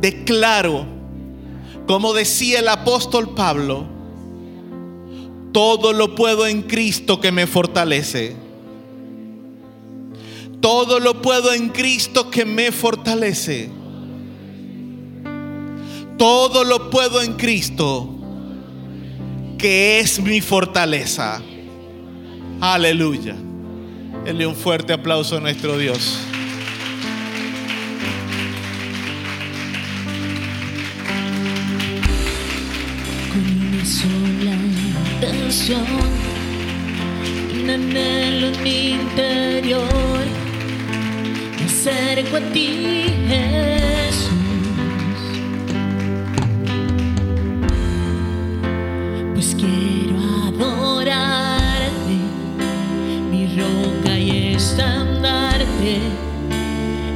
[0.00, 0.86] declaro,
[1.86, 3.86] como decía el apóstol Pablo,
[5.52, 8.36] todo lo puedo en Cristo que me fortalece.
[10.66, 13.70] Todo lo puedo en Cristo que me fortalece.
[16.18, 18.12] Todo lo puedo en Cristo
[19.58, 21.40] que es mi fortaleza.
[22.60, 23.36] Aleluya.
[24.24, 26.18] Denle un fuerte aplauso a nuestro Dios.
[33.32, 34.56] Con una sola
[35.12, 35.86] intención,
[37.68, 40.45] en mi interior,
[41.88, 44.32] acerco a ti, Jesús.
[49.34, 50.18] Pues quiero
[50.48, 52.16] adorarte,
[53.30, 56.00] mi roca y estandarte,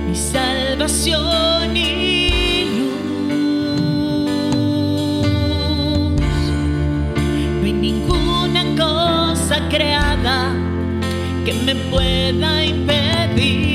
[0.08, 3.00] mi salvación y luz.
[7.58, 10.54] No hay ninguna cosa creada
[11.44, 13.69] que me pueda impedir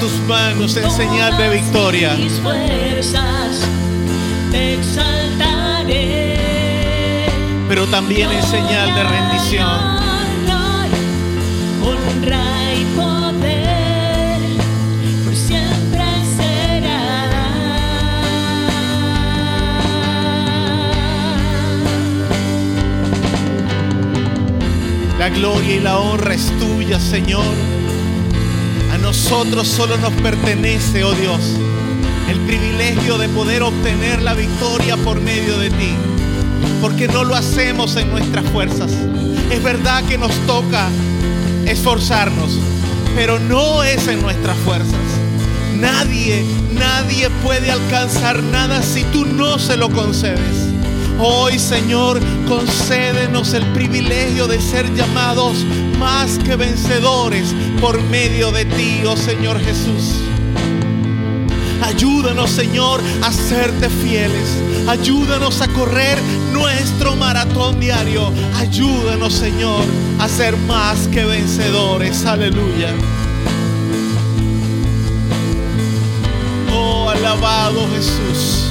[0.00, 2.14] tus manos en señal de victoria.
[2.14, 3.60] Mis fuerzas
[4.50, 6.36] te exaltaré.
[7.68, 9.68] Pero también en señal de rendición.
[11.82, 14.40] Honra y poder
[15.24, 16.04] por siempre
[16.36, 17.26] será.
[25.18, 27.69] La gloria y la honra es tuya, Señor.
[29.30, 31.40] Nosotros solo nos pertenece, oh Dios,
[32.28, 35.94] el privilegio de poder obtener la victoria por medio de ti.
[36.80, 38.90] Porque no lo hacemos en nuestras fuerzas.
[39.52, 40.88] Es verdad que nos toca
[41.64, 42.58] esforzarnos,
[43.14, 44.98] pero no es en nuestras fuerzas.
[45.76, 50.74] Nadie, nadie puede alcanzar nada si tú no se lo concedes.
[51.20, 55.64] Hoy, Señor, concédenos el privilegio de ser llamados
[56.00, 60.14] más que vencedores por medio de ti, oh Señor Jesús.
[61.82, 64.48] Ayúdanos, Señor, a serte fieles.
[64.88, 66.18] Ayúdanos a correr
[66.52, 68.32] nuestro maratón diario.
[68.56, 69.84] Ayúdanos, Señor,
[70.18, 72.24] a ser más que vencedores.
[72.24, 72.94] Aleluya.
[76.74, 78.69] Oh, alabado Jesús.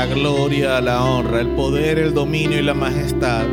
[0.00, 3.44] La gloria, la honra, el poder, el dominio y la majestad,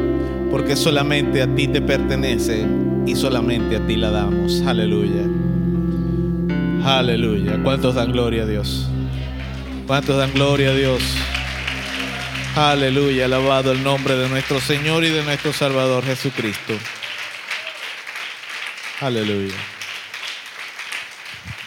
[0.50, 2.66] porque solamente a ti te pertenece
[3.06, 4.62] y solamente a ti la damos.
[4.62, 5.24] Aleluya.
[6.86, 7.62] Aleluya.
[7.62, 8.88] ¿Cuántos dan gloria a Dios?
[9.88, 11.02] ¿Cuántos dan gloria a Dios?
[12.56, 13.26] Aleluya.
[13.26, 16.76] Alabado el nombre de nuestro Señor y de nuestro Salvador Jesucristo.
[19.02, 19.56] Aleluya.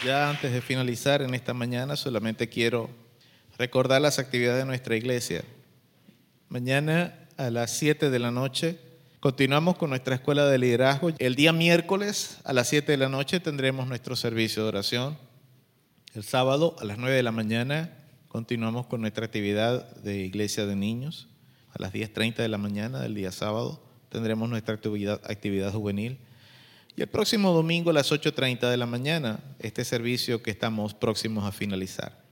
[0.03, 2.89] Ya antes de finalizar en esta mañana, solamente quiero
[3.61, 5.43] recordar las actividades de nuestra iglesia.
[6.49, 8.79] Mañana a las 7 de la noche
[9.19, 11.11] continuamos con nuestra escuela de liderazgo.
[11.19, 15.15] El día miércoles a las 7 de la noche tendremos nuestro servicio de oración.
[16.15, 17.95] El sábado a las 9 de la mañana
[18.29, 21.27] continuamos con nuestra actividad de iglesia de niños.
[21.71, 23.79] A las 10.30 de la mañana del día sábado
[24.09, 26.17] tendremos nuestra actividad, actividad juvenil.
[26.95, 31.45] Y el próximo domingo a las 8.30 de la mañana, este servicio que estamos próximos
[31.45, 32.30] a finalizar.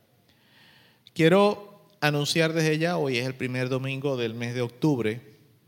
[1.19, 5.19] Quiero anunciar desde ya, hoy es el primer domingo del mes de octubre,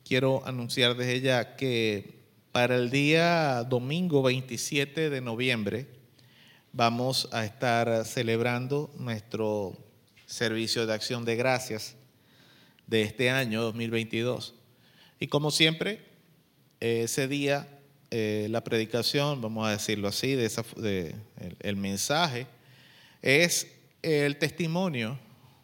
[0.06, 2.22] quiero anunciar desde ya que
[2.54, 5.88] para el día domingo 27 de noviembre
[6.72, 9.78] vamos a estar celebrando nuestro
[10.26, 11.98] servicio de acción de gracias
[12.88, 14.56] de este año 2022.
[15.20, 16.00] Y como siempre,
[16.80, 17.68] ese día
[18.10, 22.48] eh, la predicación, vamos a decirlo así, de esa, de, el, el mensaje,
[23.22, 23.68] es
[24.02, 25.20] el testimonio,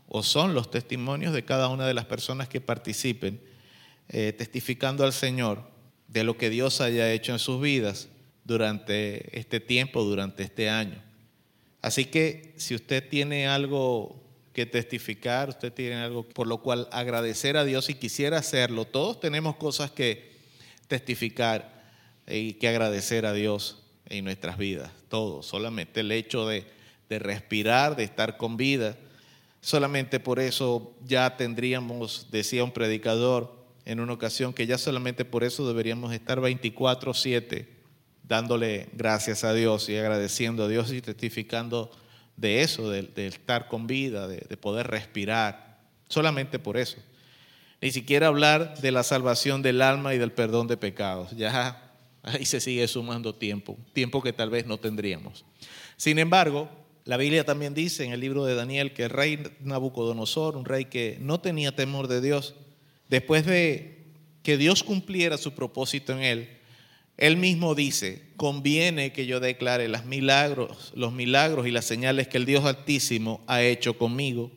[0.08, 3.42] o son los testimonios de cada una de las personas que participen,
[4.10, 5.64] eh, testificando al Señor
[6.08, 8.08] de lo que Dios haya hecho en sus vidas
[8.46, 11.04] durante este tiempo, durante este año.
[11.82, 14.24] Así que si usted tiene algo
[14.54, 19.20] que testificar, usted tiene algo por lo cual agradecer a Dios y quisiera hacerlo, todos
[19.20, 20.32] tenemos cosas que
[20.88, 21.84] testificar
[22.28, 25.46] y que agradecer a Dios en nuestras vidas, todos.
[25.46, 26.66] Solamente el hecho de,
[27.10, 28.98] de respirar, de estar con vida,
[29.62, 33.56] solamente por eso ya tendríamos, decía un predicador
[33.86, 37.68] en una ocasión, que ya solamente por eso deberíamos estar 24/7
[38.24, 41.92] dándole gracias a Dios y agradeciendo a Dios y testificando
[42.36, 45.80] de eso, de, estar con vida, de, de poder respirar,
[46.10, 46.98] solamente por eso.
[47.82, 51.32] Ni siquiera hablar de la salvación del alma y del perdón de pecados.
[51.32, 51.92] Ya
[52.24, 55.46] ahí se sigue sumando tiempo, tiempo que tal vez no tendríamos.
[55.96, 56.70] Sin embargo,
[57.08, 60.86] la Biblia también dice en el libro de Daniel que el rey Nabucodonosor, un rey
[60.86, 62.54] que no tenía temor de Dios,
[63.08, 64.04] después de
[64.44, 66.50] que Dios cumpliera su propósito en él,
[67.16, 70.92] él mismo dice, conviene que yo declare los milagros,
[71.66, 74.52] y las señales que el Dios Altísimo ha hecho conmigo.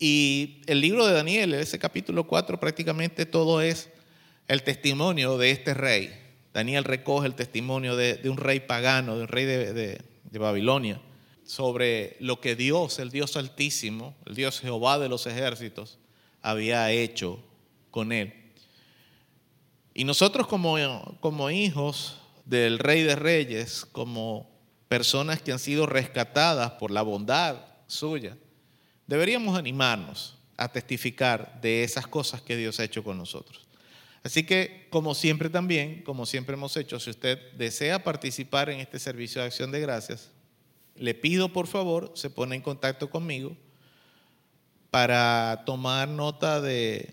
[0.00, 3.88] Y el libro de Daniel, ese capítulo 4, prácticamente todo es
[4.48, 6.10] el testimonio de este rey.
[6.52, 11.00] Daniel recoge el testimonio de, un rey pagano, de un rey de Babilonia,
[11.44, 15.98] sobre lo que Dios, el Dios Altísimo, el Dios Jehová de los ejércitos,
[16.42, 17.38] había hecho
[17.90, 18.32] con él.
[19.94, 20.76] Y nosotros como,
[21.20, 24.50] como hijos del Rey de Reyes, como
[24.88, 27.56] personas que han sido rescatadas por la bondad
[27.86, 28.36] suya,
[29.06, 33.66] deberíamos animarnos a testificar de esas cosas que Dios ha hecho con nosotros.
[34.22, 38.98] Así que, como siempre también, como siempre hemos hecho, si usted desea participar en este
[38.98, 40.30] servicio de acción de gracias,
[40.96, 43.56] le pido por favor, se pone en contacto conmigo
[44.90, 47.12] para tomar nota de,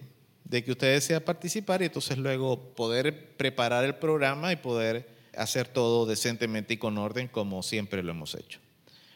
[0.49, 6.05] que usted desea participar y entonces luego poder preparar el programa y poder hacer todo
[6.05, 8.59] decentemente y con orden como siempre lo hemos hecho.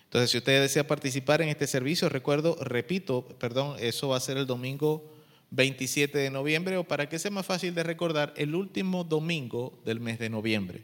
[0.05, 4.37] Entonces, si usted desea participar en este servicio, recuerdo, repito, perdón, eso va a ser
[4.37, 5.11] el domingo
[5.51, 9.99] 27 de noviembre o para que sea más fácil de recordar, el último domingo del
[9.99, 10.83] mes de noviembre,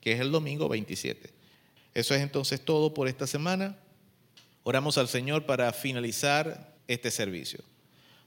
[0.00, 1.35] que es el domingo 27.
[1.96, 3.74] Eso es entonces todo por esta semana.
[4.64, 7.64] Oramos al Señor para finalizar este servicio.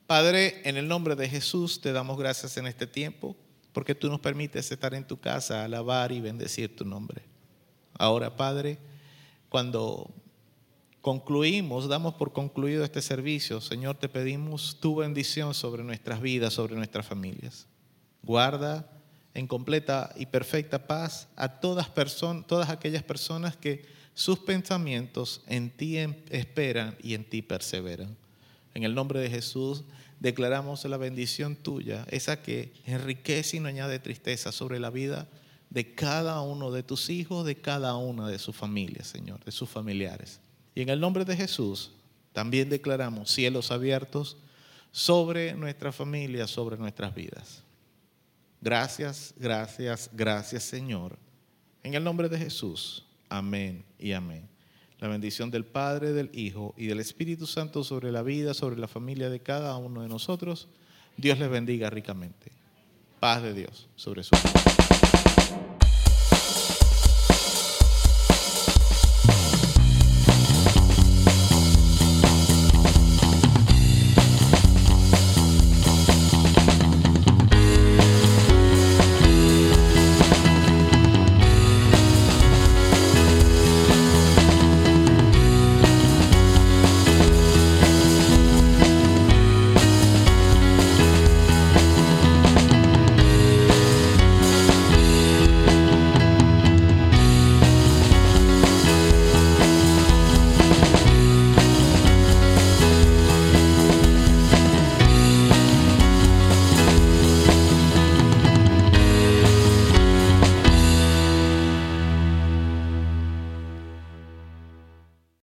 [0.07, 3.35] Padre, en el nombre de Jesús te damos gracias en este tiempo
[3.71, 7.21] porque tú nos permites estar en tu casa, alabar y bendecir tu nombre.
[7.93, 8.79] Ahora, Padre,
[9.49, 10.09] cuando
[11.01, 16.73] concluimos, damos por concluido este servicio, Señor, te pedimos tu bendición sobre nuestras vidas, sobre
[16.73, 17.67] nuestras familias.
[18.23, 18.98] Guarda
[19.33, 25.69] en completa y perfecta paz a todas, personas, todas aquellas personas que sus pensamientos en
[25.69, 28.17] ti esperan y en ti perseveran.
[28.73, 29.83] En el nombre de Jesús
[30.19, 35.27] declaramos la bendición tuya, esa que enriquece y no añade tristeza sobre la vida
[35.69, 39.69] de cada uno de tus hijos, de cada una de sus familias, Señor, de sus
[39.69, 40.41] familiares.
[40.75, 41.91] Y en el nombre de Jesús
[42.33, 44.37] también declaramos cielos abiertos
[44.91, 47.63] sobre nuestra familia, sobre nuestras vidas.
[48.61, 51.17] Gracias, gracias, gracias, Señor.
[51.83, 53.05] En el nombre de Jesús.
[53.29, 54.49] Amén y amén
[54.99, 58.87] la bendición del Padre, del Hijo y del Espíritu Santo sobre la vida, sobre la
[58.87, 60.67] familia de cada uno de nosotros.
[61.17, 62.51] Dios les bendiga ricamente.
[63.19, 64.88] Paz de Dios sobre su vida.